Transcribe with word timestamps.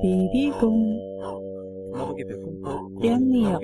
Bewegung, 0.00 0.96
Ernährung, 3.02 3.60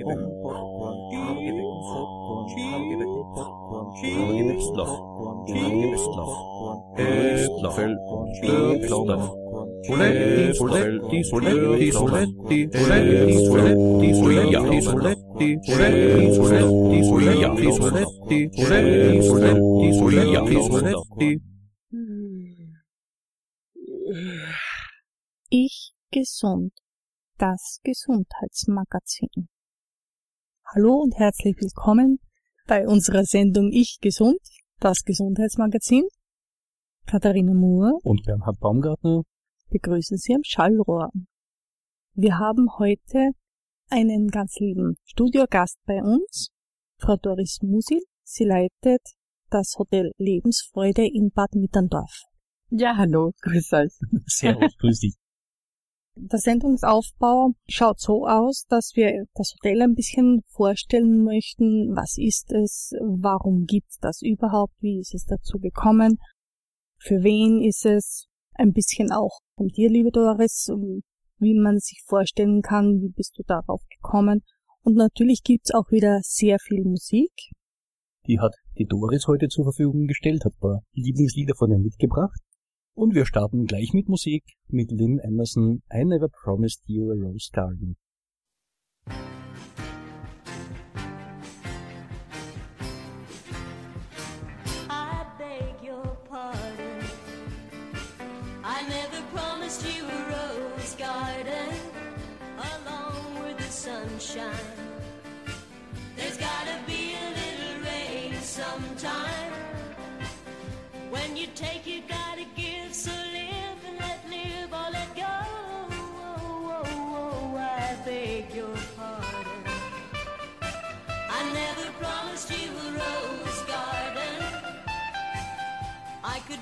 Soletti, 9.87 10.53
soletti, 10.53 11.23
soletti, 11.23 11.91
soletti, 11.91 12.69
soletti, 12.71 13.03
soletti, 13.33 14.13
soletti, 14.13 14.43
soletti, 14.83 15.63
soletti, 15.63 16.23
soletti, 16.43 17.03
soletti, 17.03 17.71
soletti, 17.73 18.49
soletti, 18.53 19.21
soletti, 19.21 19.93
soletti, 19.93 20.61
soletti. 20.61 21.56
Ich 25.49 25.93
gesund, 26.11 26.73
das 27.37 27.79
Gesundheitsmagazin. 27.81 29.47
Hallo 30.65 30.95
und 30.95 31.15
herzlich 31.15 31.55
willkommen 31.61 32.19
bei 32.67 32.85
unserer 32.85 33.23
Sendung 33.23 33.71
Ich 33.71 33.99
gesund, 34.01 34.41
das 34.81 35.03
Gesundheitsmagazin. 35.05 36.05
Katharina 37.05 37.53
Moore 37.53 37.97
und 38.03 38.25
Bernhard 38.25 38.59
Baumgartner 38.59 39.21
begrüßen 39.69 40.17
Sie 40.17 40.35
am 40.35 40.43
Schallrohr. 40.43 41.11
Wir 42.13 42.39
haben 42.39 42.67
heute 42.77 43.31
einen 43.89 44.27
ganz 44.27 44.59
lieben 44.59 44.97
Studiogast 45.05 45.77
bei 45.85 46.03
uns, 46.03 46.49
Frau 46.97 47.15
Doris 47.15 47.59
Musil. 47.61 48.01
Sie 48.23 48.43
leitet 48.43 49.01
das 49.49 49.75
Hotel 49.79 50.11
Lebensfreude 50.17 51.07
in 51.07 51.31
Bad 51.31 51.55
Mitterndorf. 51.55 52.23
Ja, 52.69 52.97
hallo, 52.97 53.31
grüß 53.39 53.71
euch. 53.71 53.93
Servus, 54.25 54.75
grüß 54.77 54.99
dich. 54.99 55.15
Der 56.19 56.39
Sendungsaufbau 56.39 57.51
schaut 57.67 57.99
so 57.99 58.25
aus, 58.25 58.65
dass 58.69 58.93
wir 58.95 59.25
das 59.35 59.53
Hotel 59.53 59.81
ein 59.83 59.93
bisschen 59.93 60.41
vorstellen 60.47 61.23
möchten. 61.23 61.95
Was 61.95 62.17
ist 62.17 62.51
es? 62.51 62.91
Warum 63.01 63.65
gibt's 63.65 63.99
das 63.99 64.21
überhaupt? 64.23 64.73
Wie 64.79 64.99
ist 64.99 65.13
es 65.13 65.25
dazu 65.25 65.59
gekommen? 65.59 66.17
Für 66.97 67.21
wen 67.21 67.61
ist 67.61 67.85
es? 67.85 68.25
Ein 68.55 68.73
bisschen 68.73 69.11
auch 69.11 69.39
von 69.55 69.67
dir, 69.67 69.89
liebe 69.89 70.09
Doris, 70.09 70.71
wie 71.37 71.53
man 71.53 71.77
sich 71.77 72.01
vorstellen 72.07 72.63
kann, 72.63 72.99
wie 72.99 73.09
bist 73.09 73.37
du 73.37 73.43
darauf 73.43 73.83
gekommen. 73.87 74.41
Und 74.81 74.95
natürlich 74.95 75.43
gibt's 75.43 75.71
auch 75.71 75.91
wieder 75.91 76.19
sehr 76.23 76.57
viel 76.59 76.83
Musik. 76.83 77.31
Die 78.25 78.39
hat 78.39 78.55
die 78.79 78.85
Doris 78.85 79.27
heute 79.27 79.49
zur 79.49 79.65
Verfügung 79.65 80.07
gestellt, 80.07 80.43
hat 80.45 80.53
ein 80.53 80.59
paar 80.59 80.81
Lieblingslieder 80.93 81.53
von 81.55 81.71
ihr 81.71 81.77
mitgebracht. 81.77 82.41
Und 82.97 83.13
wir 83.13 83.27
starten 83.27 83.67
gleich 83.67 83.93
mit 83.93 84.09
Musik 84.09 84.43
mit 84.69 84.89
Lynn 84.89 85.19
Emerson, 85.19 85.83
I 85.93 86.03
Never 86.03 86.29
Promised 86.29 86.81
You 86.87 87.11
a 87.11 87.13
Rose 87.13 87.47
Garden. 87.53 87.95
There's 106.15 106.37
gotta 106.37 106.77
be 106.87 107.13
a 107.13 107.29
little 107.29 107.75
rain 107.85 108.33
sometime. 108.41 109.53
When 111.11 111.37
you 111.37 111.47
take, 111.53 111.86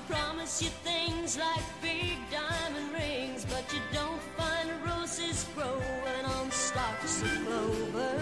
promise 0.08 0.62
you 0.62 0.68
things 0.84 1.36
like 1.38 1.64
big 1.82 2.16
diamond 2.30 2.92
rings, 2.92 3.44
but 3.46 3.64
you 3.72 3.80
don't 3.92 4.22
find 4.36 4.70
roses 4.84 5.46
growing 5.54 6.24
on 6.24 6.50
stalks 6.50 7.22
of 7.22 7.30
clover. 7.46 8.20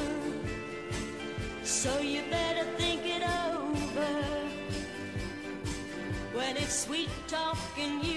So 1.63 2.01
you 2.01 2.23
better 2.31 2.65
think 2.79 3.03
it 3.05 3.23
over. 3.23 4.13
When 6.35 6.57
it's 6.57 6.79
sweet 6.87 7.11
talking, 7.29 8.03
you 8.03 8.14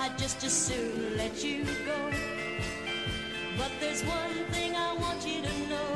I'd 0.00 0.16
just 0.16 0.42
as 0.44 0.52
soon 0.54 1.18
let 1.18 1.44
you 1.44 1.62
go. 1.84 2.10
But 3.58 3.70
there's 3.80 4.02
one 4.02 4.46
thing 4.46 4.74
I 4.74 4.94
want 4.94 5.26
you 5.26 5.42
to 5.42 5.68
know. 5.68 5.89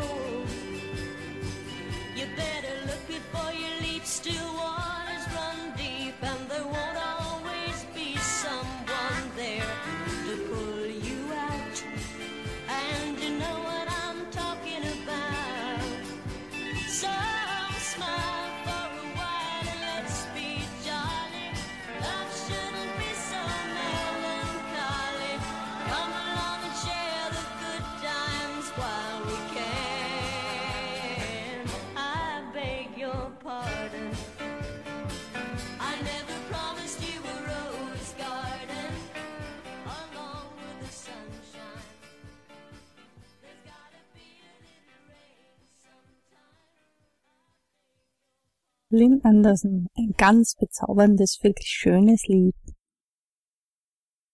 Lynn 49.05 49.21
Anderson, 49.23 49.89
ein 49.97 50.15
ganz 50.17 50.55
bezauberndes, 50.59 51.39
wirklich 51.43 51.69
schönes 51.69 52.27
Lied. 52.27 52.55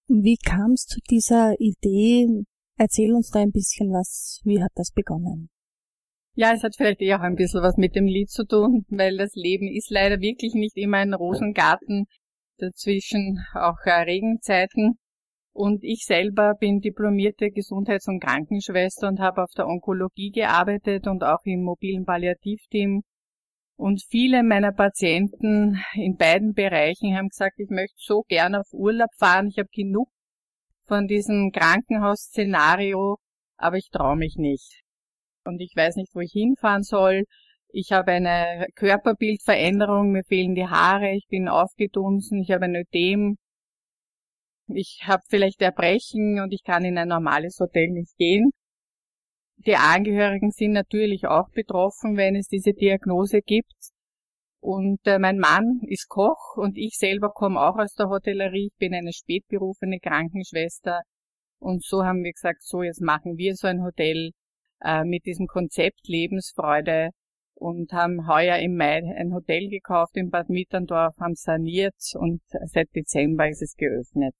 Wie 0.06 0.36
kam 0.36 0.72
es 0.72 0.86
zu 0.86 1.00
dieser 1.10 1.54
Idee? 1.58 2.44
Erzähl 2.76 3.12
uns 3.12 3.30
da 3.30 3.40
ein 3.40 3.50
bisschen 3.50 3.90
was. 3.90 4.40
Wie 4.44 4.62
hat 4.62 4.70
das 4.76 4.92
begonnen? 4.92 5.50
Ja, 6.34 6.52
es 6.54 6.62
hat 6.62 6.76
vielleicht 6.76 7.00
eher 7.00 7.18
auch 7.18 7.24
ein 7.24 7.34
bisschen 7.34 7.62
was 7.62 7.76
mit 7.76 7.96
dem 7.96 8.06
Lied 8.06 8.30
zu 8.30 8.44
tun, 8.44 8.84
weil 8.88 9.16
das 9.16 9.34
Leben 9.34 9.66
ist 9.66 9.90
leider 9.90 10.20
wirklich 10.20 10.54
nicht 10.54 10.76
immer 10.76 10.98
ein 10.98 11.14
Rosengarten, 11.14 12.06
dazwischen 12.58 13.44
auch 13.54 13.78
äh, 13.84 13.90
Regenzeiten. 13.90 14.98
Und 15.52 15.82
ich 15.82 16.04
selber 16.04 16.54
bin 16.54 16.78
diplomierte 16.78 17.50
Gesundheits- 17.50 18.06
und 18.06 18.20
Krankenschwester 18.20 19.08
und 19.08 19.18
habe 19.18 19.42
auf 19.42 19.50
der 19.56 19.66
Onkologie 19.66 20.30
gearbeitet 20.30 21.08
und 21.08 21.24
auch 21.24 21.40
im 21.44 21.64
mobilen 21.64 22.04
Palliativteam 22.04 23.02
Und 23.80 24.02
viele 24.10 24.42
meiner 24.42 24.72
Patienten 24.72 25.82
in 25.94 26.16
beiden 26.18 26.52
Bereichen 26.52 27.16
haben 27.16 27.30
gesagt, 27.30 27.58
ich 27.58 27.70
möchte 27.70 27.96
so 27.96 28.24
gern 28.28 28.54
auf 28.54 28.66
Urlaub 28.72 29.08
fahren, 29.16 29.46
ich 29.46 29.58
habe 29.58 29.70
genug 29.72 30.10
von 30.86 31.06
diesem 31.06 31.50
Krankenhausszenario, 31.50 33.16
aber 33.56 33.78
ich 33.78 33.88
traue 33.90 34.16
mich 34.16 34.36
nicht. 34.36 34.82
Und 35.46 35.62
ich 35.62 35.72
weiß 35.74 35.96
nicht, 35.96 36.14
wo 36.14 36.20
ich 36.20 36.32
hinfahren 36.32 36.82
soll. 36.82 37.24
Ich 37.68 37.90
habe 37.90 38.12
eine 38.12 38.66
Körperbildveränderung, 38.74 40.10
mir 40.10 40.24
fehlen 40.24 40.54
die 40.54 40.68
Haare, 40.68 41.12
ich 41.12 41.26
bin 41.30 41.48
aufgedunsen, 41.48 42.42
ich 42.42 42.50
habe 42.50 42.66
ein 42.66 42.76
Ödem, 42.76 43.38
ich 44.66 45.04
habe 45.06 45.22
vielleicht 45.30 45.62
Erbrechen 45.62 46.38
und 46.42 46.52
ich 46.52 46.64
kann 46.64 46.84
in 46.84 46.98
ein 46.98 47.08
normales 47.08 47.56
Hotel 47.58 47.88
nicht 47.88 48.14
gehen. 48.18 48.50
Die 49.66 49.76
Angehörigen 49.76 50.50
sind 50.52 50.72
natürlich 50.72 51.26
auch 51.26 51.50
betroffen, 51.50 52.16
wenn 52.16 52.34
es 52.34 52.48
diese 52.48 52.72
Diagnose 52.72 53.42
gibt. 53.42 53.92
Und 54.60 55.00
äh, 55.04 55.18
mein 55.18 55.38
Mann 55.38 55.80
ist 55.86 56.08
Koch 56.08 56.56
und 56.56 56.78
ich 56.78 56.96
selber 56.96 57.30
komme 57.30 57.60
auch 57.60 57.76
aus 57.76 57.94
der 57.94 58.08
Hotellerie. 58.08 58.70
Ich 58.72 58.78
bin 58.78 58.94
eine 58.94 59.12
spätberufene 59.12 59.98
Krankenschwester. 60.00 61.00
Und 61.58 61.84
so 61.84 62.04
haben 62.04 62.24
wir 62.24 62.32
gesagt, 62.32 62.62
so 62.62 62.82
jetzt 62.82 63.02
machen 63.02 63.36
wir 63.36 63.54
so 63.54 63.66
ein 63.66 63.82
Hotel 63.82 64.30
äh, 64.82 65.04
mit 65.04 65.26
diesem 65.26 65.46
Konzept 65.46 66.08
Lebensfreude 66.08 67.10
und 67.54 67.92
haben 67.92 68.26
heuer 68.26 68.56
im 68.56 68.76
Mai 68.76 69.02
ein 69.18 69.34
Hotel 69.34 69.68
gekauft 69.68 70.16
in 70.16 70.30
Bad 70.30 70.48
Mitterndorf, 70.48 71.14
haben 71.20 71.34
saniert 71.34 71.96
und 72.14 72.40
seit 72.64 72.88
Dezember 72.94 73.46
ist 73.48 73.60
es 73.60 73.74
geöffnet. 73.76 74.34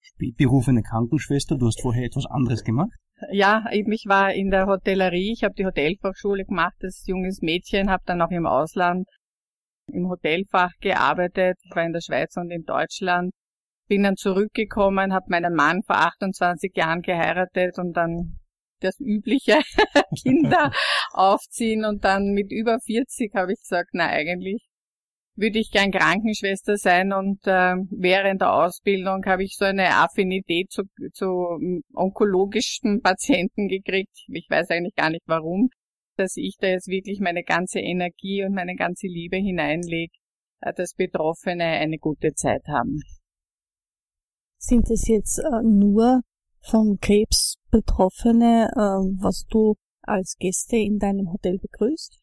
Spätberufene 0.00 0.82
Krankenschwester, 0.82 1.58
du 1.58 1.66
hast 1.66 1.82
vorher 1.82 2.04
etwas 2.04 2.26
anderes 2.26 2.62
gemacht? 2.62 2.96
Ja, 3.30 3.64
ich 3.70 4.04
war 4.06 4.32
in 4.32 4.50
der 4.50 4.66
Hotellerie, 4.66 5.32
ich 5.32 5.44
habe 5.44 5.54
die 5.54 5.66
Hotelfachschule 5.66 6.44
gemacht 6.44 6.76
als 6.82 7.04
junges 7.06 7.40
Mädchen, 7.40 7.90
habe 7.90 8.02
dann 8.06 8.20
auch 8.22 8.30
im 8.30 8.46
Ausland 8.46 9.06
im 9.86 10.08
Hotelfach 10.08 10.72
gearbeitet, 10.80 11.56
ich 11.62 11.74
war 11.74 11.84
in 11.84 11.92
der 11.92 12.00
Schweiz 12.00 12.36
und 12.36 12.50
in 12.50 12.64
Deutschland, 12.64 13.32
bin 13.88 14.02
dann 14.04 14.16
zurückgekommen, 14.16 15.12
habe 15.12 15.26
meinen 15.28 15.54
Mann 15.54 15.82
vor 15.82 15.96
28 15.96 16.74
Jahren 16.74 17.02
geheiratet 17.02 17.78
und 17.78 17.92
dann 17.94 18.38
das 18.80 18.98
übliche 19.00 19.60
Kinder 20.22 20.72
aufziehen. 21.12 21.84
Und 21.84 22.04
dann 22.04 22.32
mit 22.32 22.50
über 22.50 22.78
40 22.78 23.34
habe 23.34 23.52
ich 23.52 23.60
gesagt, 23.60 23.90
na 23.92 24.08
eigentlich 24.08 24.62
würde 25.42 25.58
ich 25.58 25.70
gern 25.72 25.90
Krankenschwester 25.90 26.76
sein 26.76 27.12
und 27.12 27.40
äh, 27.46 27.74
während 27.90 28.40
der 28.40 28.54
Ausbildung 28.54 29.24
habe 29.26 29.42
ich 29.42 29.56
so 29.58 29.64
eine 29.64 29.96
Affinität 29.96 30.70
zu, 30.70 30.84
zu 31.12 31.58
onkologischen 31.92 33.00
Patienten 33.02 33.66
gekriegt. 33.68 34.16
Ich 34.28 34.46
weiß 34.48 34.70
eigentlich 34.70 34.94
gar 34.94 35.10
nicht 35.10 35.24
warum, 35.26 35.68
dass 36.16 36.36
ich 36.36 36.56
da 36.60 36.68
jetzt 36.68 36.86
wirklich 36.86 37.18
meine 37.20 37.42
ganze 37.42 37.80
Energie 37.80 38.44
und 38.44 38.54
meine 38.54 38.76
ganze 38.76 39.08
Liebe 39.08 39.36
hineinlege, 39.36 40.14
äh, 40.60 40.72
dass 40.72 40.94
Betroffene 40.94 41.64
eine 41.64 41.98
gute 41.98 42.32
Zeit 42.34 42.62
haben. 42.68 43.00
Sind 44.58 44.88
es 44.90 45.08
jetzt 45.08 45.40
äh, 45.40 45.62
nur 45.62 46.20
von 46.60 46.98
Krebs 47.00 47.56
Betroffene, 47.72 48.68
äh, 48.76 49.20
was 49.20 49.44
du 49.50 49.74
als 50.02 50.36
Gäste 50.38 50.76
in 50.76 50.98
deinem 50.98 51.32
Hotel 51.32 51.58
begrüßt? 51.58 52.21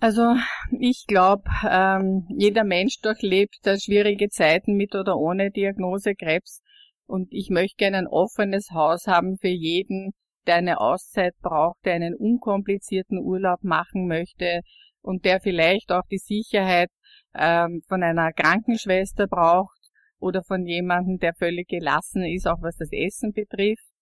Also 0.00 0.34
ich 0.78 1.04
glaube, 1.06 1.44
ähm, 1.68 2.26
jeder 2.36 2.64
Mensch 2.64 3.00
durchlebt 3.00 3.56
schwierige 3.64 4.28
Zeiten 4.28 4.74
mit 4.74 4.94
oder 4.94 5.16
ohne 5.16 5.50
Diagnose 5.50 6.14
Krebs. 6.14 6.62
Und 7.06 7.28
ich 7.30 7.50
möchte 7.50 7.76
gerne 7.76 7.98
ein 7.98 8.06
offenes 8.06 8.70
Haus 8.72 9.06
haben 9.06 9.36
für 9.38 9.48
jeden, 9.48 10.12
der 10.46 10.56
eine 10.56 10.80
Auszeit 10.80 11.34
braucht, 11.40 11.84
der 11.84 11.94
einen 11.94 12.14
unkomplizierten 12.14 13.18
Urlaub 13.18 13.62
machen 13.62 14.06
möchte 14.06 14.60
und 15.00 15.24
der 15.24 15.40
vielleicht 15.40 15.92
auch 15.92 16.06
die 16.10 16.18
Sicherheit 16.18 16.88
ähm, 17.34 17.82
von 17.88 18.02
einer 18.02 18.32
Krankenschwester 18.32 19.26
braucht 19.26 19.78
oder 20.18 20.42
von 20.42 20.66
jemandem, 20.66 21.18
der 21.18 21.34
völlig 21.34 21.68
gelassen 21.68 22.24
ist, 22.24 22.46
auch 22.46 22.62
was 22.62 22.76
das 22.76 22.90
Essen 22.92 23.32
betrifft 23.32 23.93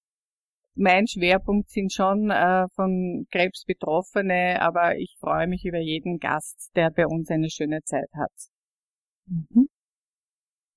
mein 0.75 1.07
Schwerpunkt 1.07 1.71
sind 1.71 1.93
schon 1.93 2.31
äh, 2.31 2.67
von 2.75 3.27
Krebs 3.31 3.65
Betroffene, 3.65 4.61
aber 4.61 4.97
ich 4.97 5.17
freue 5.21 5.47
mich 5.47 5.65
über 5.65 5.79
jeden 5.79 6.19
Gast, 6.19 6.71
der 6.75 6.91
bei 6.91 7.07
uns 7.07 7.31
eine 7.31 7.51
schöne 7.51 7.83
Zeit 7.83 8.09
hat. 8.15 8.33
Mhm. 9.27 9.69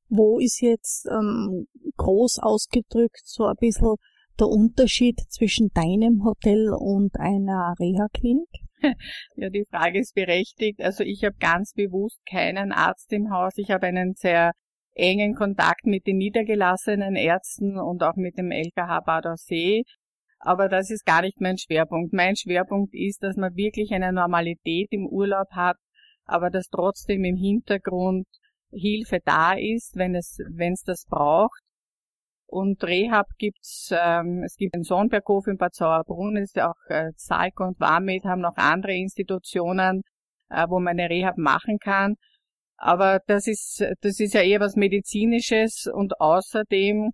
Wo 0.09 0.39
ist 0.39 0.61
jetzt 0.61 1.07
ähm, 1.07 1.67
groß 1.97 2.39
ausgedrückt 2.39 3.21
so 3.23 3.45
ein 3.45 3.55
bisschen 3.59 3.95
der 4.39 4.47
Unterschied 4.47 5.19
zwischen 5.29 5.69
deinem 5.73 6.23
Hotel 6.23 6.71
und 6.77 7.15
einer 7.17 7.73
Reha-Klinik? 7.79 8.49
Ja, 9.35 9.49
die 9.49 9.65
Frage 9.69 9.99
ist 9.99 10.13
berechtigt. 10.13 10.81
Also 10.81 11.03
ich 11.03 11.23
habe 11.23 11.35
ganz 11.39 11.73
bewusst 11.73 12.19
keinen 12.29 12.71
Arzt 12.71 13.11
im 13.13 13.31
Haus. 13.31 13.53
Ich 13.57 13.71
habe 13.71 13.87
einen 13.87 14.13
sehr 14.13 14.51
engen 14.95 15.35
Kontakt 15.35 15.85
mit 15.85 16.07
den 16.07 16.17
niedergelassenen 16.17 17.15
Ärzten 17.15 17.77
und 17.77 18.01
auch 18.01 18.15
mit 18.15 18.37
dem 18.37 18.51
LKH 18.51 19.01
Bader 19.01 19.35
See. 19.35 19.83
Aber 20.39 20.69
das 20.69 20.89
ist 20.89 21.05
gar 21.05 21.21
nicht 21.21 21.41
mein 21.41 21.57
Schwerpunkt. 21.57 22.13
Mein 22.13 22.35
Schwerpunkt 22.35 22.93
ist, 22.93 23.21
dass 23.23 23.35
man 23.35 23.55
wirklich 23.55 23.91
eine 23.93 24.13
Normalität 24.13 24.87
im 24.91 25.05
Urlaub 25.07 25.51
hat, 25.51 25.77
aber 26.25 26.49
dass 26.49 26.67
trotzdem 26.69 27.23
im 27.23 27.35
Hintergrund 27.35 28.25
Hilfe 28.71 29.19
da 29.23 29.53
ist, 29.53 29.95
wenn 29.95 30.15
es, 30.15 30.37
wenn 30.49 30.73
es 30.73 30.83
das 30.83 31.05
braucht. 31.07 31.61
Und 32.47 32.83
Rehab 32.83 33.27
gibt's, 33.37 33.89
ähm, 33.91 34.43
es 34.45 34.55
gibt 34.55 34.75
den 34.75 34.83
Sonnberghof 34.83 35.47
in 35.47 35.57
Bad 35.57 35.73
Sauerbrunn, 35.73 36.37
ist 36.37 36.59
auch 36.59 36.75
äh, 36.89 37.11
Salk 37.15 37.59
und 37.59 37.79
Warmed 37.79 38.23
haben 38.23 38.41
noch 38.41 38.55
andere 38.55 38.93
Institutionen, 38.93 40.03
äh, 40.49 40.65
wo 40.69 40.79
man 40.79 40.99
eine 40.99 41.09
Rehab 41.09 41.37
machen 41.37 41.79
kann. 41.79 42.15
Aber 42.77 43.19
das 43.27 43.47
ist, 43.47 43.83
das 44.01 44.19
ist 44.19 44.33
ja 44.33 44.41
eher 44.41 44.59
was 44.59 44.75
Medizinisches 44.75 45.87
und 45.91 46.19
außerdem 46.19 47.11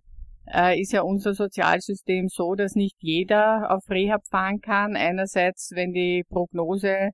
äh, 0.52 0.80
ist 0.80 0.92
ja 0.92 1.02
unser 1.02 1.34
Sozialsystem 1.34 2.28
so, 2.28 2.54
dass 2.54 2.74
nicht 2.74 2.96
jeder 3.00 3.70
auf 3.70 3.88
Rehab 3.88 4.22
fahren 4.28 4.60
kann. 4.60 4.96
Einerseits, 4.96 5.70
wenn 5.74 5.92
die 5.92 6.24
Prognose 6.28 7.10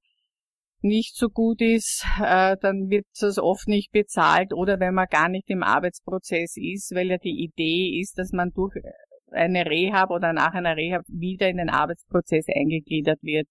nicht 0.80 1.16
so 1.16 1.28
gut 1.28 1.60
ist, 1.60 2.06
äh, 2.22 2.56
dann 2.60 2.88
wird 2.88 3.06
das 3.20 3.38
oft 3.38 3.68
nicht 3.68 3.90
bezahlt 3.92 4.52
oder 4.54 4.78
wenn 4.80 4.94
man 4.94 5.06
gar 5.10 5.28
nicht 5.28 5.50
im 5.50 5.62
Arbeitsprozess 5.62 6.56
ist, 6.56 6.94
weil 6.94 7.08
ja 7.08 7.18
die 7.18 7.44
Idee 7.44 8.00
ist, 8.00 8.18
dass 8.18 8.32
man 8.32 8.50
durch 8.54 8.76
eine 9.32 9.66
Rehab 9.66 10.10
oder 10.10 10.32
nach 10.32 10.54
einer 10.54 10.76
Rehab 10.76 11.02
wieder 11.08 11.48
in 11.48 11.58
den 11.58 11.68
Arbeitsprozess 11.68 12.46
eingegliedert 12.48 13.22
wird. 13.22 13.46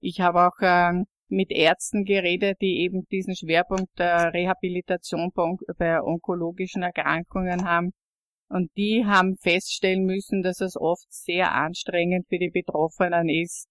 Ich 0.00 0.20
habe 0.20 0.46
auch 0.46 0.56
ähm, 0.60 1.06
mit 1.28 1.50
Ärzten 1.50 2.04
geredet, 2.04 2.58
die 2.60 2.80
eben 2.80 3.06
diesen 3.10 3.36
Schwerpunkt 3.36 3.98
der 3.98 4.32
Rehabilitation 4.32 5.30
bei 5.78 6.00
onkologischen 6.02 6.82
Erkrankungen 6.82 7.64
haben. 7.64 7.92
Und 8.48 8.70
die 8.76 9.04
haben 9.04 9.36
feststellen 9.36 10.04
müssen, 10.04 10.42
dass 10.42 10.60
es 10.60 10.76
oft 10.76 11.06
sehr 11.12 11.52
anstrengend 11.52 12.26
für 12.28 12.38
die 12.38 12.50
Betroffenen 12.50 13.28
ist, 13.28 13.68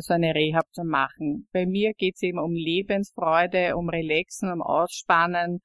so 0.00 0.14
eine 0.14 0.34
Rehab 0.34 0.66
zu 0.72 0.84
machen. 0.84 1.48
Bei 1.52 1.66
mir 1.66 1.92
geht 1.94 2.16
es 2.16 2.22
eben 2.22 2.38
um 2.38 2.52
Lebensfreude, 2.52 3.74
um 3.76 3.88
Relaxen, 3.88 4.52
um 4.52 4.60
Ausspannen, 4.60 5.60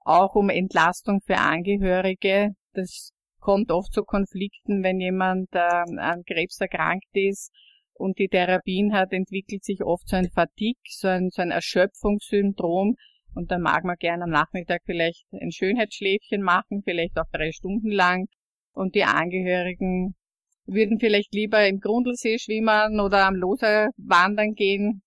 auch 0.00 0.34
um 0.34 0.48
Entlastung 0.48 1.20
für 1.20 1.36
Angehörige. 1.36 2.54
Das 2.72 3.12
kommt 3.38 3.70
oft 3.70 3.92
zu 3.92 4.02
Konflikten, 4.02 4.82
wenn 4.82 4.98
jemand 4.98 5.48
äh, 5.52 5.58
an 5.58 6.22
Krebs 6.26 6.58
erkrankt 6.60 7.08
ist 7.12 7.52
und 8.00 8.18
die 8.18 8.28
Therapien 8.28 8.94
hat, 8.94 9.12
entwickelt 9.12 9.62
sich 9.62 9.82
oft 9.84 10.08
so 10.08 10.16
ein 10.16 10.30
Fatigue, 10.30 10.80
so 10.88 11.08
ein, 11.08 11.28
so 11.30 11.42
ein 11.42 11.50
Erschöpfungssyndrom. 11.50 12.96
Und 13.34 13.50
da 13.50 13.58
mag 13.58 13.84
man 13.84 13.96
gerne 13.98 14.24
am 14.24 14.30
Nachmittag 14.30 14.80
vielleicht 14.86 15.26
ein 15.32 15.52
Schönheitsschläfchen 15.52 16.42
machen, 16.42 16.82
vielleicht 16.82 17.18
auch 17.18 17.28
drei 17.30 17.52
Stunden 17.52 17.90
lang. 17.90 18.26
Und 18.72 18.94
die 18.94 19.04
Angehörigen 19.04 20.14
würden 20.64 20.98
vielleicht 20.98 21.34
lieber 21.34 21.66
im 21.66 21.78
Grundlsee 21.78 22.38
schwimmen 22.38 23.00
oder 23.00 23.26
am 23.26 23.34
Loser 23.34 23.90
wandern 23.98 24.54
gehen. 24.54 25.02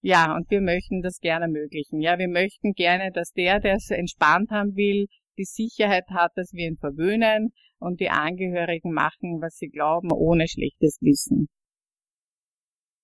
Ja, 0.00 0.36
und 0.36 0.50
wir 0.50 0.60
möchten 0.60 1.00
das 1.02 1.18
gerne 1.20 1.46
ermöglichen. 1.46 2.00
Ja, 2.00 2.18
wir 2.18 2.28
möchten 2.28 2.72
gerne, 2.74 3.10
dass 3.10 3.32
der, 3.32 3.58
der 3.58 3.76
es 3.76 3.90
entspannt 3.90 4.50
haben 4.50 4.76
will, 4.76 5.06
die 5.38 5.44
Sicherheit 5.44 6.08
hat, 6.10 6.32
dass 6.36 6.52
wir 6.52 6.68
ihn 6.68 6.76
verwöhnen 6.76 7.52
und 7.78 8.00
die 8.00 8.10
Angehörigen 8.10 8.92
machen, 8.92 9.40
was 9.40 9.56
sie 9.56 9.68
glauben, 9.68 10.12
ohne 10.12 10.46
schlechtes 10.46 10.98
Wissen. 11.00 11.48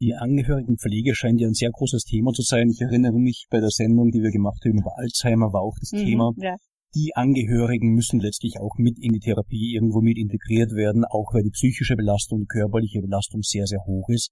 Die 0.00 0.14
Angehörigenpflege 0.14 1.14
scheint 1.14 1.40
ja 1.40 1.46
ein 1.46 1.54
sehr 1.54 1.70
großes 1.70 2.04
Thema 2.04 2.32
zu 2.32 2.42
sein. 2.42 2.68
Ich 2.68 2.80
erinnere 2.80 3.18
mich 3.18 3.46
bei 3.50 3.60
der 3.60 3.70
Sendung, 3.70 4.10
die 4.10 4.22
wir 4.22 4.32
gemacht 4.32 4.62
haben 4.64 4.78
über 4.78 4.98
Alzheimer, 4.98 5.52
war 5.52 5.62
auch 5.62 5.76
das 5.78 5.92
mhm, 5.92 6.04
Thema. 6.04 6.32
Ja. 6.36 6.56
Die 6.94 7.12
Angehörigen 7.14 7.94
müssen 7.94 8.20
letztlich 8.20 8.58
auch 8.60 8.76
mit 8.76 8.98
in 8.98 9.12
die 9.12 9.20
Therapie 9.20 9.74
irgendwo 9.74 10.00
mit 10.00 10.16
integriert 10.16 10.72
werden, 10.72 11.04
auch 11.04 11.32
weil 11.34 11.42
die 11.42 11.50
psychische 11.50 11.96
Belastung, 11.96 12.40
die 12.40 12.46
körperliche 12.46 13.00
Belastung 13.00 13.42
sehr, 13.42 13.66
sehr 13.66 13.80
hoch 13.84 14.08
ist. 14.08 14.30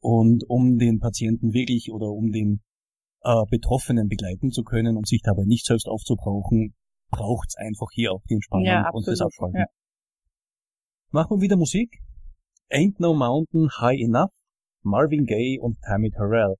Und 0.00 0.44
um 0.48 0.78
den 0.78 0.98
Patienten 0.98 1.52
wirklich 1.52 1.90
oder 1.92 2.06
um 2.06 2.30
den 2.30 2.62
äh, 3.22 3.44
Betroffenen 3.48 4.08
begleiten 4.08 4.50
zu 4.50 4.62
können 4.62 4.96
und 4.96 5.06
sich 5.06 5.22
dabei 5.22 5.44
nicht 5.44 5.66
selbst 5.66 5.86
aufzubrauchen, 5.86 6.74
braucht 7.10 7.48
es 7.48 7.56
einfach 7.56 7.88
hier 7.92 8.12
auch 8.12 8.22
die 8.28 8.34
Entspannung 8.34 8.66
ja, 8.66 8.90
und 8.92 9.06
das 9.06 9.20
Abschalten. 9.20 9.60
Ja. 9.60 9.66
Machen 11.10 11.38
wir 11.38 11.42
wieder 11.42 11.56
Musik. 11.56 12.00
Ain't 12.70 12.98
No 12.98 13.14
Mountain 13.14 13.68
High 13.80 14.00
Enough 14.00 14.30
Marvin 14.84 15.24
Gaye 15.24 15.58
und 15.58 15.78
Tammy 15.80 16.10
Terrell. 16.10 16.56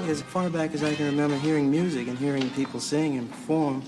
Think 0.00 0.12
as 0.12 0.22
far 0.22 0.48
back 0.50 0.74
as 0.74 0.82
I 0.82 0.94
can 0.94 1.06
remember 1.06 1.36
hearing 1.36 1.70
music 1.70 2.08
and 2.08 2.18
hearing 2.18 2.48
people 2.50 2.80
sing 2.80 3.18
and 3.18 3.30
perform, 3.30 3.82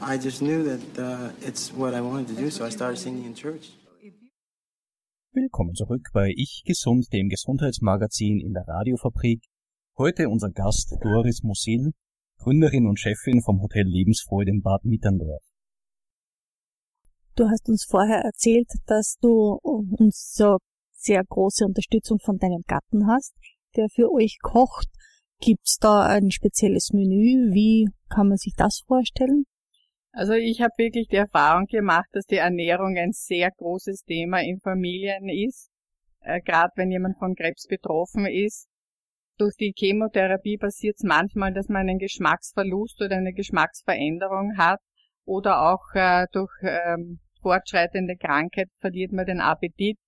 I 0.00 0.18
just 0.18 0.42
knew 0.42 0.62
that 0.64 0.98
uh, 0.98 1.48
it's 1.48 1.72
what 1.72 1.94
I 1.94 2.00
wanted 2.00 2.28
to 2.28 2.34
do, 2.34 2.50
so 2.50 2.64
I 2.64 2.70
started 2.70 2.98
singing 2.98 3.24
in 3.24 3.34
church. 3.34 3.72
Willkommen 5.32 5.74
zurück 5.74 6.10
bei 6.12 6.32
Ich 6.36 6.62
Gesund, 6.64 7.12
dem 7.12 7.28
Gesundheitsmagazin 7.28 8.40
in 8.40 8.52
der 8.52 8.64
Radiofabrik. 8.68 9.42
Heute 9.98 10.28
unser 10.28 10.50
Gast 10.50 10.96
Doris 11.02 11.42
Musil, 11.42 11.92
Gründerin 12.38 12.86
und 12.86 13.00
Chefin 13.00 13.42
vom 13.42 13.60
Hotel 13.60 13.84
Lebensfreude 13.84 14.50
in 14.50 14.62
Bad 14.62 14.84
Mitterndorf. 14.84 15.42
Du 17.34 17.48
hast 17.48 17.68
uns 17.68 17.84
vorher 17.84 18.20
erzählt, 18.20 18.70
dass 18.86 19.16
du 19.20 19.58
uns 19.62 20.32
so 20.34 20.58
sehr 20.92 21.24
große 21.24 21.64
Unterstützung 21.64 22.20
von 22.20 22.38
deinem 22.38 22.62
Gatten 22.68 23.08
hast, 23.08 23.34
der 23.76 23.88
für 23.88 24.12
euch 24.12 24.38
kocht. 24.40 24.88
Gibt's 25.40 25.78
da 25.78 26.06
ein 26.06 26.30
spezielles 26.30 26.90
Menü? 26.92 27.52
Wie 27.52 27.88
kann 28.08 28.28
man 28.28 28.36
sich 28.36 28.54
das 28.56 28.82
vorstellen? 28.86 29.44
Also 30.12 30.34
ich 30.34 30.60
habe 30.60 30.72
wirklich 30.78 31.08
die 31.08 31.16
Erfahrung 31.16 31.66
gemacht, 31.66 32.08
dass 32.12 32.24
die 32.26 32.36
Ernährung 32.36 32.96
ein 32.96 33.10
sehr 33.12 33.50
großes 33.50 34.04
Thema 34.04 34.40
in 34.42 34.60
Familien 34.60 35.28
ist. 35.28 35.70
Äh, 36.20 36.40
Gerade 36.40 36.70
wenn 36.76 36.90
jemand 36.90 37.18
von 37.18 37.34
Krebs 37.34 37.66
betroffen 37.66 38.26
ist. 38.26 38.68
Durch 39.36 39.56
die 39.56 39.74
Chemotherapie 39.76 40.56
passiert 40.56 40.94
es 40.96 41.02
manchmal, 41.02 41.52
dass 41.52 41.68
man 41.68 41.88
einen 41.88 41.98
Geschmacksverlust 41.98 43.02
oder 43.02 43.16
eine 43.16 43.32
Geschmacksveränderung 43.32 44.56
hat 44.56 44.78
oder 45.24 45.72
auch 45.72 45.82
äh, 45.94 46.26
durch 46.30 46.52
ähm, 46.62 47.18
fortschreitende 47.42 48.16
Krankheit 48.16 48.68
verliert 48.78 49.10
man 49.10 49.26
den 49.26 49.40
Appetit 49.40 49.98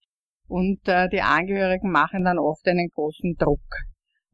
und 0.46 0.78
äh, 0.86 1.08
die 1.08 1.22
Angehörigen 1.22 1.90
machen 1.90 2.24
dann 2.24 2.38
oft 2.38 2.66
einen 2.68 2.88
großen 2.94 3.34
Druck. 3.36 3.66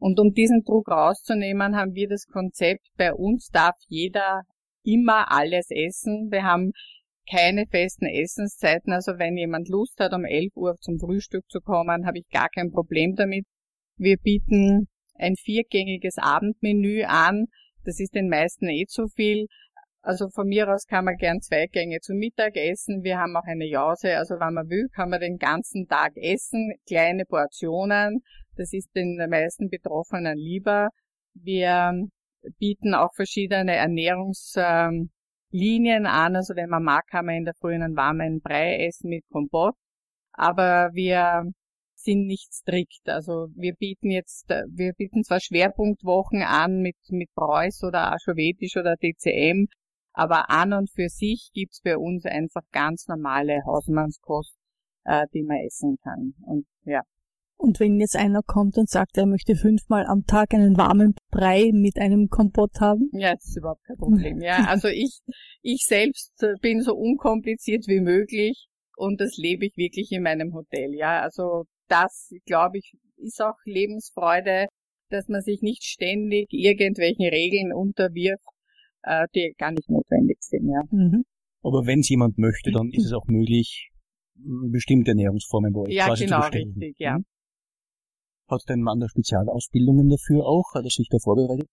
Und 0.03 0.19
um 0.19 0.33
diesen 0.33 0.65
Druck 0.65 0.89
rauszunehmen, 0.89 1.77
haben 1.77 1.95
wir 1.95 2.09
das 2.09 2.27
Konzept, 2.27 2.89
bei 2.97 3.15
uns 3.15 3.51
darf 3.51 3.77
jeder 3.87 4.43
immer 4.83 5.31
alles 5.31 5.69
essen. 5.71 6.27
Wir 6.33 6.43
haben 6.43 6.73
keine 7.31 7.67
festen 7.67 8.07
Essenszeiten, 8.07 8.93
also 8.93 9.13
wenn 9.21 9.37
jemand 9.37 9.69
Lust 9.69 10.01
hat, 10.01 10.13
um 10.13 10.25
11 10.25 10.57
Uhr 10.57 10.75
zum 10.81 10.99
Frühstück 10.99 11.49
zu 11.49 11.61
kommen, 11.61 12.05
habe 12.05 12.19
ich 12.19 12.29
gar 12.33 12.49
kein 12.49 12.73
Problem 12.73 13.15
damit. 13.15 13.45
Wir 13.97 14.17
bieten 14.17 14.89
ein 15.15 15.37
viergängiges 15.37 16.19
Abendmenü 16.19 17.05
an. 17.05 17.45
Das 17.85 18.01
ist 18.01 18.17
den 18.17 18.29
meisten 18.29 18.69
eh 18.71 18.87
zu 18.87 19.07
viel. 19.07 19.47
Also 20.01 20.31
von 20.31 20.49
mir 20.49 20.69
aus 20.69 20.85
kann 20.87 21.05
man 21.05 21.15
gern 21.15 21.41
zwei 21.41 21.69
Gänge 21.69 22.01
zum 22.01 22.17
Mittag 22.17 22.57
essen. 22.57 23.05
Wir 23.05 23.19
haben 23.19 23.37
auch 23.37 23.47
eine 23.47 23.69
Jause. 23.69 24.17
Also 24.17 24.35
wenn 24.41 24.55
man 24.55 24.69
will, 24.69 24.89
kann 24.97 25.11
man 25.11 25.21
den 25.21 25.37
ganzen 25.37 25.87
Tag 25.87 26.17
essen. 26.17 26.73
Kleine 26.89 27.25
Portionen. 27.25 28.25
Das 28.57 28.73
ist 28.73 28.95
den 28.95 29.17
meisten 29.31 29.69
Betroffenen 29.69 30.37
lieber. 30.37 30.89
Wir 31.35 31.93
bieten 32.59 32.95
auch 32.95 33.15
verschiedene 33.15 33.77
Ernährungslinien 33.77 36.07
an. 36.07 36.37
Also 36.37 36.57
wenn 36.57 36.69
man 36.69 36.83
mag, 36.83 37.07
kann 37.09 37.27
man 37.27 37.37
in 37.37 37.45
der 37.45 37.55
Früh 37.55 37.75
einen 37.75 37.97
warmen 37.97 38.41
Brei 38.41 38.87
essen 38.87 39.11
mit 39.11 39.25
Kompott. 39.31 39.75
Aber 40.33 40.91
wir 40.93 41.45
sind 41.95 42.27
nicht 42.27 42.53
strikt. 42.53 43.09
Also 43.09 43.49
wir 43.55 43.75
bieten 43.75 44.11
jetzt, 44.11 44.49
wir 44.49 44.93
bieten 44.95 45.25
zwar 45.25 45.41
Schwerpunktwochen 45.41 46.43
an 46.43 46.81
mit, 46.81 46.97
mit 47.11 47.33
Preuß 47.35 47.85
oder 47.85 48.13
Aschowetisch 48.13 48.77
oder 48.77 48.97
DCM, 48.97 49.67
aber 50.13 50.51
an 50.51 50.73
und 50.73 50.91
für 50.91 51.09
sich 51.09 51.51
gibt's 51.55 51.81
bei 51.81 51.97
uns 51.97 52.27
einfach 52.27 52.63
ganz 52.73 53.07
normale 53.09 53.63
Hausmannskost, 53.65 54.55
äh, 55.05 55.27
die 55.33 55.43
man 55.43 55.59
essen 55.59 55.97
kann. 56.03 56.35
Und 56.45 56.67
ja. 56.85 57.03
Und 57.63 57.79
wenn 57.79 58.01
jetzt 58.01 58.17
einer 58.17 58.43
kommt 58.43 58.77
und 58.77 58.91
sagt, 58.91 59.17
er 59.17 59.27
möchte 59.27 59.55
fünfmal 59.55 60.05
am 60.07 60.25
Tag 60.27 60.53
einen 60.53 60.77
warmen 60.77 61.15
Brei 61.31 61.71
mit 61.73 61.97
einem 61.97 62.27
Kompott 62.27 62.81
haben? 62.81 63.09
Ja, 63.13 63.35
das 63.35 63.45
ist 63.45 63.57
überhaupt 63.57 63.85
kein 63.85 63.97
Problem. 63.97 64.41
Ja, 64.41 64.65
also 64.67 64.89
ich, 64.89 65.21
ich 65.63 65.85
selbst 65.87 66.35
bin 66.61 66.81
so 66.81 66.93
unkompliziert 66.93 67.87
wie 67.87 68.01
möglich 68.01 68.67
und 68.97 69.21
das 69.21 69.37
lebe 69.37 69.67
ich 69.67 69.77
wirklich 69.77 70.11
in 70.11 70.25
meinem 70.25 70.53
Hotel. 70.55 70.93
Ja, 70.93 71.23
also 71.23 71.63
das, 71.87 72.33
glaube 72.47 72.79
ich, 72.79 72.95
ist 73.19 73.41
auch 73.41 73.55
Lebensfreude, 73.65 74.67
dass 75.11 75.29
man 75.29 75.41
sich 75.41 75.63
nicht 75.63 75.85
ständig 75.85 76.49
irgendwelchen 76.51 77.27
Regeln 77.27 77.73
unterwirft, 77.73 78.43
äh, 79.05 79.29
die 79.37 79.55
gar 79.57 79.71
nicht 79.71 79.89
notwendig 79.89 80.39
sind. 80.41 80.69
Ja. 80.69 80.83
Mhm. 80.91 81.23
Aber 81.63 81.87
wenn 81.87 82.01
es 82.01 82.09
jemand 82.09 82.39
möchte, 82.39 82.73
dann 82.73 82.91
ist 82.91 83.07
es 83.07 83.13
auch 83.13 83.27
möglich, 83.29 83.93
bestimmte 84.35 85.13
Ernährungsformen 85.13 85.73
bei 85.73 85.81
euch 85.83 85.95
ja, 85.95 86.07
quasi 86.07 86.25
genau, 86.25 86.41
zu 86.41 86.51
bestellen. 86.51 86.75
richtig, 86.77 86.97
ja. 86.99 87.19
Hat 88.53 88.65
dein 88.67 88.83
Mann 88.83 89.01
da 89.01 89.09
Spezialausbildungen 89.09 90.11
dafür 90.11 90.45
auch? 90.45 90.75
Hat 90.75 90.85
er 90.85 90.91
sich 90.91 91.09
da 91.11 91.17
vorbereitet? 91.19 91.69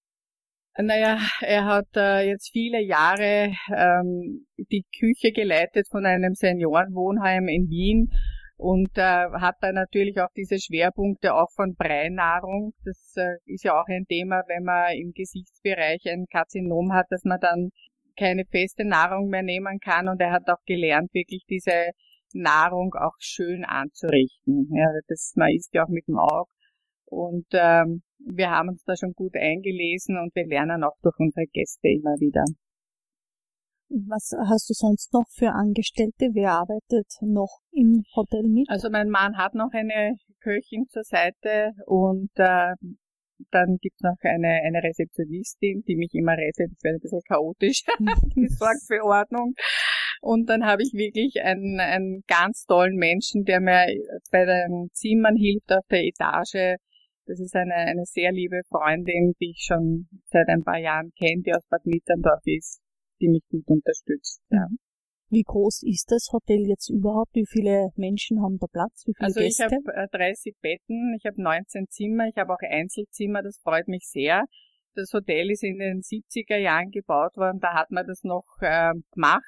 Naja, 0.78 1.20
er 1.42 1.66
hat 1.66 1.90
äh, 1.98 2.26
jetzt 2.30 2.52
viele 2.54 2.82
Jahre 2.82 3.52
ähm, 3.76 4.46
die 4.72 4.86
Küche 4.98 5.34
geleitet 5.34 5.90
von 5.90 6.06
einem 6.06 6.36
Seniorenwohnheim 6.36 7.50
in 7.50 7.68
Wien 7.68 8.12
und 8.56 8.98
äh, 8.98 9.28
hat 9.42 9.56
da 9.60 9.74
natürlich 9.74 10.22
auch 10.22 10.32
diese 10.38 10.58
Schwerpunkte 10.58 11.34
auch 11.34 11.52
von 11.54 11.76
Breinahrung. 11.76 12.72
Das 12.86 13.14
äh, 13.18 13.36
ist 13.46 13.66
ja 13.66 13.74
auch 13.74 13.88
ein 13.88 14.06
Thema, 14.08 14.44
wenn 14.48 14.64
man 14.64 14.94
im 14.96 15.12
Gesichtsbereich 15.12 16.04
ein 16.06 16.28
Karzinom 16.32 16.94
hat, 16.94 17.08
dass 17.10 17.26
man 17.26 17.42
dann 17.42 17.72
keine 18.18 18.46
feste 18.46 18.86
Nahrung 18.86 19.28
mehr 19.28 19.44
nehmen 19.44 19.80
kann 19.80 20.08
und 20.08 20.22
er 20.22 20.32
hat 20.32 20.48
auch 20.48 20.64
gelernt, 20.66 21.14
wirklich 21.14 21.44
diese 21.50 21.92
Nahrung 22.34 22.94
auch 22.94 23.16
schön 23.20 23.66
anzurichten. 23.66 24.70
Ja, 24.74 24.88
das, 25.10 25.34
man 25.36 25.50
isst 25.50 25.74
ja 25.74 25.84
auch 25.84 25.90
mit 25.90 26.08
dem 26.08 26.18
Auge 26.18 26.50
und 27.10 27.46
ähm, 27.52 28.02
wir 28.20 28.50
haben 28.52 28.70
uns 28.70 28.84
da 28.84 28.96
schon 28.96 29.14
gut 29.14 29.36
eingelesen 29.36 30.18
und 30.18 30.36
wir 30.36 30.46
lernen 30.46 30.84
auch 30.84 30.98
durch 31.02 31.16
unsere 31.20 31.46
Gäste 31.48 31.88
immer 31.88 32.16
wieder. 32.20 32.44
Was 33.90 34.32
hast 34.38 34.70
du 34.70 34.74
sonst 34.74 35.12
noch 35.14 35.26
für 35.32 35.52
Angestellte? 35.52 36.30
Wer 36.34 36.52
arbeitet 36.52 37.08
noch 37.22 37.60
im 37.72 38.04
Hotel 38.16 38.44
mit? 38.44 38.70
Also 38.70 38.90
mein 38.92 39.10
Mann 39.10 39.36
hat 39.38 39.56
noch 39.56 39.72
eine 39.72 40.16
Köchin 40.42 40.86
zur 40.90 41.04
Seite 41.04 41.72
und 41.88 42.30
äh, 42.36 42.76
dann 43.52 43.78
gibt's 43.82 44.02
noch 44.02 44.18
eine, 44.22 44.62
eine 44.64 44.84
Rezeptionistin, 44.84 45.84
die 45.88 45.96
mich 45.96 46.14
immer 46.14 46.34
rettet. 46.34 46.72
Das 46.72 46.84
wäre 46.84 46.96
ein 46.96 47.00
bisschen 47.00 47.22
chaotisch. 47.28 47.84
die 48.36 48.48
sorgt 48.48 48.86
für 48.86 49.04
Ordnung. 49.04 49.56
Und 50.22 50.50
dann 50.50 50.66
habe 50.66 50.84
ich 50.84 50.92
wirklich 50.94 51.42
einen, 51.42 51.80
einen 51.80 52.24
ganz 52.28 52.66
tollen 52.66 52.96
Menschen, 52.96 53.44
der 53.46 53.62
mir 53.62 53.88
bei 54.32 54.46
den 54.46 54.90
Zimmern 54.92 55.36
hilft 55.36 55.72
auf 55.72 55.86
der 55.90 56.04
Etage 56.04 56.76
das 57.30 57.40
ist 57.40 57.56
eine, 57.56 57.76
eine 57.76 58.06
sehr 58.06 58.32
liebe 58.32 58.62
Freundin, 58.70 59.34
die 59.40 59.52
ich 59.52 59.64
schon 59.64 60.08
seit 60.26 60.48
ein 60.50 60.64
paar 60.64 60.80
Jahren 60.80 61.12
kenne, 61.12 61.44
die 61.46 61.54
aus 61.54 61.66
Bad 61.70 61.86
Mitterndorf 61.86 62.42
ist, 62.46 62.82
die 63.22 63.30
mich 63.30 63.44
gut 63.50 63.68
unterstützt. 63.68 64.42
Ja. 64.50 64.66
Mhm. 64.68 64.80
Wie 65.32 65.44
groß 65.44 65.84
ist 65.84 66.12
das 66.12 66.30
Hotel 66.34 66.68
jetzt 66.68 66.90
überhaupt? 66.90 67.36
Wie 67.36 67.46
viele 67.48 67.90
Menschen 67.96 68.42
haben 68.42 68.58
da 68.58 68.66
Platz? 68.66 69.04
Wie 69.06 69.14
viele 69.16 69.28
also 69.28 69.42
Gäste? 69.42 69.68
ich 69.68 69.72
habe 69.72 70.08
30 70.12 70.56
Betten, 70.60 71.16
ich 71.16 71.26
habe 71.28 71.40
19 71.40 71.86
Zimmer, 71.90 72.28
ich 72.28 72.36
habe 72.36 72.52
auch 72.52 72.68
Einzelzimmer, 72.68 73.44
das 73.44 73.60
freut 73.60 73.88
mich 73.88 74.10
sehr. 74.10 74.46
Das 74.96 75.14
Hotel 75.14 75.52
ist 75.52 75.64
in 75.64 75.78
den 75.78 76.02
70er 76.02 76.58
Jahren 76.58 76.90
gebaut 76.90 77.38
worden, 77.38 77.60
da 77.60 77.76
hat 77.76 77.92
man 77.92 78.08
das 78.08 78.24
noch 78.24 78.58
äh, 78.62 78.94
gemacht. 79.14 79.44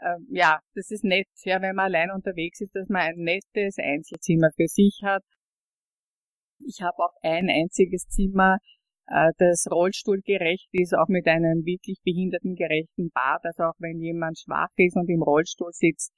Äh, 0.00 0.18
ja, 0.30 0.58
das 0.74 0.90
ist 0.90 1.04
nett, 1.04 1.28
ja, 1.44 1.62
wenn 1.62 1.76
man 1.76 1.84
allein 1.84 2.10
unterwegs 2.10 2.60
ist, 2.60 2.74
dass 2.74 2.88
man 2.88 3.02
ein 3.02 3.18
nettes 3.18 3.76
Einzelzimmer 3.78 4.50
für 4.56 4.66
sich 4.66 4.98
hat 5.04 5.22
ich 6.66 6.82
habe 6.82 6.98
auch 6.98 7.14
ein 7.22 7.48
einziges 7.48 8.06
Zimmer, 8.08 8.58
äh, 9.06 9.32
das 9.38 9.66
rollstuhlgerecht 9.70 10.68
ist, 10.72 10.94
auch 10.94 11.08
mit 11.08 11.26
einem 11.26 11.64
wirklich 11.64 11.98
behindertengerechten 12.04 13.10
Bad. 13.12 13.44
Also 13.44 13.64
auch 13.64 13.78
wenn 13.78 14.00
jemand 14.00 14.38
schwach 14.38 14.70
ist 14.76 14.96
und 14.96 15.08
im 15.08 15.22
Rollstuhl 15.22 15.72
sitzt 15.72 16.12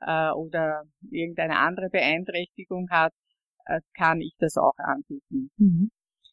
äh, 0.00 0.30
oder 0.30 0.82
irgendeine 1.10 1.58
andere 1.58 1.88
Beeinträchtigung 1.90 2.88
hat, 2.90 3.12
äh, 3.66 3.80
kann 3.96 4.20
ich 4.20 4.34
das 4.38 4.56
auch 4.56 4.76
anbieten. 4.76 5.50
Mhm. 5.56 5.90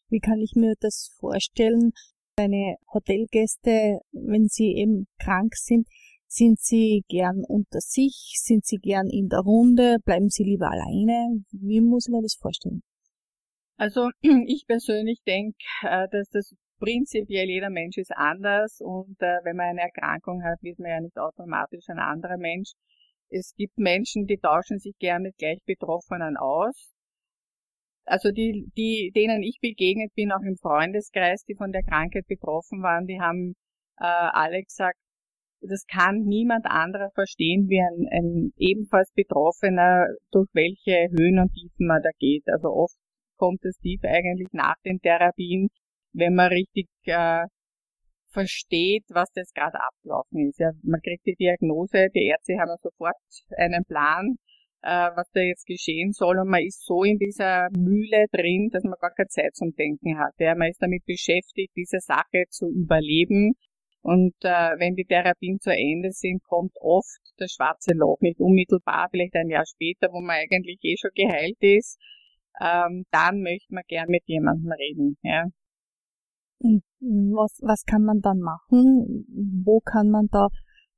Wie 0.10 0.20
kann 0.20 0.40
ich 0.40 0.54
mir 0.56 0.76
das 0.80 1.16
vorstellen? 1.20 1.92
Deine 2.36 2.78
Hotelgäste, 2.92 4.00
wenn 4.12 4.48
sie 4.48 4.74
eben 4.76 5.08
krank 5.20 5.56
sind, 5.56 5.88
sind 6.28 6.60
sie 6.60 7.04
gern 7.10 7.44
unter 7.48 7.80
sich? 7.80 8.40
Sind 8.42 8.66
sie 8.66 8.78
gern 8.78 9.08
in 9.08 9.30
der 9.30 9.42
Runde? 9.42 9.98
Bleiben 10.04 10.30
sie 10.30 10.44
lieber 10.44 10.70
alleine? 10.72 11.44
Wie 11.52 11.80
muss 11.80 12.08
man 12.10 12.24
das 12.24 12.36
vorstellen? 12.40 12.82
Also 13.84 14.12
ich 14.48 14.66
persönlich 14.66 15.20
denke, 15.28 15.58
äh, 15.82 16.08
dass 16.10 16.30
das 16.30 16.56
prinzipiell 16.80 17.50
jeder 17.50 17.70
Mensch 17.70 17.98
ist 17.98 18.14
anders 18.16 18.80
und 18.80 19.22
äh, 19.22 19.40
wenn 19.44 19.58
man 19.58 19.72
eine 19.72 19.82
Erkrankung 19.82 20.42
hat, 20.42 20.62
wird 20.62 20.80
man 20.80 20.90
ja 20.90 21.02
nicht 21.02 21.18
automatisch 21.18 21.90
ein 21.90 22.00
anderer 22.00 22.38
Mensch. 22.38 22.72
Es 23.28 23.54
gibt 23.58 23.78
Menschen, 23.78 24.26
die 24.26 24.38
tauschen 24.38 24.80
sich 24.80 24.96
gern 25.00 25.24
mit 25.24 25.36
gleich 25.38 25.60
Betroffenen 25.66 26.38
aus. 26.38 26.94
Also 28.06 28.32
die, 28.32 28.72
die, 28.78 29.12
denen 29.14 29.44
ich 29.44 29.60
begegnet 29.62 30.14
bin, 30.16 30.32
auch 30.32 30.44
im 30.44 30.56
Freundeskreis, 30.56 31.44
die 31.44 31.56
von 31.56 31.74
der 31.74 31.84
Krankheit 31.84 32.26
betroffen 32.28 32.84
waren, 32.84 33.06
die 33.06 33.20
haben 33.20 33.54
äh, 34.00 34.06
alle 34.06 34.64
gesagt, 34.64 34.98
das 35.60 35.86
kann 35.88 36.24
niemand 36.24 36.68
anderer 36.68 37.10
verstehen 37.16 37.68
wie 37.68 37.82
ein, 37.82 38.08
ein 38.12 38.54
ebenfalls 38.56 39.12
Betroffener, 39.12 40.08
durch 40.32 40.48
welche 40.54 41.10
Höhen 41.12 41.40
und 41.40 41.52
Tiefen 41.52 41.88
man 41.88 42.02
da 42.02 42.12
geht. 42.18 42.48
Also 42.48 42.70
oft 42.70 42.96
kommt 43.44 43.60
das 43.66 43.78
tief 43.80 44.00
eigentlich 44.06 44.48
nach 44.54 44.78
den 44.86 45.00
Therapien, 45.00 45.68
wenn 46.14 46.34
man 46.34 46.48
richtig 46.48 46.88
äh, 47.04 47.44
versteht, 48.32 49.04
was 49.10 49.30
das 49.34 49.52
gerade 49.52 49.78
abgelaufen 49.82 50.48
ist. 50.48 50.60
Ja, 50.60 50.72
man 50.82 51.02
kriegt 51.02 51.26
die 51.26 51.36
Diagnose, 51.36 52.08
die 52.16 52.28
Ärzte 52.28 52.54
haben 52.58 52.72
sofort 52.82 53.18
einen 53.58 53.84
Plan, 53.84 54.38
äh, 54.82 55.10
was 55.18 55.30
da 55.34 55.42
jetzt 55.42 55.66
geschehen 55.66 56.14
soll 56.14 56.40
und 56.40 56.48
man 56.48 56.64
ist 56.64 56.86
so 56.86 57.04
in 57.04 57.18
dieser 57.18 57.68
Mühle 57.78 58.28
drin, 58.32 58.70
dass 58.72 58.86
man 58.86 58.96
gar 59.02 59.12
keine 59.12 59.28
Zeit 59.28 59.54
zum 59.56 59.76
Denken 59.76 60.18
hat. 60.18 60.32
Ja, 60.40 60.56
man 60.56 60.70
ist 60.70 60.82
damit 60.82 61.04
beschäftigt, 61.06 61.74
diese 61.76 62.00
Sache 62.00 62.46
zu 62.50 62.70
überleben 62.70 63.56
und 64.04 64.36
äh, 64.44 64.72
wenn 64.80 64.96
die 64.96 65.06
Therapien 65.06 65.60
zu 65.60 65.72
Ende 65.72 66.12
sind, 66.12 66.42
kommt 66.44 66.78
oft 66.80 67.20
das 67.36 67.52
schwarze 67.52 67.94
Loch, 67.94 68.22
nicht 68.22 68.40
unmittelbar, 68.40 69.10
vielleicht 69.12 69.36
ein 69.36 69.50
Jahr 69.50 69.66
später, 69.66 70.08
wo 70.14 70.22
man 70.22 70.38
eigentlich 70.38 70.80
eh 70.82 70.96
schon 70.98 71.12
geheilt 71.14 71.58
ist. 71.60 72.00
Ähm, 72.62 73.06
dann 73.12 73.42
möchte 73.42 73.74
man 73.74 73.84
gern 73.88 74.08
mit 74.10 74.24
jemandem 74.26 74.72
reden. 74.72 75.18
Ja. 75.22 75.46
Was, 76.60 77.60
was 77.62 77.84
kann 77.86 78.04
man 78.04 78.22
dann 78.22 78.40
machen? 78.40 79.26
Wo 79.66 79.80
kann 79.82 80.10
man 80.10 80.28
da 80.32 80.48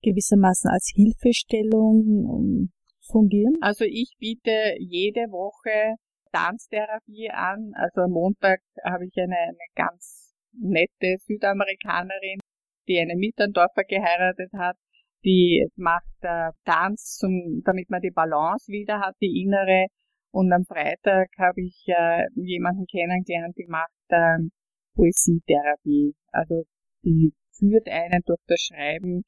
gewissermaßen 0.02 0.70
als 0.70 0.92
Hilfestellung 0.94 2.70
fungieren? 3.02 3.56
Also 3.62 3.86
ich 3.86 4.16
biete 4.20 4.76
jede 4.80 5.32
Woche 5.32 5.96
Tanztherapie 6.32 7.32
an. 7.32 7.72
Also 7.76 8.02
am 8.02 8.12
Montag 8.12 8.60
habe 8.84 9.06
ich 9.06 9.18
eine, 9.18 9.38
eine 9.38 9.58
ganz 9.76 10.36
nette 10.52 11.16
Südamerikanerin, 11.20 12.40
die 12.88 13.00
einen 13.00 13.18
Mitterndorfer 13.20 13.84
geheiratet 13.84 14.52
hat. 14.54 14.78
Die 15.24 15.66
macht 15.76 16.06
äh, 16.22 16.52
Tanz, 16.66 17.18
zum, 17.18 17.62
damit 17.66 17.90
man 17.90 18.02
die 18.02 18.12
Balance 18.12 18.72
wieder 18.72 19.00
hat, 19.00 19.16
die 19.22 19.42
innere. 19.44 19.88
Und 20.36 20.52
am 20.52 20.66
Freitag 20.66 21.30
habe 21.38 21.62
ich 21.62 21.86
äh, 21.88 22.26
jemanden 22.36 22.86
kennengelernt, 22.88 23.56
die 23.58 23.68
macht 23.70 23.90
äh, 24.10 24.40
Poesietherapie. 24.94 26.14
Also 26.34 26.66
die 27.04 27.34
führt 27.58 27.88
einen 27.88 28.22
durch 28.26 28.42
das 28.46 28.60
Schreiben 28.60 29.24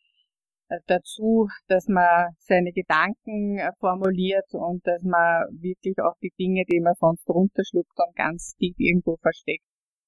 äh, 0.67 0.79
dazu, 0.87 1.47
dass 1.69 1.87
man 1.87 2.35
seine 2.39 2.73
Gedanken 2.73 3.57
äh, 3.57 3.71
formuliert 3.79 4.51
und 4.51 4.85
dass 4.85 5.01
man 5.03 5.47
wirklich 5.61 5.95
auch 5.99 6.17
die 6.21 6.33
Dinge, 6.37 6.65
die 6.69 6.81
man 6.81 6.95
sonst 6.99 7.25
runterschluckt 7.29 7.97
und 8.05 8.15
ganz 8.17 8.55
tief 8.57 8.75
irgendwo 8.77 9.15
versteckt, 9.21 9.63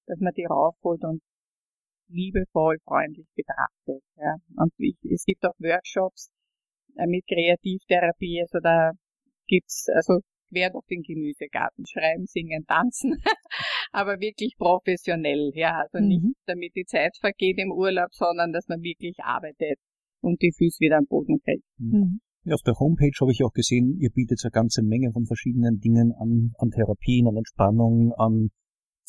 dass 0.06 0.20
man 0.20 0.34
die 0.36 0.48
raufholt 0.48 1.02
und 1.06 1.22
liebevoll, 2.10 2.76
freundlich 2.84 3.30
betrachtet. 3.38 4.04
Ja. 4.18 4.36
Und 4.58 4.74
ich, 4.76 4.98
es 5.10 5.24
gibt 5.24 5.46
auch 5.46 5.56
Workshops 5.60 6.30
äh, 6.98 7.08
mit 7.08 7.26
Kreativtherapie, 7.26 8.42
also 8.42 8.60
da 8.60 8.92
gibt's 9.48 9.88
also 9.96 10.20
quer 10.50 10.70
durch 10.70 10.86
den 10.88 11.02
Gemüsegarten, 11.02 11.86
schreiben, 11.86 12.26
singen, 12.26 12.66
tanzen, 12.68 13.16
aber 13.92 14.20
wirklich 14.20 14.56
professionell, 14.58 15.52
ja, 15.56 15.82
also 15.82 16.04
mhm. 16.04 16.08
nicht 16.08 16.38
damit 16.46 16.76
die 16.76 16.86
Zeit 16.86 17.16
vergeht 17.20 17.58
im 17.58 17.72
Urlaub, 17.72 18.10
sondern 18.12 18.52
dass 18.52 18.68
man 18.68 18.82
wirklich 18.82 19.18
arbeitet 19.24 19.80
und 20.22 20.42
die 20.42 20.52
Füße 20.52 20.80
wieder 20.80 20.98
am 20.98 21.06
Boden 21.06 21.40
kriegt. 21.44 21.64
Mhm. 21.78 22.00
mhm. 22.00 22.20
Ja, 22.46 22.56
auf 22.56 22.64
der 22.64 22.80
Homepage 22.80 23.12
habe 23.20 23.32
ich 23.32 23.44
auch 23.44 23.52
gesehen, 23.52 23.98
ihr 24.00 24.10
bietet 24.12 24.40
eine 24.44 24.52
ganze 24.52 24.82
Menge 24.82 25.12
von 25.12 25.26
verschiedenen 25.26 25.80
Dingen 25.80 26.14
an, 26.18 26.54
an 26.58 26.72
Therapien, 26.72 27.28
an 27.28 27.36
Entspannung, 27.36 28.14
an 28.18 28.50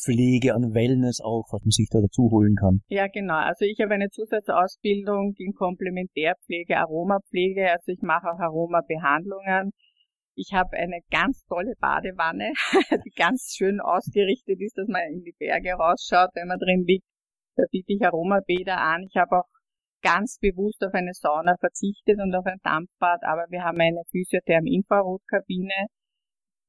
Pflege, 0.03 0.53
an 0.53 0.73
Wellness 0.73 1.21
auch, 1.21 1.45
was 1.51 1.61
man 1.63 1.71
sich 1.71 1.87
da 1.89 2.01
dazu 2.01 2.29
holen 2.31 2.55
kann. 2.55 2.81
Ja, 2.87 3.07
genau. 3.07 3.37
Also 3.37 3.65
ich 3.65 3.79
habe 3.79 3.93
eine 3.93 4.09
Zusatzausbildung 4.09 5.33
in 5.37 5.53
Komplementärpflege, 5.53 6.77
Aromapflege. 6.77 7.71
Also 7.71 7.91
ich 7.93 8.01
mache 8.01 8.27
auch 8.27 8.39
Aromabehandlungen. 8.39 9.71
Ich 10.35 10.53
habe 10.53 10.77
eine 10.77 11.01
ganz 11.11 11.45
tolle 11.45 11.73
Badewanne, 11.79 12.53
die 13.05 13.11
ganz 13.11 13.53
schön 13.55 13.81
ausgerichtet 13.81 14.59
ist, 14.61 14.77
dass 14.77 14.87
man 14.87 15.01
in 15.11 15.23
die 15.23 15.35
Berge 15.37 15.73
rausschaut, 15.73 16.29
wenn 16.33 16.47
man 16.47 16.59
drin 16.59 16.83
liegt. 16.85 17.05
Da 17.55 17.63
biete 17.69 17.93
ich 17.93 18.05
Aromabäder 18.05 18.77
an. 18.77 19.03
Ich 19.03 19.15
habe 19.17 19.39
auch 19.39 19.49
ganz 20.01 20.37
bewusst 20.39 20.83
auf 20.83 20.93
eine 20.93 21.13
Sauna 21.13 21.55
verzichtet 21.59 22.19
und 22.19 22.33
auf 22.35 22.45
ein 22.45 22.59
Dampfbad, 22.63 23.23
aber 23.23 23.45
wir 23.49 23.63
haben 23.63 23.79
eine 23.79 24.03
Physiotherm-Infrarotkabine. 24.09 25.87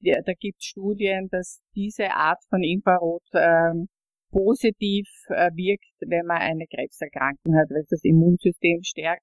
Ja, 0.00 0.20
da 0.24 0.32
gibt 0.38 0.58
es 0.58 0.66
Studien, 0.66 1.28
dass 1.30 1.60
diese 1.74 2.10
Art 2.10 2.42
von 2.50 2.62
Infrarot 2.62 3.22
ähm, 3.34 3.88
positiv 4.32 5.06
äh, 5.28 5.50
wirkt, 5.54 5.94
wenn 6.00 6.26
man 6.26 6.38
eine 6.38 6.66
Krebserkrankung 6.66 7.54
hat, 7.54 7.70
weil 7.70 7.82
es 7.82 7.88
das 7.88 8.04
Immunsystem 8.04 8.82
stärkt. 8.82 9.22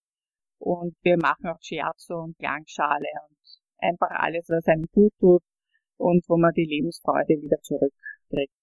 Und 0.60 0.96
wir 1.04 1.18
machen 1.18 1.48
auch 1.48 1.60
Shiatsu 1.62 2.16
und 2.16 2.38
Klangschale 2.38 3.08
und 3.28 3.38
einfach 3.80 4.10
alles, 4.12 4.46
was 4.50 4.66
einem 4.68 4.86
gut 4.92 5.14
tut 5.20 5.42
und 5.98 6.24
wo 6.28 6.38
man 6.38 6.54
die 6.54 6.66
Lebensfreude 6.66 7.42
wieder 7.42 7.58
zurückkriegt. 7.62 8.54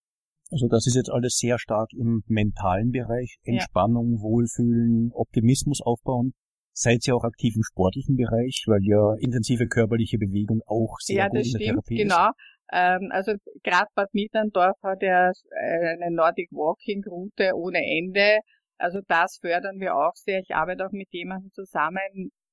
Also 0.50 0.68
das 0.68 0.86
ist 0.86 0.94
jetzt 0.94 1.10
alles 1.10 1.36
sehr 1.36 1.58
stark 1.58 1.92
im 1.92 2.22
mentalen 2.26 2.92
Bereich. 2.92 3.36
Entspannung, 3.42 4.14
ja. 4.14 4.22
Wohlfühlen, 4.22 5.10
Optimismus 5.12 5.80
aufbauen. 5.82 6.34
Seid 6.72 7.06
ihr 7.08 7.16
auch 7.16 7.24
aktiv 7.24 7.56
im 7.56 7.62
sportlichen 7.62 8.16
Bereich, 8.16 8.64
weil 8.66 8.80
ja 8.82 9.14
intensive 9.18 9.66
körperliche 9.66 10.18
Bewegung 10.18 10.60
auch 10.66 10.96
sehr 11.00 11.16
ja, 11.16 11.28
gut 11.28 11.38
in 11.38 11.42
der 11.42 11.48
stimmt, 11.48 11.64
Therapie 11.64 11.96
genau. 11.96 12.28
ist. 12.28 12.34
Ähm, 12.72 13.08
also 13.10 13.32
gerade 13.62 13.86
Bad 13.94 14.12
Mitterndorf 14.12 14.76
hat 14.82 15.02
ja 15.02 15.30
eine 15.58 16.10
Nordic 16.10 16.50
Walking 16.52 17.02
Route 17.08 17.52
ohne 17.54 17.78
Ende. 17.78 18.38
Also 18.78 19.00
das 19.08 19.38
fördern 19.40 19.80
wir 19.80 19.96
auch 19.96 20.14
sehr. 20.14 20.40
Ich 20.40 20.54
arbeite 20.54 20.86
auch 20.86 20.92
mit 20.92 21.08
jemandem 21.10 21.50
zusammen, 21.52 21.98
das 22.20 22.45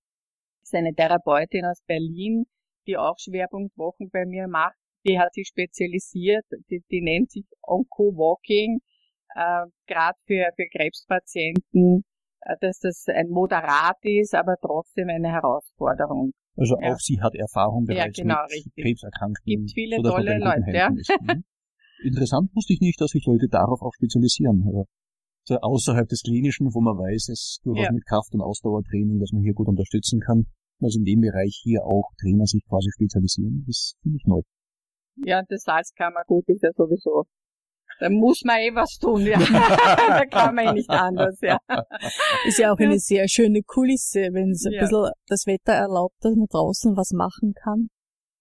ist 0.64 0.76
eine 0.76 0.94
Therapeutin 0.94 1.66
aus 1.66 1.82
Berlin, 1.86 2.46
die 2.88 2.98
auch 2.98 3.18
Schwerpunktwochen 3.18 4.10
bei 4.12 4.26
mir 4.26 4.48
macht 4.48 4.76
die 5.06 5.20
hat 5.20 5.34
sich 5.34 5.48
spezialisiert, 5.48 6.46
die, 6.70 6.84
die 6.92 7.02
nennt 7.02 7.32
sich 7.32 7.46
Onco-Walking, 7.62 8.80
äh, 9.36 9.66
gerade 9.88 10.18
für, 10.26 10.48
für 10.56 10.68
Krebspatienten, 10.72 12.04
äh, 12.42 12.56
dass 12.62 12.80
das 12.80 13.06
ein 13.08 13.30
Moderat 13.30 13.98
ist, 14.04 14.34
aber 14.36 14.56
trotzdem 14.62 15.10
eine 15.10 15.30
Herausforderung. 15.30 16.32
Also 16.56 16.78
ja. 16.80 16.94
auch 16.94 17.00
sie 17.00 17.20
hat 17.22 17.36
Erfahrung 17.36 17.86
bereits 17.86 18.18
ja, 18.18 18.24
genau, 18.24 18.44
mit 18.44 18.54
richtig. 18.54 18.84
Krebserkrankten. 18.84 19.44
Gibt 19.46 19.72
viele 19.74 20.02
tolle 20.02 20.38
Leute, 20.38 20.72
ja. 20.72 20.90
Mhm. 20.90 21.44
Interessant 22.04 22.50
wusste 22.54 22.74
ich 22.74 22.82
nicht, 22.82 23.00
dass 23.02 23.12
sich 23.12 23.26
Leute 23.26 23.48
darauf 23.50 23.82
auch 23.82 23.94
spezialisieren. 23.94 24.86
Also 25.48 25.60
außerhalb 25.62 26.08
des 26.08 26.22
Klinischen, 26.22 26.74
wo 26.74 26.80
man 26.80 26.98
weiß, 26.98 27.30
es 27.30 27.60
durchaus 27.64 27.86
ja. 27.86 27.92
mit 27.92 28.06
Kraft- 28.06 28.34
und 28.34 28.42
Ausdauertraining, 28.42 29.20
dass 29.20 29.32
man 29.34 29.44
hier 29.44 29.54
gut 29.54 29.68
unterstützen 29.68 30.22
kann. 30.22 30.46
Also 30.82 31.00
in 31.00 31.06
dem 31.06 31.22
Bereich 31.22 31.60
hier 31.64 31.84
auch 31.84 32.12
Trainer 32.20 32.46
sich 32.46 32.64
quasi 32.68 32.90
spezialisieren, 32.92 33.64
das 33.68 33.96
finde 34.02 34.18
ich 34.18 34.26
neu. 34.26 34.42
Ja, 35.26 35.44
das 35.48 35.64
Salzkammergut 35.64 36.48
ist 36.48 36.64
ja 36.64 36.72
sowieso. 36.76 37.26
Da 38.00 38.10
muss 38.10 38.42
man 38.44 38.58
eh 38.58 38.74
was 38.74 38.98
tun, 38.98 39.22
ja. 39.22 39.38
da 40.08 40.26
kann 40.26 40.56
man 40.56 40.68
eh 40.68 40.74
nicht 40.74 40.90
anders, 40.90 41.40
ja. 41.42 41.58
Ist 42.48 42.58
ja 42.58 42.74
auch 42.74 42.80
eine 42.80 42.98
sehr 42.98 43.28
schöne 43.28 43.62
Kulisse, 43.62 44.30
wenn 44.32 44.52
es 44.52 44.66
ein 44.66 44.74
ja. 44.74 44.82
bisschen 44.82 45.12
das 45.28 45.46
Wetter 45.46 45.74
erlaubt, 45.74 46.16
dass 46.22 46.36
man 46.36 46.48
draußen 46.48 46.98
was 46.98 47.12
machen 47.12 47.54
kann. 47.54 47.90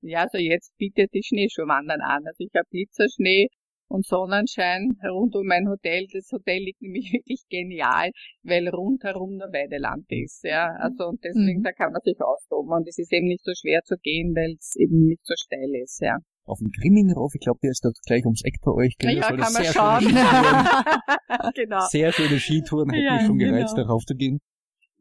Ja, 0.01 0.23
also 0.23 0.39
jetzt 0.39 0.77
bietet 0.79 1.13
die 1.13 1.23
Schneeschuhwandern 1.23 2.01
an. 2.01 2.27
Also 2.27 2.43
ich 2.43 2.51
habe 2.57 2.67
Blitzerschnee 2.71 3.49
und 3.93 4.07
Sonnenschein 4.07 4.97
rund 5.05 5.37
um 5.37 5.47
mein 5.47 5.69
Hotel. 5.69 6.07
Das 6.13 6.31
Hotel 6.33 6.63
liegt 6.65 6.83
nämlich 6.83 7.13
wirklich 7.13 7.45
genial, 7.49 8.11
weil 8.43 8.69
rundherum 8.69 9.37
nur 9.37 9.53
Weideland 9.53 10.07
ist, 10.09 10.45
ja. 10.45 10.75
Also 10.81 11.05
und 11.05 11.23
deswegen, 11.23 11.61
mhm. 11.61 11.63
da 11.63 11.73
kann 11.73 11.93
man 11.93 12.01
sich 12.03 12.21
austoben. 12.21 12.73
Und 12.73 12.89
es 12.89 12.99
ist 12.99 13.13
eben 13.13 13.27
nicht 13.27 13.45
so 13.45 13.53
schwer 13.55 13.83
zu 13.85 13.97
gehen, 14.03 14.35
weil 14.35 14.57
es 14.59 14.75
eben 14.77 15.07
nicht 15.07 15.25
so 15.25 15.35
steil 15.37 15.71
ist, 15.83 16.01
ja 16.01 16.17
auf 16.45 16.59
den 16.59 16.71
Grimming 16.71 17.13
rauf. 17.13 17.33
Ich 17.35 17.41
glaube, 17.41 17.61
der 17.63 17.71
ist 17.71 17.85
dort 17.85 17.97
gleich 18.05 18.25
ums 18.25 18.43
Eck 18.45 18.57
bei 18.65 18.73
euch. 18.73 18.97
Gell? 18.99 19.17
Ja, 19.17 19.29
kann 19.29 19.39
man 19.39 19.65
schauen. 19.65 20.05
genau. 21.55 21.87
Sehr 21.89 22.13
schöne 22.13 22.39
Skitouren, 22.39 22.91
hätte 22.91 23.05
ja, 23.05 23.17
mich 23.17 23.27
schon 23.27 23.39
gereizt, 23.39 23.77
genau. 23.77 23.87
darauf 23.87 24.05
zu 24.05 24.15
gehen. 24.15 24.41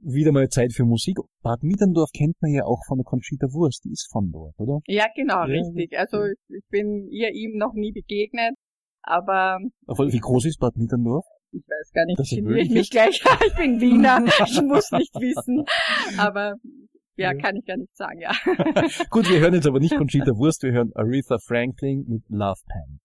Wieder 0.03 0.31
mal 0.31 0.49
Zeit 0.49 0.73
für 0.73 0.83
Musik. 0.83 1.17
Bad 1.43 1.61
Mitterndorf 1.61 2.09
kennt 2.11 2.35
man 2.41 2.51
ja 2.51 2.65
auch 2.65 2.81
von 2.87 2.97
der 2.97 3.05
Conchita 3.05 3.47
Wurst, 3.53 3.83
die 3.85 3.91
ist 3.91 4.09
von 4.11 4.31
dort, 4.31 4.59
oder? 4.59 4.79
Ja, 4.87 5.05
genau, 5.15 5.45
ja, 5.45 5.61
richtig. 5.61 5.97
Also 5.97 6.25
ich 6.25 6.63
bin 6.69 7.07
ihr 7.09 7.29
ihm 7.33 7.57
noch 7.57 7.73
nie 7.73 7.91
begegnet, 7.91 8.55
aber... 9.03 9.57
Wie 9.87 10.19
groß 10.19 10.45
ist 10.45 10.59
Bad 10.59 10.75
Mitterndorf? 10.77 11.25
Ich 11.53 11.63
weiß 11.67 11.91
gar 11.93 12.05
nicht, 12.05 12.19
ich 12.19 12.71
mich 12.71 12.89
gleich. 12.89 13.21
ich 13.45 13.55
bin 13.55 13.81
Wiener, 13.81 14.23
ich 14.45 14.61
muss 14.61 14.89
nicht 14.91 15.13
wissen. 15.15 15.65
Aber 16.17 16.55
ja, 17.17 17.33
kann 17.33 17.55
ich 17.57 17.65
gar 17.65 17.77
nicht 17.77 17.95
sagen, 17.95 18.19
ja. 18.19 18.31
Gut, 19.09 19.29
wir 19.29 19.39
hören 19.39 19.53
jetzt 19.53 19.67
aber 19.67 19.79
nicht 19.79 19.95
Conchita 19.97 20.31
Wurst, 20.37 20.63
wir 20.63 20.71
hören 20.71 20.91
Aretha 20.95 21.37
Franklin 21.45 22.05
mit 22.07 22.23
Love 22.29 22.61
Pen. 22.67 23.00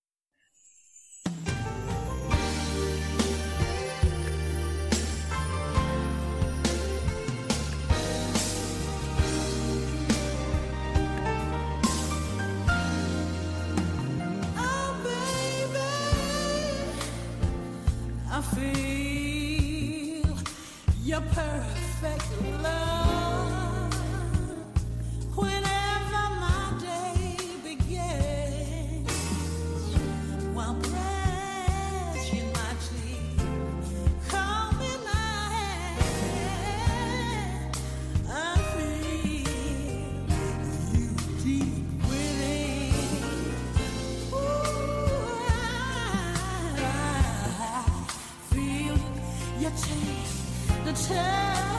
time 51.09 51.76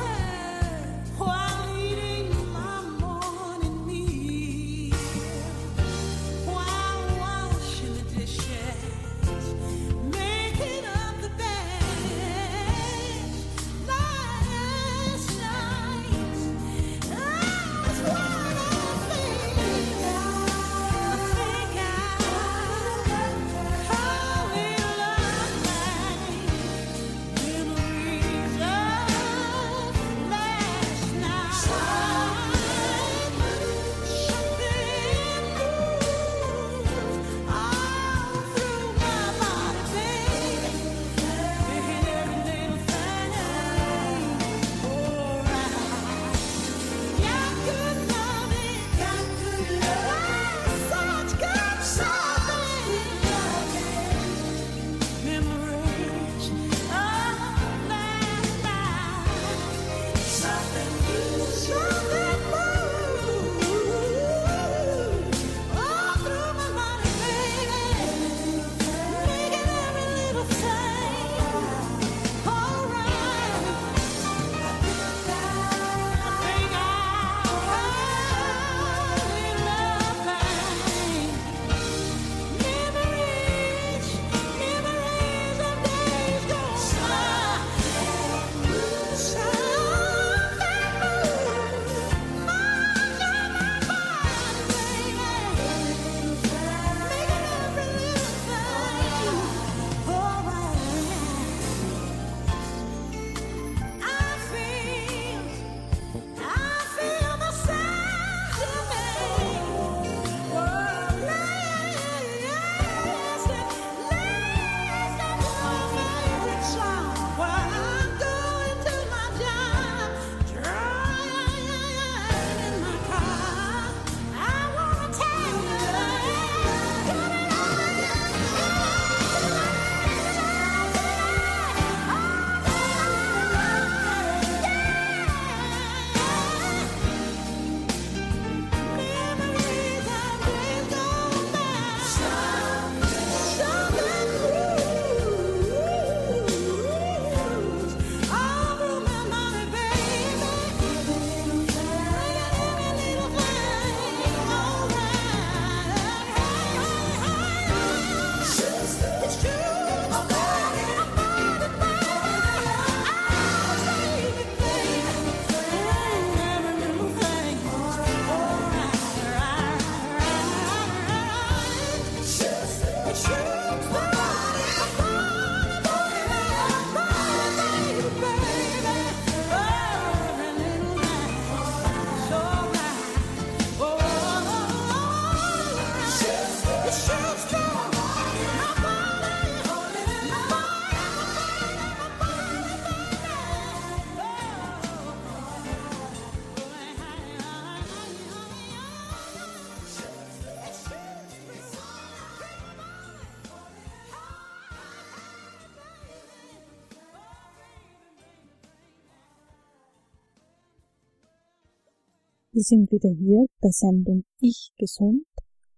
Wir 212.58 212.64
sind 212.64 212.92
wieder 212.92 213.12
hier 213.12 213.46
der 213.62 213.72
Sendung 213.72 214.24
Ich 214.40 214.72
Gesund, 214.80 215.28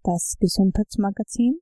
das 0.02 0.38
Gesundheitsmagazin. 0.40 1.60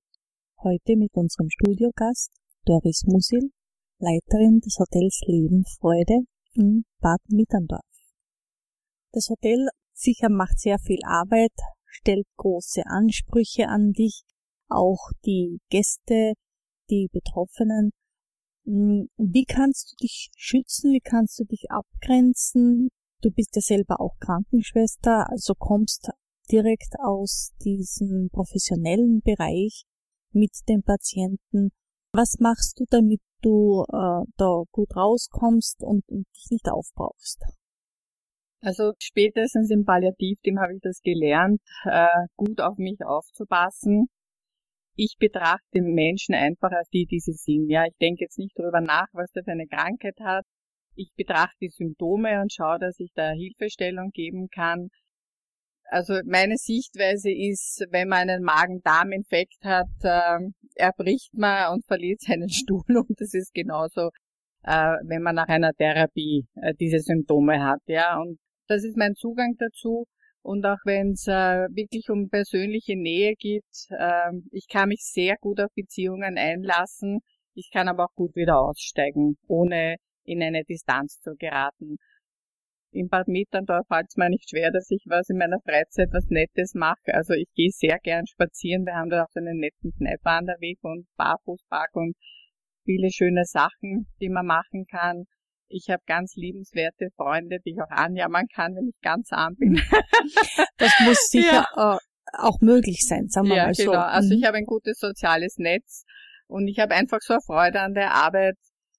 Heute 0.62 0.96
mit 0.96 1.10
unserem 1.16 1.50
Studiogast 1.50 2.30
Doris 2.66 3.02
Musil, 3.08 3.50
Leiterin 3.98 4.60
des 4.60 4.78
Hotels 4.78 5.20
Leben 5.26 5.64
Freude 5.80 6.20
in 6.54 6.86
Bad 7.00 7.20
Mitterndorf. 7.30 7.82
Das 9.12 9.28
Hotel 9.30 9.70
sicher 9.92 10.30
macht 10.30 10.60
sehr 10.60 10.78
viel 10.78 11.00
Arbeit, 11.04 11.58
stellt 11.88 12.28
große 12.36 12.84
Ansprüche 12.86 13.70
an 13.70 13.94
dich, 13.94 14.22
auch 14.70 15.10
die 15.26 15.58
Gäste, 15.72 16.34
die 16.92 17.10
Betroffenen. 17.12 17.90
Hm, 18.66 19.10
wie 19.18 19.46
kannst 19.46 19.94
du 19.94 20.06
dich 20.06 20.30
schützen? 20.36 20.92
Wie 20.92 21.02
kannst 21.02 21.40
du 21.40 21.46
dich 21.46 21.72
abgrenzen? 21.72 22.90
Du 23.22 23.32
bist 23.32 23.56
ja 23.56 23.62
selber 23.62 24.00
auch 24.00 24.16
Krankenschwester, 24.20 25.30
also 25.30 25.54
kommst 25.56 26.10
direkt 26.52 26.96
aus 27.00 27.54
diesem 27.64 28.30
professionellen 28.32 29.22
Bereich 29.22 29.84
mit 30.32 30.52
den 30.70 30.84
Patienten. 30.84 31.72
Was 32.14 32.38
machst 32.40 32.80
du, 32.80 32.86
damit 32.90 33.22
du 33.42 33.84
äh, 33.90 34.24
da 34.38 34.64
gut 34.72 34.96
rauskommst 34.96 35.84
und, 35.84 36.08
und 36.08 36.26
dich 36.36 36.48
nicht 36.52 36.70
aufbrauchst? 36.70 37.42
Also 38.62 38.94
spätestens 39.00 39.70
im 39.70 39.86
Palliativteam 39.86 40.60
habe 40.60 40.76
ich 40.76 40.82
das 40.82 41.02
gelernt, 41.02 41.62
äh, 41.86 42.08
gut 42.36 42.60
auf 42.60 42.78
mich 42.78 42.98
aufzupassen. 43.06 44.08
Ich 44.96 45.16
betrachte 45.20 45.82
Menschen 45.82 46.34
einfach 46.34 46.72
als 46.72 46.90
die, 46.90 47.06
die 47.06 47.20
sie 47.20 47.34
sind. 47.34 47.70
Ja, 47.70 47.86
ich 47.86 47.96
denke 48.02 48.24
jetzt 48.24 48.40
nicht 48.40 48.58
darüber 48.58 48.82
nach, 48.82 49.08
was 49.14 49.32
der 49.32 49.44
für 49.44 49.52
eine 49.52 49.68
Krankheit 49.68 50.18
hat. 50.22 50.46
Ich 50.98 51.12
betrachte 51.16 51.58
die 51.62 51.70
Symptome 51.70 52.42
und 52.42 52.52
schaue, 52.52 52.80
dass 52.80 53.00
ich 53.00 53.12
da 53.14 53.30
Hilfestellung 53.30 54.10
geben 54.10 54.48
kann. 54.50 54.90
Also 55.90 56.16
meine 56.26 56.58
Sichtweise 56.58 57.30
ist, 57.32 57.86
wenn 57.92 58.10
man 58.10 58.30
einen 58.30 58.44
Magen-Darm-Infekt 58.44 59.64
hat, 59.64 59.86
äh, 60.02 60.40
erbricht 60.74 61.34
man 61.36 61.74
und 61.74 61.86
verliert 61.86 62.22
seinen 62.22 62.50
Stuhl 62.60 62.98
und 62.98 63.22
das 63.22 63.36
ist 63.36 63.54
genauso, 63.54 64.10
äh, 64.64 64.96
wenn 65.06 65.22
man 65.22 65.36
nach 65.36 65.48
einer 65.48 65.72
Therapie 65.74 66.48
äh, 66.56 66.74
diese 66.80 67.00
Symptome 67.00 67.64
hat, 67.64 67.82
ja. 67.86 68.20
Und 68.20 68.40
das 68.68 68.84
ist 68.84 68.98
mein 68.98 69.14
Zugang 69.14 69.54
dazu. 69.60 70.06
Und 70.42 70.66
auch 70.66 70.80
wenn 70.84 71.12
es 71.12 71.28
äh, 71.28 71.68
wirklich 71.76 72.10
um 72.10 72.30
persönliche 72.30 72.96
Nähe 72.96 73.36
geht, 73.36 73.66
äh, 73.92 74.32
ich 74.52 74.68
kann 74.68 74.90
mich 74.90 75.02
sehr 75.04 75.36
gut 75.40 75.60
auf 75.62 75.70
Beziehungen 75.76 76.38
einlassen. 76.40 77.20
Ich 77.54 77.70
kann 77.72 77.88
aber 77.88 78.06
auch 78.06 78.16
gut 78.16 78.36
wieder 78.36 78.60
aussteigen, 78.60 79.38
ohne 79.48 79.98
in 80.28 80.44
eine 80.44 80.64
Distanz 80.64 81.20
zu 81.22 81.36
geraten. 81.36 81.98
In 82.92 83.10
Bad 83.10 83.28
Mitterndorf 83.28 83.86
fällt 83.88 84.08
es 84.10 84.18
mir 84.18 84.30
nicht 84.30 84.50
schwer, 84.50 84.72
dass 84.72 84.90
ich 84.90 85.04
was 85.08 85.30
in 85.30 85.38
meiner 85.38 85.60
Freizeit 85.62 86.10
was 86.12 86.26
Nettes 86.30 86.74
mache. 86.74 87.14
Also 87.14 87.34
ich 87.34 87.48
gehe 87.54 87.70
sehr 87.72 88.00
gern 88.00 88.26
spazieren. 88.28 88.86
Wir 88.86 88.96
haben 88.96 89.10
da 89.10 89.24
auch 89.24 89.30
so 89.32 89.40
einen 89.40 89.60
netten 89.60 89.92
Kneippwanderweg 89.98 90.78
und 90.82 91.06
Barfußpark 91.18 91.96
und 91.96 92.16
viele 92.84 93.12
schöne 93.12 93.44
Sachen, 93.46 94.08
die 94.22 94.30
man 94.30 94.46
machen 94.46 94.86
kann. 94.90 95.26
Ich 95.70 95.90
habe 95.90 96.02
ganz 96.08 96.36
liebenswerte 96.36 97.10
Freunde, 97.18 97.58
die 97.66 97.72
ich 97.72 97.82
auch 97.82 97.90
anjammern 97.90 98.48
kann, 98.54 98.74
wenn 98.76 98.88
ich 98.88 99.00
ganz 99.02 99.32
arm 99.32 99.56
bin. 99.58 99.76
das 100.78 100.94
muss 101.04 101.28
sicher 101.28 101.66
ja. 101.76 102.00
auch 102.34 102.62
möglich 102.62 103.06
sein, 103.06 103.28
sagen 103.28 103.50
wir 103.50 103.58
ja, 103.58 103.66
mal 103.66 103.74
so. 103.74 103.92
Genau. 103.92 104.02
Also 104.02 104.34
ich 104.34 104.42
mhm. 104.42 104.46
habe 104.46 104.58
ein 104.58 104.66
gutes 104.66 104.98
soziales 104.98 105.58
Netz 105.58 106.06
und 106.48 106.70
ich 106.70 106.80
habe 106.80 106.96
einfach 106.96 107.20
so 107.20 107.34
eine 107.34 107.42
Freude 107.46 107.82
an 107.82 107.94
der 107.94 108.14
Arbeit, 108.14 108.56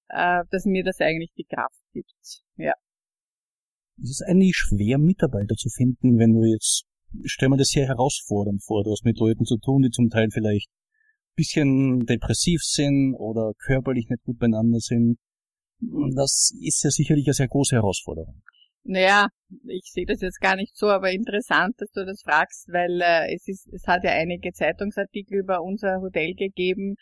äh, 0.08 0.42
dass 0.50 0.64
mir 0.64 0.84
das 0.84 1.00
eigentlich 1.00 1.32
die 1.36 1.44
Kraft 1.44 1.80
gibt. 1.92 2.42
Ja. 2.56 2.72
Es 4.02 4.10
ist 4.10 4.22
eigentlich 4.26 4.56
schwer, 4.56 4.98
Mitarbeiter 4.98 5.56
zu 5.56 5.68
finden, 5.70 6.18
wenn 6.18 6.32
du 6.32 6.44
jetzt, 6.44 6.84
stell 7.24 7.48
mir 7.48 7.56
das 7.56 7.68
sehr 7.68 7.86
herausfordernd 7.86 8.62
vor. 8.62 8.84
Du 8.84 8.90
hast 8.90 9.04
mit 9.04 9.18
Leuten 9.18 9.44
zu 9.44 9.56
tun, 9.58 9.82
die 9.82 9.90
zum 9.90 10.08
Teil 10.08 10.28
vielleicht 10.30 10.68
bisschen 11.38 12.04
depressiv 12.04 12.60
sind 12.62 13.14
oder 13.14 13.52
körperlich 13.64 14.08
nicht 14.10 14.24
gut 14.24 14.38
beieinander 14.38 14.80
sind. 14.80 15.18
Das 16.16 16.52
ist 16.60 16.82
ja 16.82 16.90
sicherlich 16.90 17.26
eine 17.26 17.34
sehr 17.34 17.48
große 17.48 17.76
Herausforderung. 17.76 18.42
Naja, 18.82 19.28
ich 19.68 19.84
sehe 19.92 20.06
das 20.06 20.20
jetzt 20.20 20.40
gar 20.40 20.56
nicht 20.56 20.76
so, 20.76 20.86
aber 20.86 21.12
interessant, 21.12 21.74
dass 21.78 21.90
du 21.92 22.04
das 22.04 22.22
fragst, 22.22 22.66
weil 22.68 23.00
äh, 23.00 23.34
es 23.34 23.46
ist, 23.46 23.68
es 23.72 23.86
hat 23.86 24.02
ja 24.02 24.10
einige 24.10 24.50
Zeitungsartikel 24.52 25.38
über 25.38 25.62
unser 25.62 26.00
Hotel 26.00 26.34
gegeben 26.34 26.96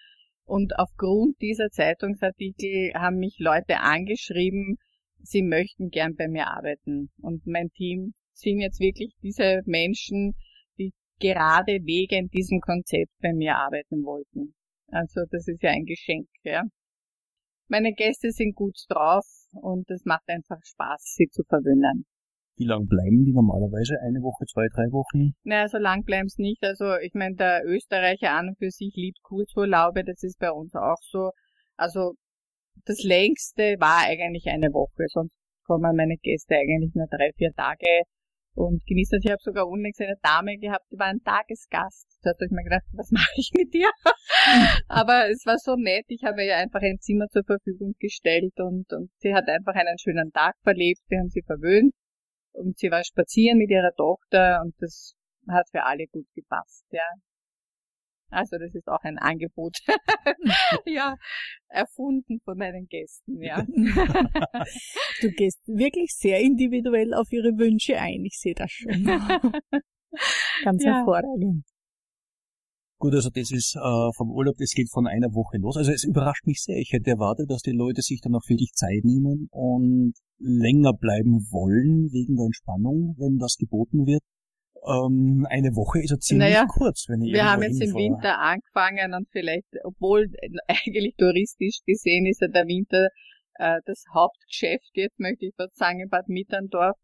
und 0.47 0.79
aufgrund 0.79 1.41
dieser 1.41 1.71
Zeitungsartikel 1.71 2.93
haben 2.95 3.19
mich 3.19 3.37
Leute 3.39 3.81
angeschrieben, 3.81 4.77
sie 5.19 5.43
möchten 5.43 5.91
gern 5.91 6.15
bei 6.15 6.29
mir 6.29 6.47
arbeiten. 6.47 7.11
Und 7.21 7.47
mein 7.47 7.71
Team 7.71 8.15
sind 8.33 8.61
jetzt 8.61 8.79
wirklich 8.81 9.13
diese 9.23 9.63
Menschen, 9.67 10.35
die 10.79 10.93
gerade 11.19 11.81
wegen 11.83 12.29
diesem 12.29 12.61
Konzept 12.61 13.13
bei 13.21 13.33
mir 13.33 13.57
arbeiten 13.57 14.05
wollten. 14.05 14.55
Also 14.89 15.23
das 15.31 15.49
ist 15.49 15.63
ja 15.63 15.71
ein 15.71 15.85
Geschenk, 15.85 16.29
ja. 16.45 16.63
Meine 17.69 17.93
Gäste 17.93 18.31
sind 18.31 18.55
gut 18.55 18.79
drauf 18.89 19.27
und 19.51 19.91
es 19.91 20.05
macht 20.05 20.29
einfach 20.29 20.63
Spaß, 20.63 21.15
sie 21.17 21.29
zu 21.29 21.43
verwöhnen. 21.43 22.07
Wie 22.57 22.65
lang 22.65 22.87
bleiben 22.89 23.25
die 23.25 23.35
normalerweise? 23.35 24.01
Eine 24.01 24.23
Woche, 24.23 24.47
zwei, 24.47 24.67
drei 24.73 24.89
Wochen? 24.91 25.37
Naja, 25.45 25.69
so 25.69 25.77
lang 25.77 26.05
bleiben 26.05 26.29
sie 26.29 26.41
nicht. 26.41 26.65
Also 26.65 26.97
ich 26.97 27.13
meine, 27.13 27.37
der 27.37 27.63
Österreicher 27.67 28.33
an 28.33 28.49
und 28.49 28.59
für 28.59 28.71
sich 28.71 28.95
liebt 28.97 29.21
Kurzurlaube, 29.23 30.05
das 30.05 30.23
ist 30.23 30.39
bei 30.39 30.51
uns 30.51 30.75
auch 30.75 31.01
so. 31.03 31.33
Also 31.77 32.15
das 32.87 33.03
längste 33.03 33.77
war 33.79 34.09
eigentlich 34.09 34.47
eine 34.47 34.73
Woche, 34.73 35.05
sonst 35.09 35.35
kommen 35.65 35.97
meine 35.97 36.17
Gäste 36.17 36.57
eigentlich 36.57 36.95
nur 36.95 37.07
drei, 37.09 37.31
vier 37.37 37.53
Tage 37.53 38.05
und 38.55 38.83
genießt 38.87 39.13
das. 39.13 39.21
Ich 39.23 39.31
habe 39.31 39.43
sogar 39.43 39.69
unlängst 39.69 40.01
eine 40.01 40.17
Dame 40.23 40.57
gehabt, 40.57 40.87
die 40.91 40.99
war 40.99 41.09
ein 41.09 41.21
Tagesgast. 41.21 42.07
Da 42.23 42.31
habe 42.31 42.47
ich 42.47 42.53
mir 42.53 42.65
gedacht, 42.65 42.89
was 42.93 43.11
mache 43.11 43.37
ich 43.37 43.51
mit 43.53 43.75
dir? 43.75 43.91
Aber 44.89 45.29
es 45.29 45.45
war 45.45 45.59
so 45.59 45.77
nett. 45.77 46.07
Ich 46.09 46.25
habe 46.25 46.43
ihr 46.43 46.57
einfach 46.57 46.81
ein 46.81 46.97
Zimmer 47.01 47.27
zur 47.29 47.45
Verfügung 47.45 47.93
gestellt 47.99 48.55
und, 48.61 48.91
und 48.95 49.11
sie 49.19 49.35
hat 49.35 49.47
einfach 49.49 49.75
einen 49.75 49.99
schönen 49.99 50.33
Tag 50.33 50.55
verlebt. 50.63 51.03
Wir 51.09 51.19
haben 51.19 51.29
sie 51.29 51.43
verwöhnt 51.43 51.93
und 52.57 52.79
sie 52.79 52.91
war 52.91 53.05
spazieren 53.05 53.59
mit 53.59 53.71
ihrer 53.71 53.93
Tochter 53.97 54.61
und 54.65 54.75
das 54.79 55.15
hat 55.49 55.69
für 55.71 55.85
alle 55.85 56.07
gut 56.07 56.27
gepasst, 56.35 56.85
ja. 56.91 57.09
Also 58.29 58.59
das 58.59 58.75
ist 58.75 58.89
auch 58.89 59.03
ein 59.03 59.19
Angebot, 59.19 59.79
ja, 60.85 61.15
erfunden 61.69 62.41
von 62.45 62.59
meinen 62.59 62.87
Gästen, 62.89 63.41
ja. 63.41 63.63
du 65.21 65.31
gehst 65.31 65.61
wirklich 65.67 66.13
sehr 66.17 66.41
individuell 66.41 67.15
auf 67.15 67.31
ihre 67.31 67.57
Wünsche 67.57 67.99
ein, 67.99 68.25
ich 68.25 68.39
sehe 68.39 68.55
das 68.55 68.71
schon. 68.73 69.05
Ganz 70.65 70.85
ja. 70.85 70.97
hervorragend. 70.97 71.65
Gut, 72.99 73.13
also 73.13 73.29
das 73.29 73.51
ist 73.51 73.77
äh, 73.77 74.11
vom 74.17 74.31
Urlaub, 74.31 74.57
das 74.59 74.73
geht 74.73 74.89
von 74.91 75.07
einer 75.07 75.29
Woche 75.35 75.59
los. 75.59 75.77
Also 75.77 75.93
es 75.93 76.05
überrascht 76.05 76.47
mich 76.47 76.63
sehr. 76.63 76.79
Ich 76.79 76.93
hätte 76.93 77.11
erwartet, 77.11 77.51
dass 77.51 77.61
die 77.61 77.77
Leute 77.77 78.01
sich 78.01 78.21
dann 78.23 78.35
auch 78.35 78.49
wirklich 78.49 78.73
Zeit 78.73 79.05
nehmen 79.05 79.49
und 79.51 80.15
länger 80.39 80.95
bleiben 80.95 81.45
wollen 81.53 82.09
wegen 82.11 82.37
der 82.37 82.47
Entspannung, 82.47 83.15
wenn 83.19 83.37
das 83.37 83.57
geboten 83.59 84.07
wird. 84.07 84.23
Ähm, 84.87 85.47
eine 85.51 85.75
Woche 85.77 86.01
ist 86.01 86.11
ja 86.11 86.19
ziemlich 86.19 86.49
naja, 86.49 86.65
kurz. 86.67 87.05
Wenn 87.09 87.21
ich 87.21 87.35
wir 87.35 87.45
haben 87.45 87.63
jetzt 87.63 87.83
hinfahre. 87.83 88.03
im 88.03 88.13
Winter 88.13 88.39
angefangen 88.39 89.15
und 89.15 89.29
vielleicht, 89.31 89.69
obwohl 89.85 90.33
eigentlich 90.69 91.17
touristisch 91.17 91.81
gesehen 91.85 92.25
ist 92.25 92.41
ja 92.41 92.49
der 92.49 92.67
Winter 92.67 93.09
äh, 93.59 93.81
das 93.85 94.05
Hauptgeschäft 94.15 94.91
jetzt, 94.95 95.19
möchte 95.19 95.47
ich 95.47 95.55
fast 95.57 95.77
sagen, 95.77 96.01
in 96.01 96.09
Bad 96.09 96.29
Mitterndorf. 96.29 96.97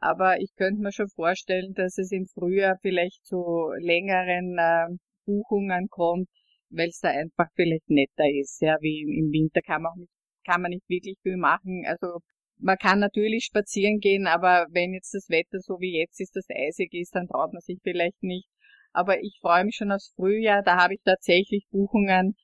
Aber 0.00 0.40
ich 0.40 0.54
könnte 0.56 0.82
mir 0.82 0.92
schon 0.92 1.08
vorstellen, 1.08 1.72
dass 1.74 1.98
es 1.98 2.12
im 2.12 2.26
Frühjahr 2.26 2.76
vielleicht 2.82 3.24
zu 3.24 3.70
längeren 3.80 4.56
äh, 4.58 4.96
Buchungen 5.28 5.88
kommt, 5.90 6.28
weil 6.70 6.88
es 6.88 7.00
da 7.00 7.10
einfach 7.10 7.48
vielleicht 7.54 7.88
netter 7.90 8.28
ist. 8.40 8.60
Ja, 8.62 8.78
wie 8.80 9.02
im 9.02 9.30
Winter 9.30 9.60
kann 9.60 9.82
man, 9.82 9.92
nicht, 9.98 10.10
kann 10.46 10.62
man 10.62 10.70
nicht 10.70 10.88
wirklich 10.88 11.18
viel 11.22 11.36
machen. 11.36 11.84
Also 11.86 12.20
man 12.58 12.78
kann 12.78 12.98
natürlich 12.98 13.44
spazieren 13.44 14.00
gehen, 14.00 14.26
aber 14.26 14.66
wenn 14.70 14.94
jetzt 14.94 15.14
das 15.14 15.28
Wetter 15.28 15.60
so 15.60 15.80
wie 15.80 15.98
jetzt 15.98 16.20
ist, 16.20 16.34
das 16.34 16.46
eisig 16.50 16.92
ist, 16.94 17.14
dann 17.14 17.28
traut 17.28 17.52
man 17.52 17.60
sich 17.60 17.78
vielleicht 17.82 18.22
nicht. 18.22 18.48
Aber 18.92 19.20
ich 19.22 19.38
freue 19.40 19.64
mich 19.64 19.76
schon 19.76 19.92
aufs 19.92 20.12
Frühjahr, 20.16 20.62
da 20.62 20.76
habe 20.82 20.94
ich 20.94 21.00
tatsächlich 21.04 21.66
Buchungen, 21.70 22.36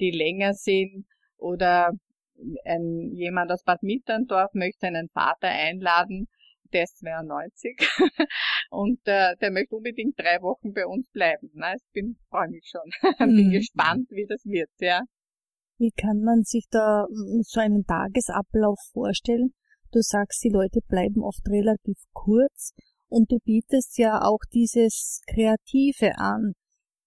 die 0.00 0.10
länger 0.10 0.54
sind 0.54 1.06
oder 1.36 1.90
ein, 2.64 3.10
jemand 3.14 3.50
aus 3.50 3.64
Bad 3.64 3.82
Mitterndorf 3.82 4.52
möchte 4.54 4.86
einen 4.86 5.08
Vater 5.08 5.48
einladen, 5.48 6.28
der 6.72 6.84
ist 6.84 6.98
92 6.98 7.78
und 8.70 9.00
äh, 9.04 9.36
der 9.40 9.50
möchte 9.50 9.76
unbedingt 9.76 10.18
drei 10.18 10.42
Wochen 10.42 10.72
bei 10.72 10.86
uns 10.86 11.08
bleiben. 11.10 11.50
Na, 11.54 11.74
ich 11.74 11.82
bin, 11.92 12.16
freue 12.28 12.48
mich 12.48 12.70
schon, 12.70 12.90
bin 13.18 13.48
mhm. 13.48 13.50
gespannt, 13.52 14.10
wie 14.10 14.26
das 14.26 14.44
wird, 14.44 14.70
ja. 14.78 15.02
Wie 15.78 15.92
kann 15.92 16.22
man 16.22 16.42
sich 16.42 16.66
da 16.70 17.06
hm, 17.08 17.42
so 17.42 17.60
einen 17.60 17.84
Tagesablauf 17.86 18.78
vorstellen? 18.92 19.54
Du 19.92 20.00
sagst, 20.02 20.42
die 20.44 20.50
Leute 20.50 20.80
bleiben 20.86 21.22
oft 21.22 21.46
relativ 21.48 21.96
kurz 22.12 22.74
und 23.08 23.30
du 23.32 23.38
bietest 23.44 23.96
ja 23.96 24.20
auch 24.20 24.40
dieses 24.52 25.22
Kreative 25.32 26.18
an. 26.18 26.52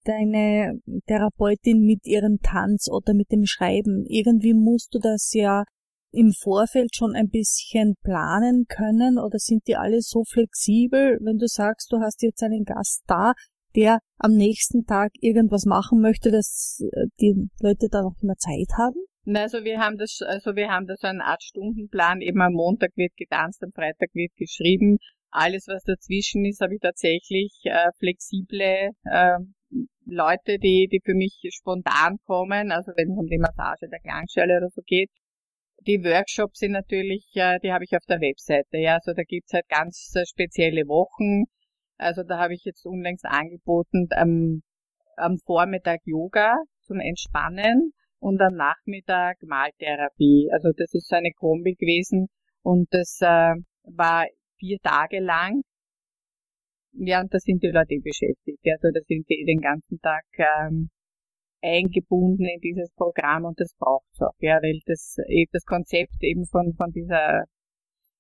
Deine 0.04 0.80
Therapeutin 1.06 1.82
mit 1.86 2.08
ihrem 2.08 2.40
Tanz 2.42 2.88
oder 2.90 3.14
mit 3.14 3.32
dem 3.32 3.46
Schreiben. 3.46 4.06
Irgendwie 4.08 4.56
musst 4.56 4.96
du 4.96 5.00
das 5.00 5.32
ja 5.34 5.64
im 6.12 6.32
Vorfeld 6.32 6.96
schon 6.96 7.16
ein 7.16 7.30
bisschen 7.30 7.96
planen 8.04 8.66
können 8.68 9.18
oder 9.18 9.40
sind 9.40 9.68
die 9.68 9.76
alle 9.76 10.02
so 10.02 10.24
flexibel, 10.24 11.18
wenn 11.22 11.38
du 11.38 11.48
sagst, 11.48 11.92
du 11.92 12.00
hast 12.00 12.22
jetzt 12.22 12.44
einen 12.44 12.64
Gast 12.64 13.04
da, 13.08 13.34
der 13.76 14.00
am 14.18 14.32
nächsten 14.32 14.86
Tag 14.86 15.12
irgendwas 15.22 15.66
machen 15.66 16.02
möchte, 16.02 16.32
dass 16.32 16.82
äh, 16.82 17.08
die 17.20 17.50
Leute 17.62 17.88
da 17.90 18.02
noch 18.02 18.16
immer 18.22 18.36
Zeit 18.36 18.78
haben? 18.78 19.06
Also 19.28 19.64
wir 19.64 19.80
haben 19.80 19.98
das, 19.98 20.20
also 20.26 20.56
wir 20.56 20.70
haben 20.70 20.88
da 20.88 20.96
so 20.98 21.08
eine 21.08 21.24
Art 21.24 21.44
Stundenplan. 21.44 22.22
Eben 22.22 22.42
am 22.42 22.54
Montag 22.54 22.92
wird 22.96 23.16
getanzt, 23.16 23.64
am 23.64 23.72
Freitag 23.72 24.10
wird 24.14 24.32
geschrieben. 24.36 24.98
Alles, 25.30 25.68
was 25.68 25.84
dazwischen 25.84 26.44
ist, 26.44 26.60
habe 26.60 26.76
ich 26.76 26.82
tatsächlich 26.82 27.54
äh, 27.64 27.92
flexible 28.00 28.90
äh, 29.06 29.38
Leute, 30.06 30.58
die, 30.58 30.90
die 30.92 31.02
für 31.06 31.14
mich 31.14 31.40
spontan 31.52 32.18
kommen. 32.26 32.72
Also 32.72 32.92
wenn 32.96 33.12
es 33.12 33.18
um 33.18 33.28
die 33.28 33.38
Massage 33.38 33.88
der 33.90 34.00
Klangschale 34.00 34.58
oder 34.58 34.70
so 34.70 34.82
geht. 34.86 35.10
Die 35.88 36.04
Workshops 36.04 36.60
sind 36.60 36.74
natürlich, 36.74 37.26
die 37.34 37.72
habe 37.72 37.84
ich 37.84 37.96
auf 37.96 38.06
der 38.08 38.22
Webseite. 38.22 38.78
Ja, 38.78 38.96
also 38.96 39.14
da 39.14 39.24
gibt's 39.24 39.52
halt 39.52 39.68
ganz 39.68 40.14
äh, 40.16 40.26
spezielle 40.28 40.88
Wochen. 40.88 41.46
Also 41.98 42.22
da 42.24 42.38
habe 42.38 42.54
ich 42.54 42.64
jetzt 42.66 42.86
unlängst 42.86 43.26
angeboten 43.26 44.08
am, 44.12 44.62
am 45.18 45.38
Vormittag 45.44 46.02
Yoga 46.06 46.56
zum 46.82 47.00
Entspannen 47.00 47.94
und 48.20 48.40
am 48.42 48.54
Nachmittag 48.54 49.38
Maltherapie. 49.42 50.50
Also 50.54 50.70
das 50.78 50.94
ist 50.94 51.08
so 51.08 51.16
eine 51.16 51.32
Kombi 51.32 51.74
gewesen 51.74 52.28
und 52.62 52.88
das 52.92 53.18
äh, 53.22 53.56
war 53.84 54.28
vier 54.60 54.78
Tage 54.84 55.20
lang. 55.20 55.64
Ja, 56.94 57.22
und 57.22 57.34
da 57.34 57.40
sind 57.40 57.64
die 57.64 57.72
Leute 57.72 57.98
beschäftigt. 58.04 58.60
Also 58.66 58.90
da 58.94 59.00
sind 59.08 59.28
die 59.30 59.46
den 59.48 59.62
ganzen 59.62 60.00
Tag 60.02 60.26
ähm, 60.38 60.92
eingebunden 61.62 62.46
in 62.46 62.60
dieses 62.60 62.92
Programm 62.96 63.46
und 63.46 63.60
das 63.60 63.74
braucht's 63.78 64.22
auch, 64.22 64.34
ja, 64.40 64.56
weil 64.62 64.80
das 64.86 65.16
das 65.52 65.64
Konzept 65.66 66.16
eben 66.22 66.46
von 66.46 66.74
von 66.76 66.92
dieser 66.92 67.44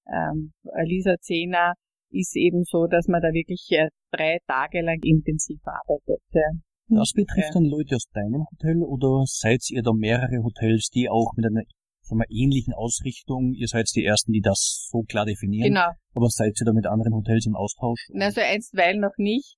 ähm, 0.07 0.53
Lisa 0.85 1.15
Zehner 1.19 1.73
ist 2.11 2.35
eben 2.35 2.63
so, 2.63 2.87
dass 2.87 3.07
man 3.07 3.21
da 3.21 3.29
wirklich 3.31 3.65
äh, 3.71 3.87
drei 4.11 4.37
Tage 4.47 4.81
lang 4.81 4.99
intensiv 5.03 5.59
arbeitet. 5.63 6.21
Ja. 6.33 6.49
Das 6.89 7.13
betrifft 7.13 7.55
dann 7.55 7.65
Leute 7.65 7.95
aus 7.95 8.05
deinem 8.13 8.45
Hotel 8.51 8.83
oder 8.83 9.23
seid 9.25 9.61
ihr 9.69 9.81
da 9.81 9.91
mehrere 9.93 10.43
Hotels, 10.43 10.89
die 10.93 11.09
auch 11.09 11.31
mit 11.37 11.45
einer 11.45 11.63
sagen 12.01 12.19
wir, 12.19 12.29
ähnlichen 12.29 12.73
Ausrichtung, 12.73 13.53
ihr 13.53 13.67
seid 13.67 13.87
die 13.95 14.03
Ersten, 14.03 14.33
die 14.33 14.41
das 14.41 14.89
so 14.91 15.03
klar 15.03 15.25
definieren, 15.25 15.69
Genau. 15.69 15.87
aber 16.13 16.27
seid 16.29 16.59
ihr 16.59 16.65
da 16.65 16.73
mit 16.73 16.85
anderen 16.85 17.13
Hotels 17.13 17.45
im 17.45 17.55
Austausch? 17.55 18.09
Also 18.13 18.41
einstweilen 18.41 18.99
noch 18.99 19.15
nicht. 19.17 19.55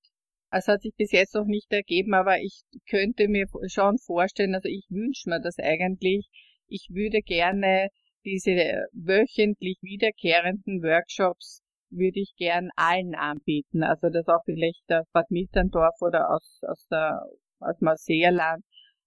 Es 0.56 0.68
hat 0.68 0.82
sich 0.82 0.94
bis 0.96 1.12
jetzt 1.12 1.34
noch 1.34 1.46
nicht 1.46 1.72
ergeben, 1.72 2.14
aber 2.14 2.40
ich 2.40 2.62
könnte 2.88 3.28
mir 3.28 3.48
schon 3.68 3.98
vorstellen, 3.98 4.54
also 4.54 4.70
ich 4.70 4.86
wünsche 4.90 5.30
mir 5.30 5.42
das 5.42 5.58
eigentlich. 5.58 6.28
Ich 6.68 6.90
würde 6.92 7.22
gerne 7.22 7.90
diese 8.24 8.86
wöchentlich 8.94 9.80
wiederkehrenden 9.82 10.84
Workshops 10.84 11.64
würde 11.90 12.20
ich 12.20 12.34
gern 12.38 12.70
allen 12.76 13.16
anbieten. 13.16 13.84
Also 13.84 14.10
dass 14.10 14.28
auch 14.28 14.44
vielleicht 14.46 14.84
aus 14.90 15.08
Bad 15.12 15.30
Mitterndorf 15.32 15.96
oder 16.02 16.30
aus, 16.30 16.60
aus, 16.68 16.86
der, 16.88 17.22
aus 17.60 17.80
Marseilland 17.82 18.64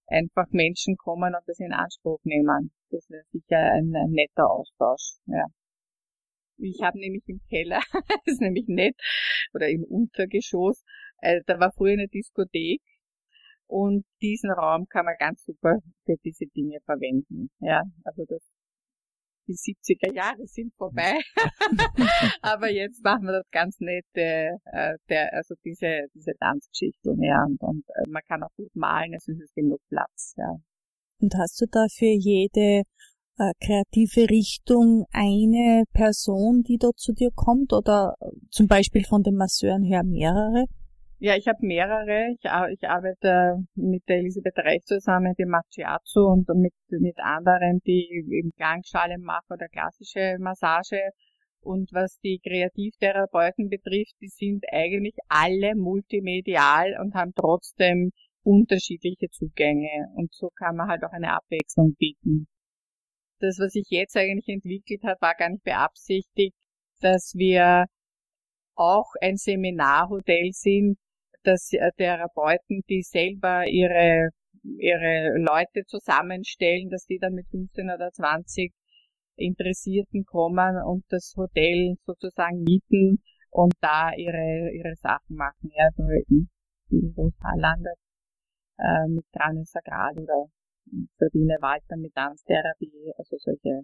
einfach 0.07 0.47
Menschen 0.51 0.95
kommen 0.97 1.33
und 1.33 1.43
das 1.47 1.59
in 1.59 1.73
Anspruch 1.73 2.19
nehmen. 2.23 2.71
Das 2.89 3.09
wäre 3.09 3.23
sicher 3.31 3.57
ein, 3.57 3.93
ein 3.95 4.11
netter 4.11 4.49
Austausch. 4.49 5.17
Ja. 5.25 5.45
Ich 6.59 6.81
habe 6.81 6.97
nämlich 6.97 7.23
im 7.27 7.39
Keller, 7.49 7.81
das 7.93 8.21
ist 8.25 8.41
nämlich 8.41 8.67
nett, 8.67 8.95
oder 9.53 9.69
im 9.69 9.83
Untergeschoss, 9.83 10.83
äh, 11.21 11.41
da 11.45 11.59
war 11.59 11.71
früher 11.71 11.93
eine 11.93 12.07
Diskothek 12.07 12.81
und 13.67 14.05
diesen 14.21 14.51
Raum 14.51 14.87
kann 14.87 15.05
man 15.05 15.15
ganz 15.19 15.43
super 15.45 15.79
für 16.05 16.15
diese 16.23 16.45
Dinge 16.47 16.79
verwenden. 16.85 17.49
Ja, 17.59 17.83
also 18.03 18.23
das 18.27 18.41
die 19.47 19.53
70er 19.53 20.13
Jahre 20.13 20.45
sind 20.45 20.73
vorbei. 20.75 21.19
Aber 22.41 22.69
jetzt 22.69 23.03
machen 23.03 23.23
wir 23.23 23.33
das 23.33 23.49
ganz 23.51 23.79
nette, 23.79 24.57
äh, 24.65 24.97
der, 25.09 25.33
also 25.33 25.55
diese, 25.63 26.07
diese 26.13 26.33
Tanzgeschichte, 26.39 27.15
ja, 27.21 27.45
und, 27.45 27.61
und 27.61 27.83
äh, 27.87 28.09
man 28.09 28.21
kann 28.27 28.43
auch 28.43 28.53
gut 28.57 28.75
malen, 28.75 29.13
es 29.13 29.27
ist 29.27 29.55
genug 29.55 29.79
Platz, 29.89 30.33
ja. 30.37 30.55
Und 31.19 31.33
hast 31.35 31.59
du 31.61 31.65
da 31.71 31.85
für 31.89 32.05
jede 32.05 32.83
äh, 33.37 33.53
kreative 33.63 34.29
Richtung 34.29 35.05
eine 35.11 35.83
Person, 35.93 36.63
die 36.63 36.77
dort 36.77 36.99
zu 36.99 37.13
dir 37.13 37.29
kommt 37.33 37.73
oder 37.73 38.15
zum 38.51 38.67
Beispiel 38.67 39.05
von 39.05 39.23
den 39.23 39.35
Masseuren 39.35 39.83
her 39.83 40.03
mehrere? 40.03 40.65
Ja, 41.19 41.35
ich 41.35 41.47
habe 41.47 41.65
mehrere. 41.65 42.31
Ich, 42.33 42.45
ich, 42.45 42.87
arbeite 42.87 43.65
mit 43.73 44.07
der 44.07 44.17
Elisabeth 44.17 44.57
Reich 44.59 44.83
zusammen, 44.85 45.33
die 45.37 45.45
macht 45.45 45.73
Shiatsu 45.73 46.21
und 46.21 46.47
mit, 46.49 46.73
mit 46.89 47.17
anderen, 47.17 47.81
die 47.87 48.23
eben 48.29 48.51
Klangschale 48.55 49.17
machen 49.17 49.47
oder 49.49 49.67
klassische 49.67 50.37
Massage. 50.39 51.09
Und 51.59 51.91
was 51.91 52.19
die 52.19 52.39
Kreativtherapeuten 52.39 53.67
betrifft, 53.67 54.13
die 54.21 54.27
sind 54.27 54.63
eigentlich 54.71 55.15
alle 55.27 55.75
multimedial 55.75 56.95
und 57.01 57.15
haben 57.15 57.33
trotzdem 57.35 58.11
unterschiedliche 58.43 59.29
Zugänge. 59.31 60.07
Und 60.15 60.31
so 60.35 60.51
kann 60.55 60.75
man 60.75 60.87
halt 60.87 61.03
auch 61.03 61.11
eine 61.13 61.33
Abwechslung 61.33 61.95
bieten. 61.97 62.47
Das, 63.39 63.57
was 63.59 63.71
sich 63.71 63.87
jetzt 63.89 64.15
eigentlich 64.15 64.49
entwickelt 64.49 65.01
hat, 65.03 65.19
war 65.19 65.33
gar 65.33 65.49
nicht 65.49 65.63
beabsichtigt, 65.63 66.55
dass 67.01 67.33
wir 67.35 67.85
auch 68.75 69.13
ein 69.19 69.37
Seminarhotel 69.37 70.51
sind, 70.53 70.97
dass 71.47 71.71
äh, 71.71 71.91
Therapeuten, 71.97 72.81
die 72.89 73.01
selber 73.01 73.65
ihre, 73.65 74.29
ihre 74.63 75.37
Leute 75.39 75.85
zusammenstellen, 75.85 76.89
dass 76.89 77.05
die 77.05 77.19
dann 77.19 77.33
mit 77.33 77.47
15 77.49 77.89
oder 77.89 78.11
20 78.11 78.73
Interessierten 79.37 80.25
kommen 80.25 80.75
und 80.83 81.05
das 81.09 81.33
Hotel 81.37 81.95
sozusagen 82.05 82.63
mieten 82.63 83.23
und 83.49 83.73
da 83.81 84.11
ihre, 84.15 84.71
ihre 84.73 84.95
Sachen 84.95 85.35
machen. 85.35 85.71
Ja, 85.73 85.89
so 85.95 86.03
eben 86.03 86.49
die 86.89 87.13
Roshaarlander 87.15 87.93
äh, 88.77 89.07
mit 89.07 89.25
Kranis 89.31 89.71
Sagral 89.71 90.13
oder 90.17 90.45
Sabine 91.17 91.57
Walter 91.61 91.97
mit 91.97 92.13
Tanztherapie, 92.13 93.11
also 93.17 93.37
solche 93.37 93.81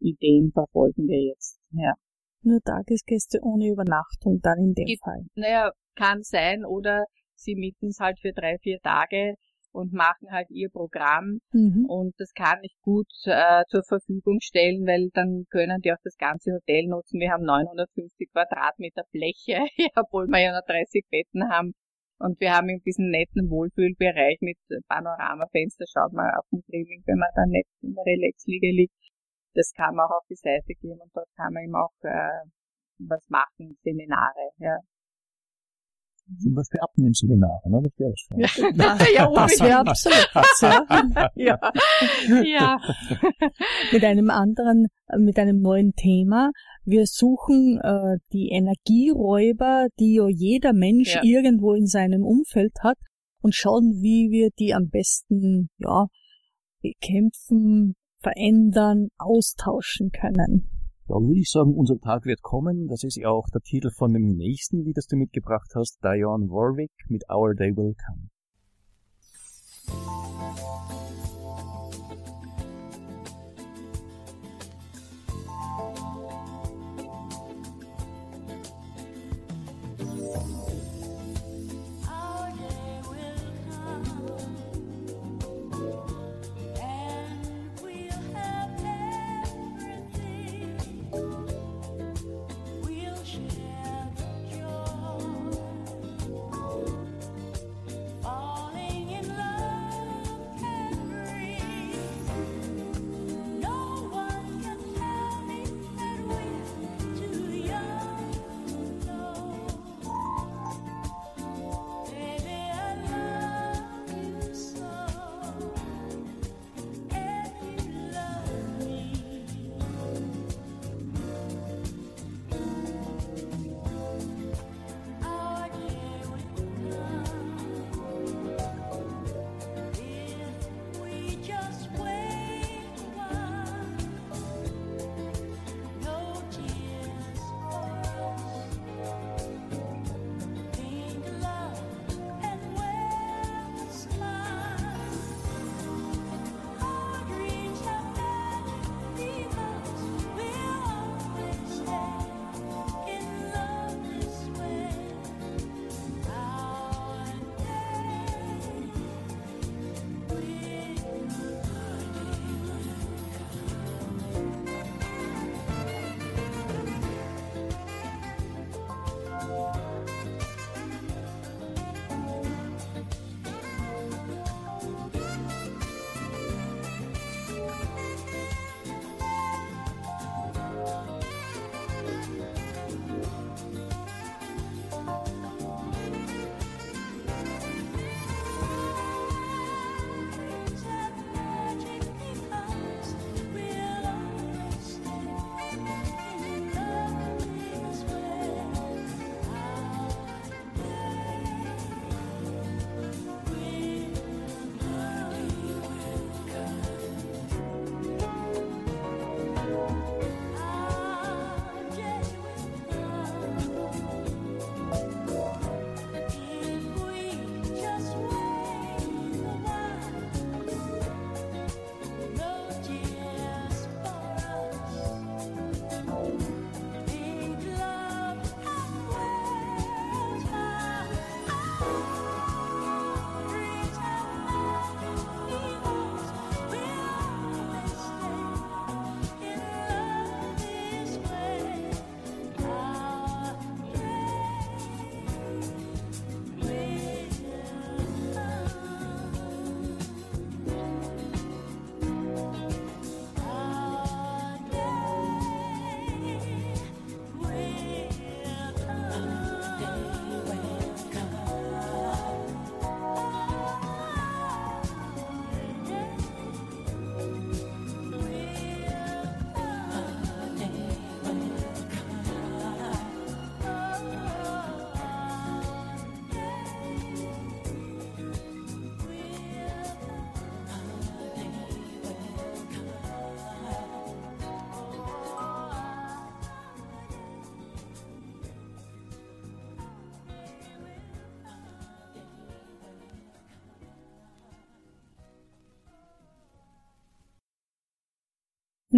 Ideen 0.00 0.50
verfolgen 0.52 1.06
wir 1.06 1.20
jetzt. 1.30 1.60
Ja. 1.72 1.94
Nur 2.42 2.60
Tagesgäste 2.62 3.38
ohne 3.42 3.68
Übernachtung 3.68 4.40
dann 4.42 4.58
in 4.58 4.74
dem 4.74 4.86
Gibt, 4.86 5.04
Fall. 5.04 5.24
Naja, 5.34 5.72
kann 5.96 6.22
sein 6.22 6.64
oder 6.64 7.04
sie 7.34 7.54
mieten 7.54 7.88
es 7.88 7.98
halt 8.00 8.18
für 8.20 8.32
drei, 8.32 8.58
vier 8.58 8.78
Tage 8.80 9.34
und 9.72 9.92
machen 9.92 10.30
halt 10.32 10.50
ihr 10.50 10.68
Programm 10.68 11.38
Mhm. 11.52 11.86
und 11.88 12.14
das 12.18 12.32
kann 12.34 12.58
ich 12.62 12.74
gut 12.82 13.06
äh, 13.24 13.62
zur 13.68 13.82
Verfügung 13.84 14.38
stellen, 14.40 14.84
weil 14.86 15.10
dann 15.14 15.44
können 15.50 15.80
die 15.80 15.92
auch 15.92 16.02
das 16.02 16.16
ganze 16.16 16.52
Hotel 16.52 16.86
nutzen. 16.88 17.20
Wir 17.20 17.30
haben 17.30 17.44
950 17.44 18.30
Quadratmeter 18.32 19.04
Fläche, 19.10 19.60
obwohl 19.96 20.26
wir 20.26 20.40
ja 20.40 20.50
nur 20.52 20.62
30 20.66 21.04
Betten 21.10 21.48
haben. 21.48 21.72
Und 22.18 22.38
wir 22.40 22.52
haben 22.52 22.68
in 22.68 22.80
diesem 22.84 23.08
netten 23.08 23.48
Wohlfühlbereich 23.48 24.38
mit 24.42 24.58
Panoramafenster, 24.88 25.86
schaut 25.88 26.12
man 26.12 26.28
auf 26.34 26.44
den 26.52 26.62
Training, 26.68 27.02
wenn 27.06 27.16
man 27.18 27.30
da 27.34 27.46
nett 27.46 27.64
in 27.80 27.94
der 27.94 28.04
Relaxliege 28.04 28.70
liegt. 28.72 28.92
Das 29.54 29.72
kann 29.74 29.94
man 29.94 30.06
auch 30.06 30.16
auf 30.18 30.26
die 30.28 30.34
Seite 30.36 30.74
gehen 30.80 31.00
und 31.00 31.10
dort 31.14 31.28
kann 31.36 31.52
man 31.54 31.62
eben 31.64 31.74
auch 31.74 31.94
äh, 32.02 32.44
was 32.98 33.26
machen, 33.30 33.78
Seminare. 33.82 34.50
Ja. 34.58 34.76
Zum 36.38 36.54
Beispiel 36.54 36.80
Abnehmseminare, 36.80 37.70
ne? 37.70 37.82
Das 37.82 37.98
wäre 37.98 38.14
für 38.16 38.34
uns. 38.34 38.56
ja, 39.14 39.30
Das 39.32 39.60
wäre 39.60 39.78
absolut 39.78 40.28
ja. 41.36 41.58
ja. 42.28 42.42
ja. 42.42 42.78
mit 43.92 44.04
einem 44.04 44.30
anderen, 44.30 44.86
mit 45.18 45.38
einem 45.38 45.60
neuen 45.60 45.92
Thema. 45.94 46.50
Wir 46.84 47.06
suchen 47.06 47.80
äh, 47.82 48.18
die 48.32 48.50
Energieräuber, 48.50 49.88
die 49.98 50.14
ja 50.14 50.28
jeder 50.28 50.72
Mensch 50.72 51.14
Ja. 51.14 51.22
irgendwo 51.24 51.74
in 51.74 51.86
seinem 51.86 52.22
Umfeld 52.24 52.72
hat 52.82 52.98
und 53.42 53.54
schauen, 53.54 54.00
wie 54.00 54.30
wir 54.30 54.50
die 54.58 54.74
am 54.74 54.88
besten, 54.88 55.68
ja, 55.78 56.06
bekämpfen, 56.82 57.94
verändern, 58.20 59.08
austauschen 59.18 60.10
können. 60.10 60.79
Ja, 61.10 61.16
würde 61.16 61.40
ich 61.40 61.50
sagen, 61.50 61.74
unser 61.74 61.98
Tag 61.98 62.24
wird 62.24 62.40
kommen. 62.40 62.86
Das 62.86 63.02
ist 63.02 63.16
ja 63.16 63.30
auch 63.30 63.48
der 63.52 63.62
Titel 63.62 63.90
von 63.90 64.12
dem 64.12 64.36
nächsten 64.36 64.84
Lied, 64.84 64.96
das 64.96 65.08
du 65.08 65.16
mitgebracht 65.16 65.72
hast, 65.74 65.98
Dionne 66.04 66.48
Warwick 66.48 66.92
mit 67.08 67.24
Our 67.28 67.56
Day 67.56 67.76
Will 67.76 67.96
Come. 68.06 68.28
Our 79.98 80.79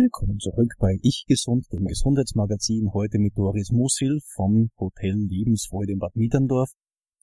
Willkommen 0.02 0.40
zurück 0.40 0.74
bei 0.80 0.98
Ich 1.02 1.26
Gesund, 1.28 1.64
dem 1.72 1.86
Gesundheitsmagazin, 1.86 2.90
heute 2.92 3.20
mit 3.20 3.38
Doris 3.38 3.70
Musil 3.70 4.18
vom 4.34 4.70
Hotel 4.76 5.14
Lebensfreude 5.14 5.92
in 5.92 6.00
Bad 6.00 6.16
Mieterndorf. 6.16 6.70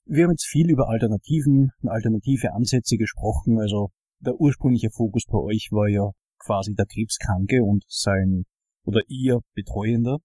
Wir 0.06 0.24
haben 0.24 0.30
jetzt 0.30 0.46
viel 0.46 0.70
über 0.70 0.88
Alternativen, 0.88 1.72
alternative 1.82 2.54
Ansätze 2.54 2.96
gesprochen, 2.96 3.60
also 3.60 3.90
der 4.20 4.40
ursprüngliche 4.40 4.88
Fokus 4.88 5.26
bei 5.26 5.36
euch 5.36 5.68
war 5.72 5.90
ja 5.90 6.10
quasi 6.38 6.74
der 6.74 6.86
Krebskranke 6.86 7.62
und 7.62 7.84
sein 7.86 8.44
oder 8.86 9.02
ihr 9.08 9.40
Betreuender 9.52 10.16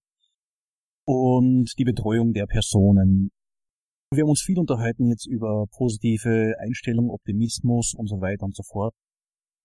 und 1.04 1.70
die 1.78 1.84
Betreuung 1.84 2.32
der 2.32 2.46
Personen. 2.46 3.32
Wir 4.10 4.22
haben 4.22 4.30
uns 4.30 4.40
viel 4.40 4.58
unterhalten 4.58 5.10
jetzt 5.10 5.26
über 5.26 5.66
positive 5.76 6.54
Einstellung, 6.58 7.10
Optimismus 7.10 7.92
und 7.94 8.06
so 8.06 8.22
weiter 8.22 8.46
und 8.46 8.56
so 8.56 8.62
fort. 8.62 8.94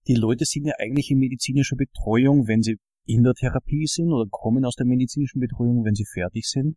Die 0.08 0.16
Leute 0.16 0.46
sind 0.46 0.66
ja 0.66 0.74
eigentlich 0.80 1.12
in 1.12 1.20
medizinischer 1.20 1.76
Betreuung, 1.76 2.48
wenn 2.48 2.64
sie 2.64 2.78
in 3.06 3.24
der 3.24 3.34
Therapie 3.34 3.86
sind 3.86 4.12
oder 4.12 4.30
kommen 4.30 4.66
aus 4.66 4.76
der 4.76 4.86
medizinischen 4.86 5.40
Betreuung, 5.40 5.84
wenn 5.86 5.96
sie 5.96 6.06
fertig 6.06 6.48
sind. 6.48 6.76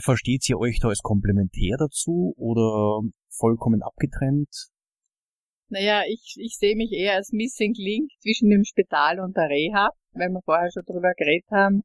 Versteht 0.00 0.48
ihr 0.48 0.58
euch 0.58 0.80
da 0.80 0.88
als 0.88 1.00
komplementär 1.00 1.76
dazu 1.78 2.34
oder 2.36 3.02
vollkommen 3.30 3.82
abgetrennt? 3.82 4.68
Naja, 5.68 6.02
ich, 6.06 6.36
ich 6.38 6.56
sehe 6.56 6.76
mich 6.76 6.92
eher 6.92 7.14
als 7.14 7.32
Missing 7.32 7.74
Link 7.74 8.10
zwischen 8.20 8.50
dem 8.50 8.64
Spital 8.64 9.20
und 9.20 9.36
der 9.36 9.48
Reha, 9.48 9.90
weil 10.12 10.28
wir 10.28 10.40
vorher 10.44 10.70
schon 10.72 10.84
drüber 10.84 11.12
geredet 11.16 11.50
haben, 11.50 11.82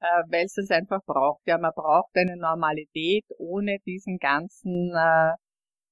äh, 0.00 0.22
weil 0.28 0.44
es 0.44 0.54
das 0.54 0.70
einfach 0.70 1.00
braucht. 1.06 1.46
Ja, 1.46 1.58
man 1.58 1.72
braucht 1.74 2.14
eine 2.14 2.36
Normalität 2.36 3.24
ohne 3.38 3.78
diesen 3.86 4.18
ganzen 4.18 4.92
äh, 4.94 5.32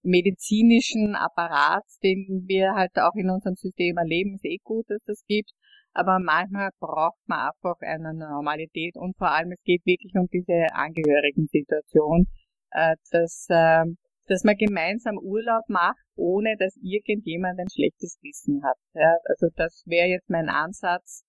medizinischen 0.02 1.14
Apparat, 1.14 1.84
den 2.02 2.44
wir 2.46 2.74
halt 2.74 2.96
auch 2.96 3.14
in 3.14 3.30
unserem 3.30 3.54
System 3.54 3.96
erleben. 3.96 4.34
Ist 4.34 4.44
eh 4.44 4.58
gut, 4.62 4.84
dass 4.88 5.02
das 5.06 5.24
gibt. 5.26 5.50
Aber 5.92 6.18
manchmal 6.18 6.70
braucht 6.80 7.20
man 7.26 7.50
einfach 7.50 7.76
eine 7.80 8.14
Normalität 8.14 8.96
und 8.96 9.16
vor 9.18 9.30
allem 9.30 9.52
es 9.52 9.62
geht 9.62 9.84
wirklich 9.84 10.14
um 10.14 10.26
diese 10.32 10.74
Angehörigen-Situation, 10.74 12.26
äh, 12.70 12.96
dass 13.10 13.46
äh, 13.50 13.84
dass 14.28 14.44
man 14.44 14.56
gemeinsam 14.56 15.18
Urlaub 15.18 15.64
macht, 15.68 16.02
ohne 16.16 16.56
dass 16.58 16.76
irgendjemand 16.80 17.58
ein 17.58 17.68
schlechtes 17.70 18.18
Wissen 18.22 18.62
hat. 18.62 18.78
Ja, 18.94 19.16
also 19.24 19.48
das 19.56 19.82
wäre 19.86 20.08
jetzt 20.08 20.30
mein 20.30 20.48
Ansatz. 20.48 21.24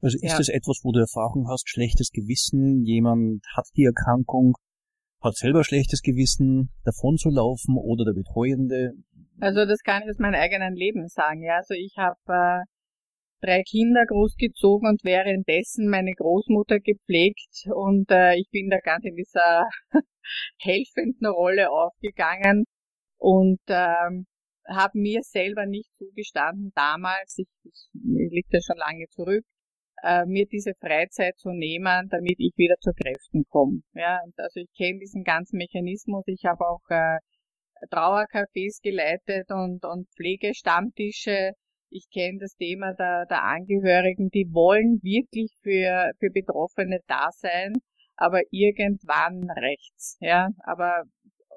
Also 0.00 0.18
ist 0.20 0.32
ja. 0.32 0.38
das 0.38 0.48
etwas, 0.48 0.80
wo 0.82 0.92
du 0.92 1.00
Erfahrung 1.00 1.48
hast, 1.48 1.68
schlechtes 1.68 2.10
Gewissen, 2.10 2.84
jemand 2.84 3.42
hat 3.56 3.66
die 3.76 3.84
Erkrankung, 3.84 4.54
hat 5.22 5.36
selber 5.36 5.64
schlechtes 5.64 6.02
Gewissen, 6.02 6.70
davon 6.84 7.16
zu 7.16 7.30
laufen 7.30 7.76
oder 7.76 8.04
der 8.04 8.12
Betreuende? 8.12 8.92
Also 9.40 9.64
das 9.64 9.80
kann 9.82 10.02
ich 10.02 10.10
aus 10.10 10.18
meinem 10.18 10.40
eigenen 10.40 10.74
Leben 10.74 11.08
sagen. 11.08 11.42
Ja, 11.42 11.56
also 11.56 11.74
ich 11.74 11.94
habe 11.96 12.18
äh, 12.28 12.64
drei 13.40 13.62
Kinder 13.62 14.04
großgezogen 14.06 14.88
und 14.88 15.04
währenddessen 15.04 15.88
meine 15.88 16.12
Großmutter 16.12 16.80
gepflegt 16.80 17.66
und 17.74 18.10
äh, 18.10 18.36
ich 18.36 18.48
bin 18.50 18.70
da 18.70 18.78
ganz 18.78 19.04
in 19.04 19.16
dieser 19.16 19.68
helfenden 20.58 21.26
Rolle 21.26 21.70
aufgegangen 21.70 22.64
und 23.18 23.60
ähm, 23.68 24.26
habe 24.68 24.98
mir 24.98 25.22
selber 25.22 25.66
nicht 25.66 25.90
zugestanden 25.98 26.72
damals, 26.74 27.38
ich, 27.38 27.48
ich 27.64 27.88
liegt 27.92 28.52
ja 28.52 28.60
schon 28.64 28.76
lange 28.76 29.06
zurück, 29.10 29.44
äh, 30.02 30.24
mir 30.26 30.46
diese 30.46 30.72
Freizeit 30.80 31.38
zu 31.38 31.50
nehmen, 31.50 32.08
damit 32.10 32.36
ich 32.38 32.52
wieder 32.56 32.76
zu 32.80 32.92
Kräften 32.92 33.44
komme. 33.48 33.80
Ja, 33.94 34.20
und 34.24 34.38
also 34.38 34.60
ich 34.60 34.72
kenne 34.76 34.98
diesen 34.98 35.24
ganzen 35.24 35.56
Mechanismus. 35.56 36.24
Ich 36.26 36.44
habe 36.44 36.66
auch 36.66 36.82
äh, 36.88 37.18
Trauercafés 37.90 38.80
geleitet 38.82 39.50
und, 39.50 39.84
und 39.84 40.08
Pflegestammtische 40.16 41.52
ich 41.92 42.08
kenne 42.10 42.38
das 42.40 42.54
Thema 42.56 42.94
der, 42.94 43.26
der 43.26 43.44
Angehörigen, 43.44 44.30
die 44.30 44.48
wollen 44.52 45.00
wirklich 45.02 45.52
für, 45.62 46.12
für 46.18 46.30
Betroffene 46.30 47.00
da 47.06 47.28
sein, 47.32 47.74
aber 48.16 48.40
irgendwann 48.50 49.50
rechts. 49.50 50.16
Ja, 50.20 50.48
aber 50.64 51.04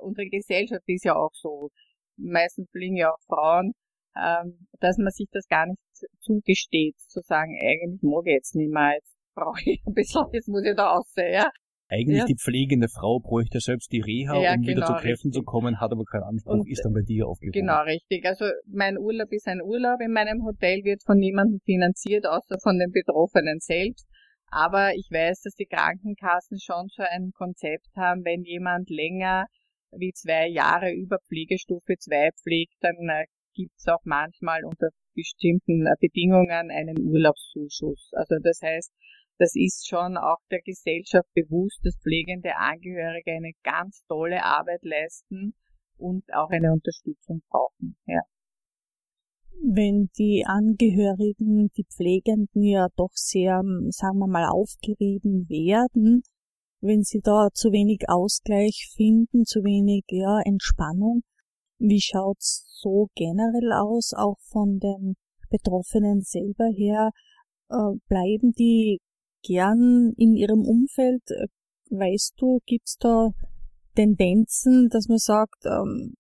unsere 0.02 0.28
Gesellschaft 0.28 0.84
ist 0.88 1.06
ja 1.06 1.16
auch 1.16 1.34
so. 1.34 1.70
Meistens 2.18 2.70
fliegen 2.72 2.98
ja 2.98 3.12
auch 3.12 3.20
Frauen, 3.28 3.74
ähm, 4.16 4.68
dass 4.80 4.98
man 4.98 5.12
sich 5.12 5.28
das 5.32 5.48
gar 5.48 5.66
nicht 5.66 5.80
zugesteht, 6.20 6.98
zu 7.00 7.22
sagen, 7.22 7.58
eigentlich 7.62 8.02
mag 8.02 8.24
ich 8.26 8.34
jetzt 8.34 8.56
nicht 8.56 8.72
mehr, 8.72 8.94
jetzt 8.96 9.16
brauche 9.36 9.62
ich 9.66 9.82
ein 9.86 9.94
bisschen, 9.94 10.26
jetzt 10.32 10.48
muss 10.48 10.66
ich 10.66 10.76
da 10.76 10.92
aussehen, 10.92 11.34
ja. 11.34 11.50
Eigentlich 11.88 12.18
ja. 12.18 12.26
die 12.26 12.36
pflegende 12.36 12.88
Frau 12.90 13.20
bräuchte 13.20 13.60
selbst 13.60 13.92
die 13.92 14.02
Reha, 14.02 14.42
ja, 14.42 14.56
um 14.56 14.62
genau, 14.62 14.78
wieder 14.78 14.86
zu 14.88 14.94
Kräften 14.94 15.30
richtig. 15.30 15.34
zu 15.34 15.44
kommen, 15.44 15.80
hat 15.80 15.92
aber 15.92 16.04
keinen 16.04 16.24
Anspruch, 16.24 16.66
und, 16.66 16.70
ist 16.70 16.84
dann 16.84 16.94
bei 16.94 17.02
dir 17.02 17.28
aufgehoben. 17.28 17.54
Genau, 17.54 17.84
richtig. 17.84 18.26
Also 18.26 18.46
mein 18.66 18.98
Urlaub 18.98 19.32
ist 19.32 19.48
ein 19.48 19.62
Urlaub 19.62 20.02
in 20.02 20.12
meinem 20.12 20.44
Hotel, 20.44 20.84
wird 20.84 21.04
von 21.04 21.18
niemandem 21.18 21.60
finanziert, 21.64 22.26
außer 22.26 22.58
von 22.64 22.80
den 22.80 22.92
Betroffenen 22.92 23.60
selbst. 23.60 24.08
Aber 24.50 24.96
ich 24.96 25.10
weiß, 25.12 25.42
dass 25.42 25.54
die 25.54 25.68
Krankenkassen 25.68 26.60
schon 26.60 26.88
so 26.90 27.04
ein 27.04 27.32
Konzept 27.36 27.90
haben, 27.96 28.24
wenn 28.26 28.42
jemand 28.44 28.90
länger 28.90 29.46
wie 29.92 30.12
zwei 30.14 30.48
Jahre 30.48 30.92
über 30.92 31.20
Pflegestufe 31.28 31.96
2 31.98 32.32
pflegt, 32.42 32.74
dann 32.82 32.96
äh, 33.10 33.26
gibt 33.56 33.74
es 33.78 33.88
auch 33.88 34.04
manchmal 34.04 34.64
unter 34.64 34.90
bestimmten 35.16 35.88
äh, 35.88 35.96
Bedingungen 36.00 36.70
einen 36.70 37.00
Urlaubszuschuss. 37.00 38.12
Also 38.14 38.36
das 38.44 38.62
heißt, 38.62 38.92
das 39.38 39.54
ist 39.56 39.88
schon 39.88 40.18
auch 40.18 40.40
der 40.52 40.62
Gesellschaft 40.62 41.28
bewusst, 41.34 41.80
dass 41.84 41.98
pflegende 42.02 42.56
Angehörige 42.56 43.32
eine 43.32 43.52
ganz 43.64 44.04
tolle 44.08 44.44
Arbeit 44.44 44.84
leisten 44.84 45.56
und 45.98 46.24
auch 46.34 46.50
eine 46.50 46.72
Unterstützung 46.72 47.42
brauchen. 47.50 47.98
Ja. 48.06 48.22
Wenn 49.62 50.10
die 50.18 50.44
Angehörigen, 50.46 51.70
die 51.78 51.86
Pflegenden 51.86 52.64
ja 52.64 52.88
doch 52.96 53.14
sehr, 53.14 53.62
sagen 53.90 54.20
wir 54.20 54.28
mal, 54.28 54.48
aufgerieben 54.50 55.48
werden, 55.50 56.24
wenn 56.82 57.04
sie 57.04 57.22
da 57.22 57.50
zu 57.54 57.72
wenig 57.72 58.08
Ausgleich 58.08 58.92
finden, 58.96 59.46
zu 59.46 59.64
wenig 59.64 60.04
ja, 60.10 60.40
Entspannung, 60.46 61.24
wie 61.88 62.02
schaut's 62.02 62.66
so 62.82 63.08
generell 63.16 63.72
aus, 63.74 64.14
auch 64.16 64.38
von 64.52 64.80
den 64.80 65.16
Betroffenen 65.50 66.22
selber 66.22 66.68
her? 66.74 67.12
Äh, 67.70 67.98
bleiben 68.08 68.52
die 68.52 69.00
gern 69.44 70.14
in 70.18 70.36
ihrem 70.36 70.62
Umfeld? 70.62 71.24
Äh, 71.30 71.48
weißt 71.90 72.34
du, 72.38 72.60
gibt's 72.66 72.98
da 72.98 73.32
Tendenzen, 73.96 74.90
dass 74.90 75.08
man 75.08 75.18
sagt, 75.18 75.66
ähm, 75.66 76.16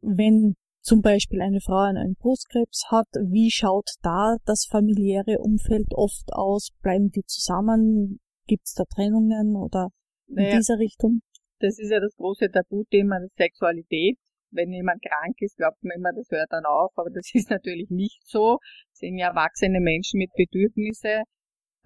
wenn 0.00 0.54
zum 0.80 1.02
Beispiel 1.02 1.42
eine 1.42 1.60
Frau 1.60 1.80
einen 1.80 2.14
Brustkrebs 2.14 2.84
hat, 2.90 3.08
wie 3.20 3.50
schaut 3.50 3.90
da 4.02 4.36
das 4.46 4.64
familiäre 4.64 5.38
Umfeld 5.38 5.88
oft 5.92 6.32
aus? 6.32 6.70
Bleiben 6.80 7.10
die 7.10 7.24
zusammen? 7.26 8.20
Gibt's 8.46 8.72
da 8.74 8.84
Trennungen 8.84 9.56
oder 9.56 9.90
in 10.28 10.36
naja, 10.36 10.56
dieser 10.56 10.78
Richtung? 10.78 11.20
Das 11.58 11.78
ist 11.78 11.90
ja 11.90 12.00
das 12.00 12.16
große 12.16 12.50
Tabuthema 12.50 13.18
der 13.18 13.28
Sexualität. 13.36 14.18
Wenn 14.50 14.72
jemand 14.72 15.02
krank 15.02 15.36
ist, 15.40 15.56
glaubt 15.56 15.82
man 15.82 15.96
immer, 15.96 16.12
das 16.14 16.28
hört 16.30 16.50
dann 16.50 16.64
auf, 16.64 16.92
aber 16.96 17.10
das 17.10 17.30
ist 17.34 17.50
natürlich 17.50 17.90
nicht 17.90 18.26
so. 18.26 18.58
Es 18.92 19.00
sind 19.00 19.18
ja 19.18 19.28
erwachsene 19.28 19.80
Menschen 19.80 20.18
mit 20.18 20.30
Bedürfnisse 20.36 21.22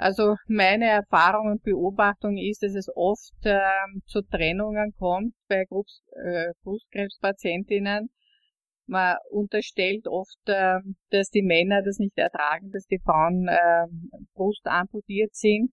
also 0.03 0.35
meine 0.49 0.87
Erfahrung 0.87 1.53
und 1.53 1.63
Beobachtung 1.63 2.37
ist, 2.37 2.63
dass 2.63 2.75
es 2.75 2.89
oft 2.95 3.35
ähm, 3.45 4.03
zu 4.07 4.23
Trennungen 4.23 4.93
kommt 4.99 5.35
bei 5.49 5.65
Brust, 5.69 6.03
äh, 6.17 6.53
Brustkrebspatientinnen. 6.65 8.11
Man 8.87 9.17
unterstellt 9.31 10.09
oft, 10.09 10.41
äh, 10.47 10.81
dass 11.11 11.29
die 11.31 11.43
Männer 11.43 11.83
das 11.83 11.99
nicht 11.99 12.19
ertragen, 12.19 12.71
dass 12.73 12.85
die 12.87 12.99
Frauen 12.99 13.47
äh, 13.49 13.87
Brust 14.35 14.67
amputiert 14.67 15.35
sind. 15.35 15.71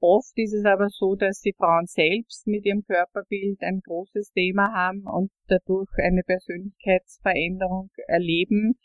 Oft 0.00 0.36
ist 0.36 0.52
es 0.52 0.64
aber 0.66 0.88
so, 0.90 1.14
dass 1.14 1.40
die 1.40 1.54
Frauen 1.56 1.86
selbst 1.86 2.46
mit 2.46 2.66
ihrem 2.66 2.84
Körperbild 2.84 3.62
ein 3.62 3.80
großes 3.80 4.30
Thema 4.32 4.72
haben 4.74 5.04
und 5.06 5.30
dadurch 5.48 5.90
eine 5.96 6.22
Persönlichkeitsveränderung 6.22 7.90
erleben. 8.06 8.78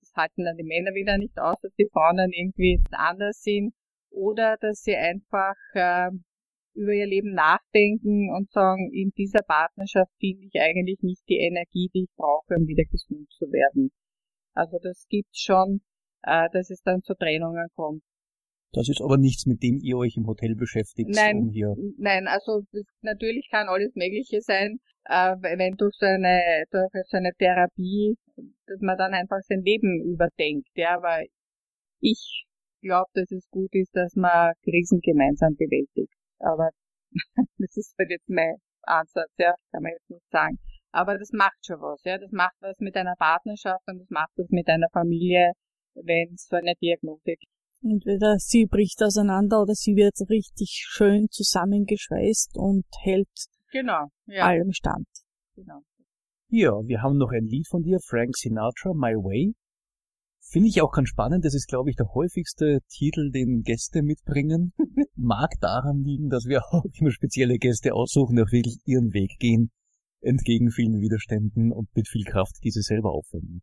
Das 0.00 0.12
halten 0.14 0.44
dann 0.44 0.56
die 0.56 0.64
Männer 0.64 0.92
wieder 0.94 1.16
nicht 1.16 1.38
aus, 1.38 1.56
dass 1.62 1.72
die 1.74 1.88
Frauen 1.90 2.18
dann 2.18 2.30
irgendwie 2.32 2.78
anders 2.90 3.40
sind 3.40 3.72
oder 4.10 4.58
dass 4.60 4.82
sie 4.82 4.96
einfach 4.96 5.56
äh, 5.72 6.10
über 6.74 6.92
ihr 6.92 7.06
Leben 7.06 7.32
nachdenken 7.32 8.30
und 8.34 8.50
sagen, 8.50 8.90
in 8.92 9.10
dieser 9.16 9.42
Partnerschaft 9.42 10.12
finde 10.18 10.46
ich 10.46 10.60
eigentlich 10.60 11.00
nicht 11.02 11.22
die 11.28 11.38
Energie, 11.38 11.90
die 11.94 12.04
ich 12.04 12.14
brauche, 12.16 12.54
um 12.54 12.66
wieder 12.66 12.84
gesund 12.84 13.30
zu 13.30 13.46
werden. 13.46 13.90
Also 14.54 14.78
das 14.82 15.06
gibt 15.08 15.36
schon, 15.36 15.80
äh, 16.22 16.48
dass 16.52 16.70
es 16.70 16.82
dann 16.82 17.02
zu 17.02 17.14
Trennungen 17.14 17.68
kommt. 17.74 18.02
Das 18.72 18.88
ist 18.88 19.02
aber 19.02 19.18
nichts, 19.18 19.46
mit 19.46 19.62
dem 19.62 19.78
ihr 19.82 19.96
euch 19.96 20.16
im 20.16 20.26
Hotel 20.26 20.54
beschäftigt. 20.54 21.10
Nein, 21.10 21.36
um 21.36 21.50
hier 21.50 21.74
nein 21.98 22.28
also 22.28 22.62
natürlich 23.02 23.48
kann 23.50 23.68
alles 23.68 23.94
Mögliche 23.96 24.40
sein, 24.40 24.78
äh, 25.06 25.34
wenn 25.40 25.76
durch 25.76 25.96
so 25.98 26.06
eine, 26.06 26.64
durch 26.70 26.90
so 27.08 27.16
eine 27.16 27.32
Therapie, 27.36 28.16
dass 28.66 28.80
man 28.80 28.96
dann 28.96 29.14
einfach 29.14 29.40
sein 29.42 29.62
Leben 29.62 30.00
überdenkt. 30.04 30.68
Ja, 30.74 30.96
aber 30.96 31.20
ich 32.00 32.46
glaube, 32.80 33.10
dass 33.14 33.30
es 33.30 33.48
gut 33.50 33.74
ist, 33.74 33.94
dass 33.94 34.14
man 34.14 34.52
Krisen 34.62 35.00
gemeinsam 35.00 35.54
bewältigt. 35.56 36.12
Aber 36.38 36.70
das 37.58 37.76
ist 37.76 37.94
halt 37.98 38.10
jetzt 38.10 38.28
mein 38.28 38.54
Ansatz, 38.82 39.32
ja, 39.38 39.54
kann 39.72 39.82
man 39.82 39.92
jetzt 39.92 40.10
nicht 40.10 40.30
sagen. 40.30 40.58
Aber 40.92 41.18
das 41.18 41.30
macht 41.32 41.58
schon 41.64 41.80
was, 41.80 42.02
ja. 42.04 42.18
Das 42.18 42.32
macht 42.32 42.56
was 42.60 42.78
mit 42.78 42.96
einer 42.96 43.14
Partnerschaft 43.16 43.82
und 43.86 43.98
das 43.98 44.10
macht 44.10 44.30
was 44.36 44.48
mit 44.50 44.68
einer 44.68 44.88
Familie, 44.92 45.52
wenn 45.94 46.34
es 46.34 46.46
so 46.46 46.56
eine 46.56 46.74
Diagnose 46.80 47.22
gibt. 47.24 47.59
Entweder 47.82 48.36
sie 48.38 48.66
bricht 48.66 49.02
auseinander 49.02 49.62
oder 49.62 49.74
sie 49.74 49.96
wird 49.96 50.14
richtig 50.28 50.84
schön 50.86 51.28
zusammengeschweißt 51.30 52.56
und 52.56 52.84
hält 53.02 53.28
genau, 53.72 54.08
ja. 54.26 54.44
allem 54.44 54.72
stand. 54.72 55.06
Genau. 55.54 55.80
Ja, 56.48 56.72
wir 56.84 57.00
haben 57.00 57.16
noch 57.16 57.30
ein 57.30 57.46
Lied 57.46 57.68
von 57.68 57.82
dir, 57.82 57.98
Frank 58.04 58.36
Sinatra, 58.36 58.92
My 58.92 59.14
Way. 59.14 59.54
Finde 60.40 60.68
ich 60.68 60.82
auch 60.82 60.90
ganz 60.90 61.08
spannend. 61.08 61.44
Das 61.44 61.54
ist, 61.54 61.68
glaube 61.68 61.90
ich, 61.90 61.96
der 61.96 62.12
häufigste 62.12 62.80
Titel, 62.88 63.30
den 63.30 63.62
Gäste 63.62 64.02
mitbringen. 64.02 64.72
Mag 65.14 65.50
daran 65.60 66.02
liegen, 66.02 66.28
dass 66.28 66.46
wir 66.46 66.62
auch 66.64 66.84
immer 66.98 67.12
spezielle 67.12 67.56
Gäste 67.58 67.94
aussuchen, 67.94 68.36
die 68.36 68.42
auch 68.42 68.52
wirklich 68.52 68.78
ihren 68.84 69.12
Weg 69.14 69.38
gehen, 69.38 69.70
entgegen 70.20 70.70
vielen 70.70 71.00
Widerständen 71.00 71.72
und 71.72 71.88
mit 71.94 72.08
viel 72.08 72.24
Kraft 72.24 72.56
diese 72.64 72.82
selber 72.82 73.12
aufwenden. 73.12 73.62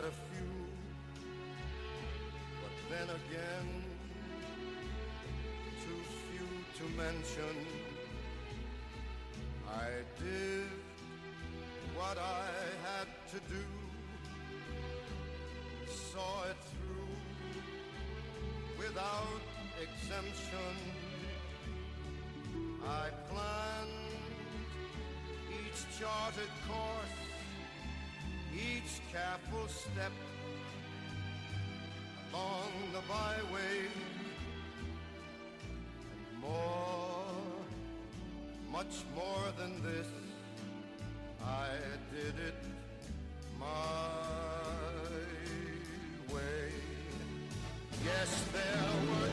A 0.00 0.02
few, 0.02 0.52
but 2.62 2.74
then 2.88 3.08
again 3.10 3.68
too 5.84 6.02
few 6.30 6.50
to 6.78 6.84
mention. 6.96 7.54
I 9.68 9.88
did 10.18 10.70
what 11.94 12.16
I 12.16 12.46
had 12.82 13.08
to 13.32 13.38
do, 13.52 13.64
saw 15.86 16.44
it 16.44 16.56
through 16.72 17.14
without 18.78 19.42
exemption. 19.82 20.74
I 22.86 23.10
planned 23.28 23.90
each 25.50 25.80
charted 25.98 26.52
course, 26.66 27.29
each 28.54 29.00
careful 29.12 29.68
step 29.68 30.12
along 32.32 32.72
the 32.92 33.00
byway 33.08 33.88
and 36.12 36.40
more, 36.40 37.24
much 38.70 39.04
more 39.14 39.52
than 39.58 39.82
this. 39.82 40.06
I 41.44 41.68
did 42.12 42.34
it 42.48 42.62
my 43.58 43.64
way. 46.34 46.72
Yes, 48.04 48.44
there 48.52 48.92
were 49.08 49.29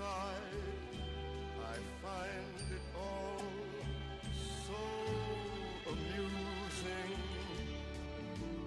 subside, 0.00 0.56
I 1.60 1.76
find 2.02 2.56
it 2.70 2.84
all 2.96 3.42
so 4.66 4.82
amusing 5.90 7.12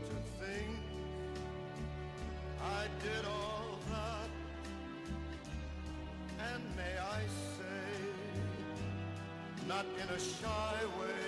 to 0.10 0.16
think 0.40 0.78
I 2.62 2.86
did 3.02 3.26
all 3.26 3.80
that, 3.90 4.30
and 6.54 6.64
may 6.76 6.98
I 7.00 7.22
say 7.58 7.92
not 9.68 9.86
in 10.02 10.10
a 10.16 10.20
shy 10.20 10.76
way. 11.00 11.23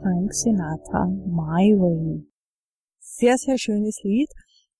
Frank 0.00 0.32
Sinatra, 0.32 1.06
My 1.06 1.72
Way. 1.72 2.26
Sehr, 2.98 3.36
sehr 3.38 3.58
schönes 3.58 4.00
Lied, 4.02 4.30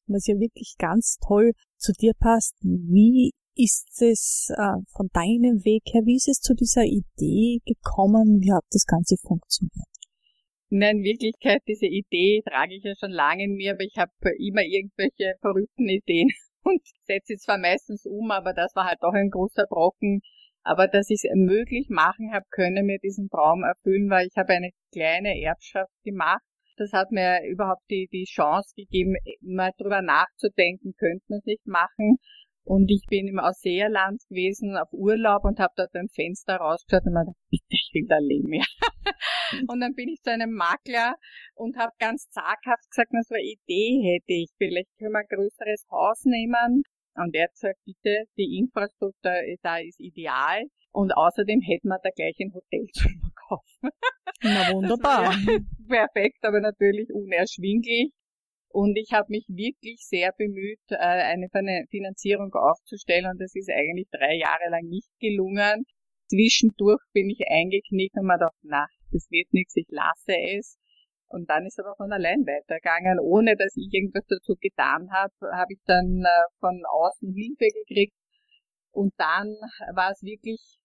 was 0.06 0.26
ja 0.26 0.34
wirklich 0.38 0.74
ganz 0.78 1.18
toll 1.26 1.52
zu 1.76 1.92
dir 1.92 2.12
passt. 2.18 2.54
Wie 2.60 3.32
ist 3.56 4.02
es 4.02 4.50
äh, 4.50 4.76
von 4.92 5.08
deinem 5.12 5.64
Weg 5.64 5.82
her, 5.92 6.02
wie 6.04 6.16
ist 6.16 6.28
es 6.28 6.40
zu 6.40 6.54
dieser 6.54 6.84
Idee 6.84 7.60
gekommen? 7.64 8.40
Wie 8.40 8.52
hat 8.52 8.64
das 8.70 8.84
Ganze 8.84 9.16
funktioniert? 9.16 9.88
Nein, 10.68 10.98
in 10.98 11.04
Wirklichkeit, 11.04 11.62
diese 11.66 11.86
Idee 11.86 12.42
trage 12.44 12.74
ich 12.74 12.84
ja 12.84 12.94
schon 12.98 13.12
lange 13.12 13.44
in 13.44 13.54
mir, 13.54 13.72
aber 13.72 13.84
ich 13.84 13.96
habe 13.96 14.10
immer 14.38 14.62
irgendwelche 14.62 15.36
verrückten 15.40 15.88
Ideen 15.88 16.28
und 16.64 16.82
setze 17.06 17.34
sie 17.34 17.36
zwar 17.36 17.58
meistens 17.58 18.04
um, 18.04 18.30
aber 18.30 18.52
das 18.52 18.74
war 18.74 18.86
halt 18.86 18.98
doch 19.00 19.14
ein 19.14 19.30
großer 19.30 19.66
Brocken. 19.68 20.20
Aber 20.66 20.88
dass 20.88 21.10
ich 21.10 21.22
es 21.22 21.30
möglich 21.32 21.86
machen 21.90 22.32
habe 22.32 22.44
können, 22.50 22.86
mir 22.86 22.98
diesen 22.98 23.28
Traum 23.28 23.62
erfüllen, 23.62 24.10
weil 24.10 24.26
ich 24.26 24.36
habe 24.36 24.52
eine 24.52 24.70
kleine 24.92 25.40
Erbschaft 25.40 25.92
gemacht. 26.02 26.42
Das 26.76 26.92
hat 26.92 27.12
mir 27.12 27.40
überhaupt 27.48 27.88
die, 27.88 28.08
die 28.12 28.24
Chance 28.24 28.74
gegeben, 28.74 29.14
mal 29.42 29.70
drüber 29.78 30.02
nachzudenken, 30.02 30.94
könnte 30.98 31.24
man 31.28 31.38
es 31.38 31.44
nicht 31.44 31.66
machen. 31.68 32.18
Und 32.64 32.90
ich 32.90 33.06
bin 33.08 33.28
im 33.28 33.38
Ausseerland 33.38 34.20
gewesen 34.28 34.76
auf 34.76 34.88
Urlaub 34.90 35.44
und 35.44 35.60
habe 35.60 35.72
dort 35.76 35.92
beim 35.92 36.08
Fenster 36.08 36.56
rausgeschaut 36.56 37.06
und 37.06 37.12
mir 37.12 37.20
gedacht, 37.20 37.38
bitte, 37.48 37.64
ich 37.70 37.90
will 37.94 38.08
da 38.08 38.18
leben, 38.18 38.52
ja. 38.54 38.64
und 39.68 39.78
dann 39.78 39.94
bin 39.94 40.08
ich 40.08 40.20
zu 40.20 40.32
einem 40.32 40.50
Makler 40.50 41.14
und 41.54 41.76
habe 41.76 41.92
ganz 42.00 42.28
zaghaft 42.30 42.90
gesagt, 42.90 43.10
na, 43.12 43.22
so 43.22 43.36
eine 43.36 43.44
Idee 43.44 44.02
hätte 44.02 44.34
ich, 44.34 44.50
vielleicht 44.58 44.90
können 44.98 45.12
wir 45.12 45.20
ein 45.20 45.30
größeres 45.30 45.86
Haus 45.92 46.24
nehmen. 46.24 46.82
Und 47.16 47.34
er 47.34 47.44
hat 47.44 47.52
gesagt, 47.52 47.80
bitte, 47.84 48.24
die 48.36 48.58
Infrastruktur 48.58 49.32
da 49.62 49.78
ist 49.78 50.00
ideal. 50.00 50.64
Und 50.92 51.12
außerdem 51.12 51.60
hätten 51.60 51.88
wir 51.88 51.98
da 52.02 52.10
gleich 52.10 52.36
ein 52.40 52.52
Hotel 52.54 52.86
zum 52.92 53.12
Verkaufen. 53.20 53.90
Na 54.42 54.72
wunderbar. 54.72 55.34
perfekt, 55.88 56.38
aber 56.42 56.60
natürlich 56.60 57.08
unerschwinglich. 57.12 58.12
Und 58.68 58.96
ich 58.98 59.12
habe 59.12 59.26
mich 59.30 59.46
wirklich 59.48 60.04
sehr 60.06 60.32
bemüht, 60.36 60.80
äh, 60.90 60.96
eine 60.96 61.48
Finanzierung 61.90 62.52
aufzustellen 62.52 63.26
und 63.30 63.40
das 63.40 63.54
ist 63.54 63.70
eigentlich 63.70 64.08
drei 64.10 64.36
Jahre 64.36 64.68
lang 64.70 64.84
nicht 64.84 65.08
gelungen. 65.18 65.84
Zwischendurch 66.28 67.00
bin 67.12 67.30
ich 67.30 67.40
eingeknickt 67.48 68.16
und 68.16 68.26
mir 68.26 68.34
gedacht, 68.34 68.56
na, 68.62 68.86
das 69.12 69.30
wird 69.30 69.52
nichts, 69.52 69.76
ich 69.76 69.86
lasse 69.88 70.36
es. 70.58 70.76
Und 71.28 71.50
dann 71.50 71.66
ist 71.66 71.78
aber 71.80 71.94
von 71.96 72.12
allein 72.12 72.46
weitergegangen, 72.46 73.18
ohne 73.20 73.56
dass 73.56 73.76
ich 73.76 73.92
irgendwas 73.92 74.26
dazu 74.28 74.54
getan 74.60 75.10
habe, 75.10 75.34
habe 75.52 75.72
ich 75.72 75.80
dann 75.84 76.22
äh, 76.24 76.28
von 76.60 76.82
außen 76.88 77.32
Hilfe 77.32 77.66
gekriegt. 77.74 78.14
Und 78.92 79.12
dann 79.18 79.56
war 79.94 80.12
es 80.12 80.22
wirklich 80.22 80.78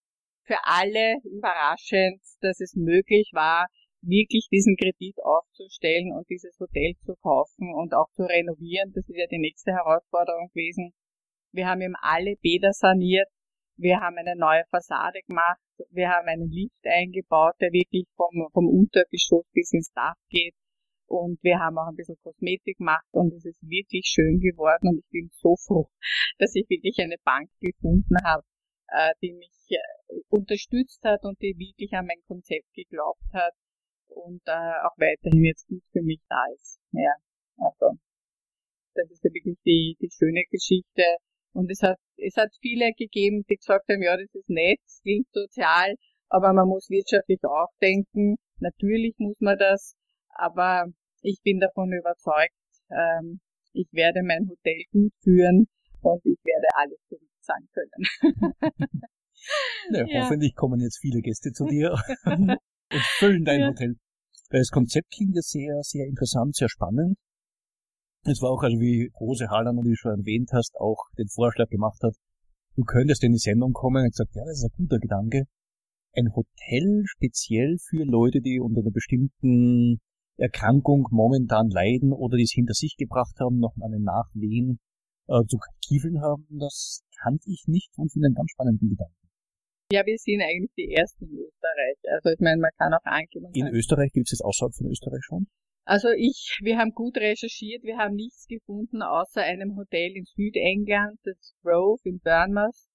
für 0.46 0.58
alle 0.64 1.18
überraschend, 1.24 2.22
dass 2.42 2.60
es 2.60 2.76
möglich 2.76 3.30
war, 3.34 3.68
wirklich 4.02 4.48
diesen 4.52 4.76
Kredit 4.76 5.16
aufzustellen 5.24 6.12
und 6.12 6.28
dieses 6.30 6.58
Hotel 6.60 6.96
zu 7.06 7.16
kaufen 7.22 7.74
und 7.74 7.94
auch 7.94 8.10
zu 8.14 8.24
renovieren. 8.24 8.92
Das 8.94 9.08
ist 9.08 9.18
ja 9.18 9.28
die 9.28 9.38
nächste 9.38 9.72
Herausforderung 9.72 10.50
gewesen. 10.50 10.92
Wir 11.52 11.68
haben 11.68 11.82
eben 11.82 11.96
alle 12.02 12.36
Bäder 12.42 12.74
saniert. 12.74 13.28
Wir 13.78 14.00
haben 14.00 14.18
eine 14.18 14.36
neue 14.36 14.64
Fassade 14.70 15.22
gemacht. 15.28 15.60
Wir 15.90 16.10
haben 16.10 16.28
einen 16.28 16.50
Lift 16.50 16.86
eingebaut, 16.86 17.56
der 17.60 17.72
wirklich 17.72 18.06
vom, 18.16 18.50
vom 18.54 18.68
Untergeschoss 18.68 19.46
bis 19.54 19.74
ins 19.74 19.92
Dach 19.94 20.16
geht. 20.30 20.56
Und 21.08 21.44
wir 21.44 21.60
haben 21.60 21.78
auch 21.78 21.90
ein 21.90 21.96
bisschen 21.96 22.16
Kosmetik 22.24 22.78
gemacht 22.78 23.06
und 23.12 23.34
es 23.34 23.44
ist 23.44 23.62
wirklich 23.62 24.06
schön 24.06 24.40
geworden 24.40 24.88
und 24.88 25.00
ich 25.00 25.10
bin 25.12 25.30
so 25.34 25.58
froh, 25.58 25.90
dass 26.40 26.56
ich 26.56 26.70
wirklich 26.70 26.98
eine 27.00 27.18
Bank 27.26 27.50
gefunden 27.60 28.16
habe, 28.24 28.44
äh, 28.88 29.12
die 29.22 29.34
mich 29.34 29.52
äh, 29.70 30.22
unterstützt 30.30 31.04
hat 31.04 31.26
und 31.26 31.42
die 31.42 31.54
wirklich 31.58 31.92
an 31.94 32.06
mein 32.06 32.22
Konzept 32.28 32.72
geglaubt 32.74 33.28
hat 33.34 33.54
und 34.08 34.42
äh, 34.46 34.74
auch 34.88 34.96
weiterhin 34.98 35.44
jetzt 35.44 35.68
gut 35.68 35.84
für 35.92 36.02
mich 36.02 36.22
da 36.30 36.46
ist. 36.54 36.80
Ja, 36.94 37.14
also 37.58 37.98
das 38.94 39.10
ist 39.12 39.24
ja 39.24 39.34
wirklich 39.34 39.58
die, 39.66 39.98
die 40.00 40.10
schöne 40.12 40.44
Geschichte. 40.50 41.04
Und 41.54 41.70
es 41.70 41.82
hat, 41.82 41.97
es 42.18 42.38
hat 42.38 42.49
viele 42.62 42.91
gegeben, 42.97 43.43
die 43.49 43.56
gesagt 43.58 43.86
haben, 43.89 44.02
ja, 44.02 44.16
das 44.16 44.34
ist 44.34 44.49
nett, 44.49 44.80
das 44.86 45.02
klingt 45.02 45.28
sozial, 45.34 45.95
aber 46.30 46.54
man 46.54 46.68
muss 46.68 46.89
wirtschaftlich 46.89 47.43
auch 47.43 47.70
denken. 47.82 48.36
Natürlich 48.60 49.16
muss 49.18 49.36
man 49.39 49.58
das, 49.58 49.95
aber 50.30 50.86
ich 51.22 51.41
bin 51.43 51.60
davon 51.60 51.91
überzeugt, 51.91 52.56
ähm, 52.89 53.39
ich 53.74 53.88
werde 53.91 54.22
mein 54.24 54.47
Hotel 54.49 54.84
gut 54.91 55.14
führen 55.24 55.68
und 56.02 56.26
ich 56.26 56.39
werde 56.43 56.68
alles 56.76 56.99
zurückzahlen 57.08 57.70
können. 57.74 59.02
ja, 59.91 60.06
ja. 60.08 60.24
Hoffentlich 60.24 60.56
kommen 60.56 60.80
jetzt 60.80 60.99
viele 60.99 61.22
Gäste 61.22 61.52
zu 61.52 61.66
dir 61.66 61.95
und 62.26 62.58
füllen 63.18 63.43
dein 63.43 63.62
ja. 63.62 63.68
Hotel. 63.68 63.95
Das 64.49 64.70
Konzept 64.70 65.10
klingt 65.12 65.36
ja 65.36 65.41
sehr, 65.41 65.80
sehr 65.82 66.06
interessant, 66.06 66.56
sehr 66.56 66.70
spannend. 66.70 67.18
Es 68.24 68.41
war 68.41 68.51
auch, 68.51 68.61
also 68.61 68.78
wie 68.80 69.09
Rose 69.19 69.49
Harlan, 69.49 69.78
wie 69.78 69.89
du 69.89 69.95
schon 69.95 70.19
erwähnt 70.19 70.49
hast, 70.53 70.76
auch 70.80 71.09
den 71.17 71.28
Vorschlag 71.28 71.69
gemacht 71.69 71.99
hat, 72.03 72.13
du 72.76 72.84
könntest 72.84 73.24
in 73.24 73.32
die 73.32 73.39
Sendung 73.39 73.74
kommen 73.74 74.03
und 74.03 74.11
gesagt, 74.11 74.36
ja, 74.36 74.43
das 74.45 74.57
ist 74.57 74.65
ein 74.65 74.78
guter 74.78 74.99
Gedanke. 74.99 75.45
Ein 76.13 76.30
Hotel 76.36 77.03
speziell 77.05 77.78
für 77.89 78.03
Leute, 78.03 78.41
die 78.41 78.59
unter 78.59 78.82
einer 78.82 78.91
bestimmten 78.91 79.99
Erkrankung 80.38 81.07
momentan 81.09 81.69
leiden 81.69 82.13
oder 82.13 82.38
die 82.38 82.43
es 82.43 82.53
hinter 82.53 82.74
sich 82.74 82.95
gebracht 82.97 83.36
haben, 83.39 83.59
noch 83.59 83.74
einen 83.82 84.03
Nachwehen 84.03 84.80
äh, 85.28 85.43
zu 85.47 85.57
kiefeln 85.86 86.22
haben, 86.22 86.45
das 86.49 87.01
kannte 87.22 87.49
ich 87.49 87.65
nicht 87.67 87.91
und 87.97 88.11
finde 88.11 88.28
einen 88.28 88.36
ganz 88.36 88.51
spannenden 88.51 88.89
Gedanken. 88.89 89.15
Ja, 89.91 90.05
wir 90.05 90.17
sind 90.17 90.41
eigentlich 90.41 90.72
die 90.78 90.93
ersten 90.93 91.26
in 91.26 91.38
Österreich. 91.38 91.97
Also 92.15 92.30
ich 92.30 92.39
meine, 92.39 92.61
man 92.61 92.72
kann 92.78 92.93
auch 92.93 93.03
angeben. 93.03 93.51
In 93.53 93.67
Österreich 93.67 94.11
gibt 94.13 94.28
es 94.28 94.38
das 94.38 94.45
außerhalb 94.45 94.74
von 94.74 94.88
Österreich 94.88 95.24
schon? 95.24 95.47
Also 95.86 96.10
ich, 96.10 96.60
wir 96.62 96.78
haben 96.78 96.92
gut 96.92 97.18
recherchiert, 97.18 97.84
wir 97.84 97.98
haben 97.98 98.16
nichts 98.16 98.48
gefunden 98.48 99.02
außer 99.02 99.42
einem 99.42 99.76
Hotel 99.76 100.16
in 100.16 100.26
Südengland, 100.26 101.20
das 101.24 101.56
Grove 101.64 102.02
in 102.04 102.20
Bournemouth. 102.20 102.88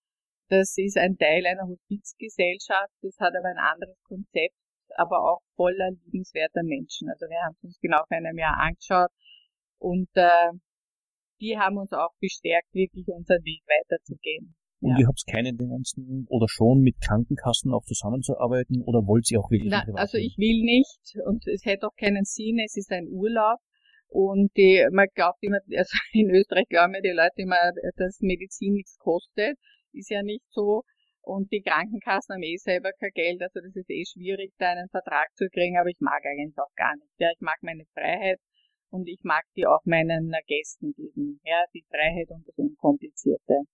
Das 0.48 0.78
ist 0.78 0.96
ein 0.96 1.18
Teil 1.18 1.44
einer 1.46 1.66
Hospizgesellschaft, 1.66 2.92
das 3.02 3.18
hat 3.18 3.34
aber 3.36 3.48
ein 3.48 3.58
anderes 3.58 4.00
Konzept, 4.04 4.54
aber 4.96 5.18
auch 5.18 5.40
voller 5.56 5.90
liebenswerter 6.04 6.62
Menschen. 6.62 7.08
Also 7.10 7.26
wir 7.26 7.42
haben 7.42 7.54
es 7.56 7.64
uns 7.64 7.78
genau 7.80 8.04
vor 8.06 8.16
einem 8.16 8.38
Jahr 8.38 8.56
angeschaut 8.56 9.10
und 9.78 10.08
äh, 10.14 10.52
die 11.40 11.58
haben 11.58 11.78
uns 11.78 11.92
auch 11.92 12.14
bestärkt, 12.20 12.72
wirklich 12.72 13.08
unseren 13.08 13.44
Weg 13.44 13.62
weiterzugehen. 13.66 14.54
Und 14.86 14.92
ja. 14.92 15.00
ihr 15.00 15.06
habt 15.08 15.26
keine 15.26 15.50
Tendenzen 15.50 16.26
oder 16.28 16.46
schon 16.48 16.78
mit 16.80 16.94
Krankenkassen 17.00 17.74
auch 17.74 17.82
zusammenzuarbeiten 17.82 18.82
oder 18.82 19.02
wollt 19.02 19.28
ihr 19.32 19.40
auch 19.40 19.50
wirklich? 19.50 19.72
Na, 19.72 19.82
also 19.94 20.16
ich 20.16 20.38
will 20.38 20.62
nicht 20.62 21.18
und 21.26 21.44
es 21.48 21.64
hätte 21.64 21.88
auch 21.88 21.96
keinen 21.98 22.24
Sinn, 22.24 22.60
es 22.64 22.76
ist 22.76 22.92
ein 22.92 23.08
Urlaub. 23.10 23.58
Und 24.06 24.56
die, 24.56 24.86
man 24.92 25.08
glaubt 25.12 25.42
immer, 25.42 25.58
also 25.76 25.98
in 26.12 26.30
Österreich 26.30 26.68
glauben 26.68 26.94
ja 26.94 27.00
die 27.00 27.10
Leute 27.18 27.42
immer, 27.42 27.58
dass 27.96 28.20
Medizin 28.20 28.74
nichts 28.74 28.96
kostet. 28.98 29.58
Ist 29.92 30.08
ja 30.08 30.22
nicht 30.22 30.44
so. 30.50 30.82
Und 31.20 31.50
die 31.50 31.62
Krankenkassen 31.62 32.34
haben 32.34 32.42
eh 32.44 32.56
selber 32.56 32.92
kein 33.00 33.10
Geld, 33.12 33.42
also 33.42 33.58
das 33.58 33.74
ist 33.74 33.90
eh 33.90 34.04
schwierig, 34.06 34.52
da 34.58 34.70
einen 34.70 34.88
Vertrag 34.88 35.34
zu 35.34 35.48
kriegen, 35.48 35.76
aber 35.76 35.88
ich 35.88 35.98
mag 35.98 36.22
eigentlich 36.24 36.56
auch 36.58 36.72
gar 36.76 36.94
nicht. 36.94 37.10
Ja, 37.18 37.28
ich 37.34 37.40
mag 37.40 37.56
meine 37.62 37.86
Freiheit 37.92 38.38
und 38.90 39.08
ich 39.08 39.18
mag 39.24 39.42
die 39.56 39.66
auch 39.66 39.82
meinen 39.84 40.30
Gästen 40.46 40.92
geben. 40.92 41.40
Ja, 41.42 41.64
die 41.74 41.84
Freiheit 41.90 42.30
und 42.30 42.46
das 42.46 42.54
Unkomplizierte. 42.54 43.66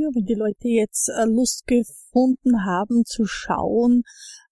Ja, 0.00 0.08
wenn 0.14 0.24
die 0.24 0.32
Leute 0.32 0.68
jetzt 0.68 1.10
äh, 1.10 1.26
Lust 1.26 1.66
gefunden 1.66 2.64
haben 2.64 3.04
zu 3.04 3.26
schauen, 3.26 4.02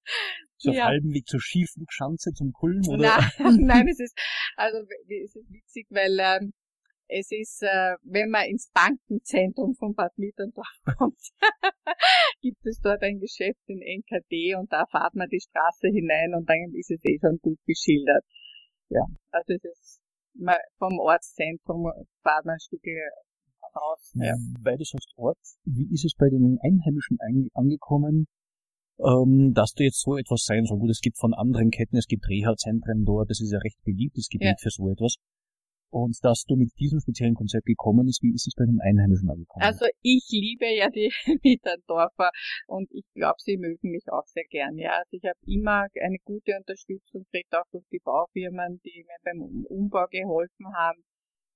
so 0.58 0.72
auf 0.72 0.76
ja. 0.76 0.86
halbem 0.86 1.14
Weg 1.14 1.28
zur 1.28 1.40
Skiflugschanze 1.40 2.34
zum 2.34 2.52
Kulm, 2.52 2.82
oder? 2.88 3.20
Nein, 3.38 3.58
nein, 3.62 3.88
es 3.88 4.00
ist, 4.00 4.18
also, 4.56 4.80
es 4.80 5.36
ist 5.36 5.50
witzig, 5.52 5.88
weil, 5.90 6.18
ähm, 6.20 6.54
es 7.08 7.32
ist, 7.32 7.64
äh, 7.64 7.96
wenn 8.04 8.30
man 8.30 8.46
ins 8.46 8.70
Bankenzentrum 8.74 9.76
von 9.76 9.94
Bad 9.94 10.18
Mitterndorf 10.18 10.68
kommt, 10.98 11.20
gibt 12.42 12.66
es 12.66 12.80
dort 12.82 13.02
ein 13.04 13.20
Geschäft 13.20 13.62
in 13.68 13.82
NKD 13.82 14.56
und 14.56 14.72
da 14.72 14.86
fahrt 14.92 15.16
man 15.16 15.30
die 15.30 15.40
Straße 15.40 15.88
hinein 15.88 16.34
und 16.36 16.50
dann 16.50 16.74
ist 16.76 16.92
es 16.92 17.04
eh 17.06 17.18
schon 17.20 17.40
gut 17.42 17.60
beschildert. 17.66 18.24
Ja, 18.90 19.06
also 19.32 19.54
es 19.54 19.64
ist 19.64 20.02
vom 20.78 21.00
Ortszentrum 21.00 21.92
fahrt 22.22 22.46
man 22.46 22.56
ein 22.56 22.60
Stück 22.60 22.84
raus. 23.76 24.14
Ja. 24.16 24.36
Weil 24.62 24.78
du 24.78 24.84
sagst 24.84 25.12
Ort, 25.16 25.40
wie 25.66 25.94
ist 25.94 26.06
es 26.06 26.14
bei 26.18 26.30
den 26.30 26.60
Einheimischen 26.62 27.18
angekommen, 27.54 28.28
ähm, 29.00 29.54
dass 29.54 29.74
du 29.74 29.84
jetzt 29.84 30.02
so 30.02 30.18
etwas 30.18 30.44
sein 30.46 30.66
soll? 30.66 30.80
Gut, 30.80 30.92
es 30.92 31.02
gibt 31.02 31.18
von 31.18 31.34
anderen 31.34 31.72
Ketten, 31.72 31.98
es 31.98 32.08
gibt 32.08 32.28
Reha-Zentren 32.28 33.06
dort, 33.06 33.30
das 33.30 33.42
ist 33.42 33.52
ja 33.52 33.60
recht 33.60 33.82
beliebtes 33.84 34.28
Gebiet 34.30 34.48
ja. 34.48 34.56
für 34.60 34.70
so 34.70 34.90
etwas. 34.90 35.16
Und 35.90 36.18
dass 36.22 36.44
du 36.44 36.56
mit 36.56 36.72
diesem 36.80 37.00
speziellen 37.00 37.36
Konzept 37.36 37.66
gekommen 37.66 38.08
ist, 38.08 38.22
wie 38.22 38.34
ist 38.34 38.48
es 38.48 38.56
bei 38.56 38.66
den 38.66 38.82
Einheimischen 38.82 39.30
angekommen? 39.30 39.64
Also 39.64 39.86
ich 40.02 40.28
liebe 40.32 40.66
ja 40.66 40.90
die 40.90 41.12
Mitterdorfer 41.44 42.32
und 42.68 42.92
ich 42.92 43.06
glaube, 43.14 43.38
sie 43.40 43.58
mögen 43.58 43.92
mich 43.92 44.04
auch 44.12 44.26
sehr 44.26 44.44
gern. 44.50 44.78
Ja, 44.78 44.98
also 44.98 45.16
ich 45.16 45.24
habe 45.24 45.40
immer 45.46 45.88
eine 45.96 46.18
gute 46.26 46.58
Unterstützung 46.58 47.24
gekriegt, 47.32 47.54
auch 47.56 47.68
durch 47.72 47.86
die 47.92 48.02
Baufirmen, 48.04 48.82
die 48.84 49.06
mir 49.08 49.18
beim 49.24 49.66
Umbau 49.66 50.06
geholfen 50.12 50.68
haben. 50.76 51.02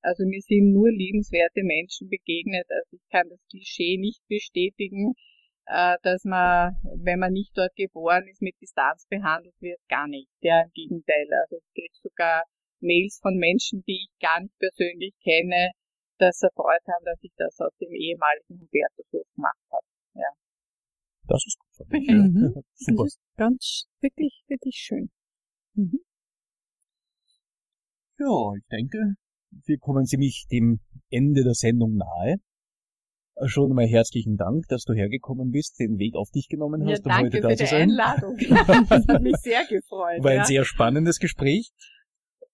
Also 0.02 0.26
mir 0.26 0.42
sind 0.42 0.72
nur 0.72 0.90
liebenswerte 0.90 1.64
Menschen 1.64 2.10
begegnet. 2.10 2.66
Also 2.70 2.98
ich 2.98 3.08
kann 3.12 3.30
das 3.30 3.40
Klischee 3.50 3.98
nicht 3.98 4.22
bestätigen, 4.28 5.14
äh, 5.68 5.98
dass 6.04 6.24
man, 6.24 6.76
wenn 7.04 7.20
man 7.20 7.34
nicht 7.34 7.52
dort 7.56 7.76
geboren 7.76 8.28
ist, 8.28 8.42
mit 8.42 8.56
Distanz 8.62 9.06
behandelt 9.10 9.56
wird, 9.60 9.80
gar 9.90 10.08
nicht. 10.08 10.30
Ja, 10.40 10.62
im 10.64 10.72
Gegenteil. 10.74 11.28
Also 11.42 11.58
ich 11.58 11.74
kriege 11.74 11.94
sogar 12.02 12.44
Mails 12.82 13.20
von 13.22 13.38
Menschen, 13.38 13.84
die 13.88 14.08
ich 14.08 14.20
gar 14.20 14.42
nicht 14.42 14.58
persönlich 14.60 15.14
kenne, 15.24 15.72
das 16.18 16.42
erfreut 16.42 16.86
haben, 16.88 17.06
dass 17.06 17.20
ich 17.22 17.32
das 17.38 17.60
aus 17.60 17.76
dem 17.80 17.92
ehemaligen 17.94 18.62
Hubertushof 18.62 19.26
gemacht 19.36 19.66
habe. 19.72 19.86
Ja. 20.16 20.30
Das 21.28 21.44
ist 21.46 21.58
gut. 21.58 21.88
Mhm. 21.90 22.64
Super. 22.76 23.04
Das 23.04 23.14
ist 23.14 23.20
ganz, 23.38 23.86
wirklich, 24.02 24.44
wirklich 24.48 24.76
schön. 24.76 25.10
Mhm. 25.74 26.00
Ja, 28.20 28.54
ich 28.56 28.68
denke, 28.70 29.16
wir 29.66 29.78
kommen 29.80 30.06
ziemlich 30.06 30.46
dem 30.52 30.80
Ende 31.10 31.44
der 31.44 31.56
Sendung 31.56 31.96
nahe. 31.96 32.38
Schon 33.46 33.72
einmal 33.72 33.88
herzlichen 33.88 34.38
Dank, 34.38 34.68
dass 34.68 34.84
du 34.84 34.94
hergekommen 34.94 35.50
bist, 35.52 35.80
den 35.80 35.98
Weg 35.98 36.16
auf 36.16 36.30
dich 36.30 36.48
genommen 36.48 36.88
hast, 36.88 37.06
ja, 37.06 37.18
um 37.18 37.24
heute 37.24 37.42
da 37.42 37.56
zu 37.56 37.66
sein. 37.66 37.90
Einladung. 37.90 38.38
das 38.90 39.08
hat 39.08 39.22
mich 39.24 39.38
sehr 39.38 39.66
gefreut. 39.66 40.24
War 40.24 40.34
ja. 40.34 40.42
ein 40.42 40.46
sehr 40.46 40.66
spannendes 40.66 41.18
Gespräch. 41.18 41.72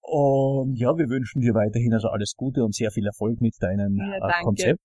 Und 0.07 0.79
ja, 0.79 0.95
wir 0.95 1.09
wünschen 1.09 1.41
dir 1.41 1.51
weiterhin 1.51 1.91
also 1.91 2.07
alles 2.07 2.31
Gute 2.37 2.63
und 2.63 2.73
sehr 2.73 2.91
viel 2.91 3.05
Erfolg 3.05 3.41
mit 3.41 3.55
deinem 3.59 3.97
ja, 3.97 4.15
äh, 4.15 4.41
Konzept. 4.41 4.79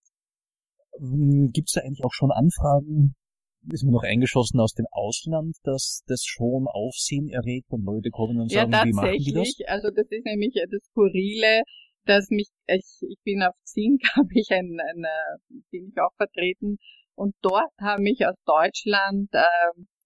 Hm, 0.99 1.51
Gibt 1.55 1.69
es 1.69 1.75
da 1.75 1.83
eigentlich 1.83 2.03
auch 2.03 2.13
schon 2.13 2.33
Anfragen? 2.33 3.15
Ist 3.71 3.85
mir 3.85 3.93
noch 3.93 4.03
eingeschossen 4.03 4.59
aus 4.59 4.75
dem 4.75 4.87
Ausland, 4.91 5.55
dass 5.63 6.03
das 6.09 6.25
schon 6.25 6.67
Aufsehen 6.67 7.29
erregt 7.29 7.71
und 7.71 7.85
Leute 7.85 8.11
kommen 8.11 8.41
und 8.41 8.51
sagen, 8.51 8.73
ja, 8.73 8.85
wie 8.85 8.93
machen 8.93 9.15
die 9.17 9.33
das? 9.33 9.55
Also 9.69 9.95
das 9.95 10.11
ist 10.11 10.27
nämlich 10.27 10.59
das 10.59 10.83
Skurrile, 10.91 11.63
dass 12.05 12.27
mich, 12.31 12.49
ich, 12.67 12.99
ich 13.07 13.19
bin 13.23 13.45
auf 13.45 13.55
Zink, 13.63 14.03
habe 14.17 14.35
ich 14.35 14.51
ein, 14.51 14.75
ein, 14.75 15.07
bin 15.71 15.87
ich 15.87 16.01
auch 16.03 16.13
vertreten 16.17 16.79
und 17.15 17.37
dort 17.43 17.71
haben 17.79 18.03
mich 18.03 18.27
aus 18.27 18.35
Deutschland 18.45 19.31
äh, 19.31 19.47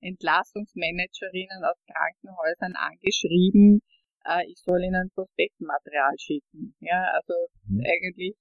Entlassungsmanagerinnen 0.00 1.64
aus 1.64 1.80
Krankenhäusern 1.88 2.76
angeschrieben, 2.76 3.80
äh, 4.26 4.44
ich 4.50 4.58
soll 4.58 4.82
ihnen 4.82 5.10
Prospektmaterial 5.14 6.14
schicken. 6.18 6.74
Ja, 6.80 7.12
also 7.14 7.34
mhm. 7.66 7.82
eigentlich 7.86 8.36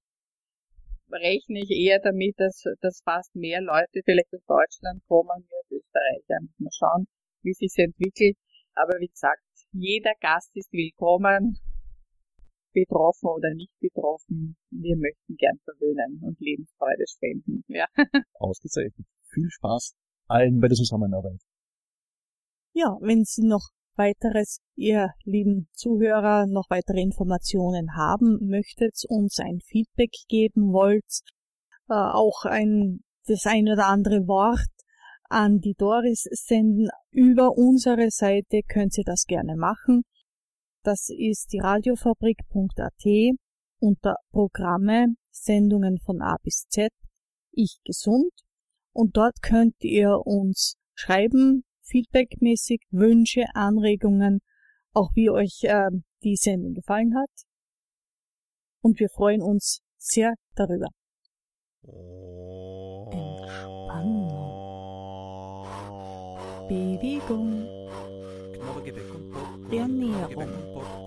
rechne 1.11 1.59
ich 1.59 1.71
eher 1.71 1.99
damit, 1.99 2.35
dass, 2.37 2.63
dass 2.81 3.01
fast 3.03 3.35
mehr 3.35 3.61
Leute 3.61 4.01
vielleicht 4.03 4.33
aus 4.33 4.43
Deutschland 4.47 5.03
kommen 5.07 5.45
wie 5.47 5.55
aus 5.55 5.71
Österreich. 5.71 6.23
Ja, 6.27 6.39
muss 6.41 6.59
man 6.59 6.71
schauen, 6.71 7.07
wie 7.43 7.53
sich 7.53 7.73
entwickelt. 7.77 8.37
Aber 8.73 8.99
wie 8.99 9.07
gesagt, 9.07 9.41
jeder 9.71 10.13
Gast 10.19 10.55
ist 10.55 10.71
willkommen, 10.73 11.57
betroffen 12.73 13.27
oder 13.27 13.53
nicht 13.53 13.71
betroffen. 13.79 14.57
Wir 14.69 14.97
möchten 14.97 15.35
gern 15.37 15.57
verwöhnen 15.63 16.21
und 16.23 16.39
Lebensfreude 16.39 17.05
spenden. 17.07 17.63
Ja. 17.67 17.85
Ausgezeichnet. 18.33 19.07
Viel 19.31 19.49
Spaß 19.49 19.95
allen 20.27 20.59
bei 20.59 20.67
der 20.67 20.75
Zusammenarbeit. 20.75 21.39
Ja, 22.73 22.97
wenn 22.99 23.23
Sie 23.23 23.47
noch 23.47 23.69
weiteres, 23.97 24.59
ihr 24.75 25.09
lieben 25.23 25.67
Zuhörer, 25.73 26.45
noch 26.47 26.65
weitere 26.69 27.01
Informationen 27.01 27.95
haben 27.95 28.39
möchtet, 28.47 28.93
uns 29.07 29.39
ein 29.39 29.59
Feedback 29.65 30.11
geben 30.27 30.73
wollt, 30.73 31.21
äh, 31.89 31.93
auch 31.93 32.45
ein, 32.45 33.03
das 33.27 33.45
ein 33.45 33.67
oder 33.67 33.87
andere 33.87 34.27
Wort 34.27 34.69
an 35.29 35.59
die 35.59 35.73
Doris 35.73 36.27
senden 36.31 36.89
über 37.11 37.57
unsere 37.57 38.11
Seite, 38.11 38.61
könnt 38.67 38.97
ihr 38.97 39.03
das 39.03 39.25
gerne 39.25 39.55
machen. 39.55 40.03
Das 40.83 41.09
ist 41.09 41.51
die 41.51 41.59
radiofabrik.at 41.59 43.35
unter 43.79 44.15
Programme, 44.31 45.15
Sendungen 45.31 45.99
von 45.99 46.21
A 46.21 46.37
bis 46.41 46.67
Z, 46.69 46.89
ich 47.51 47.79
gesund. 47.83 48.31
Und 48.93 49.17
dort 49.17 49.41
könnt 49.41 49.75
ihr 49.79 50.25
uns 50.25 50.77
schreiben, 50.93 51.64
feedbackmäßig, 51.85 52.81
Wünsche, 52.91 53.45
Anregungen, 53.53 54.39
auch 54.93 55.11
wie 55.15 55.29
euch 55.29 55.63
äh, 55.63 55.89
die 56.23 56.35
Sendung 56.35 56.73
gefallen 56.73 57.15
hat. 57.15 57.29
Und 58.81 58.99
wir 58.99 59.09
freuen 59.09 59.41
uns 59.41 59.81
sehr 59.97 60.33
darüber. 60.55 60.87
Entspannung. 63.11 64.45
Bewegung. 66.67 67.67
Ernährung. 69.71 71.04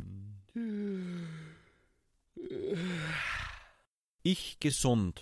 Ich 4.23 4.57
gesund. 4.59 5.15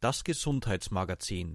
Das 0.00 0.22
Gesundheitsmagazin. 0.24 1.50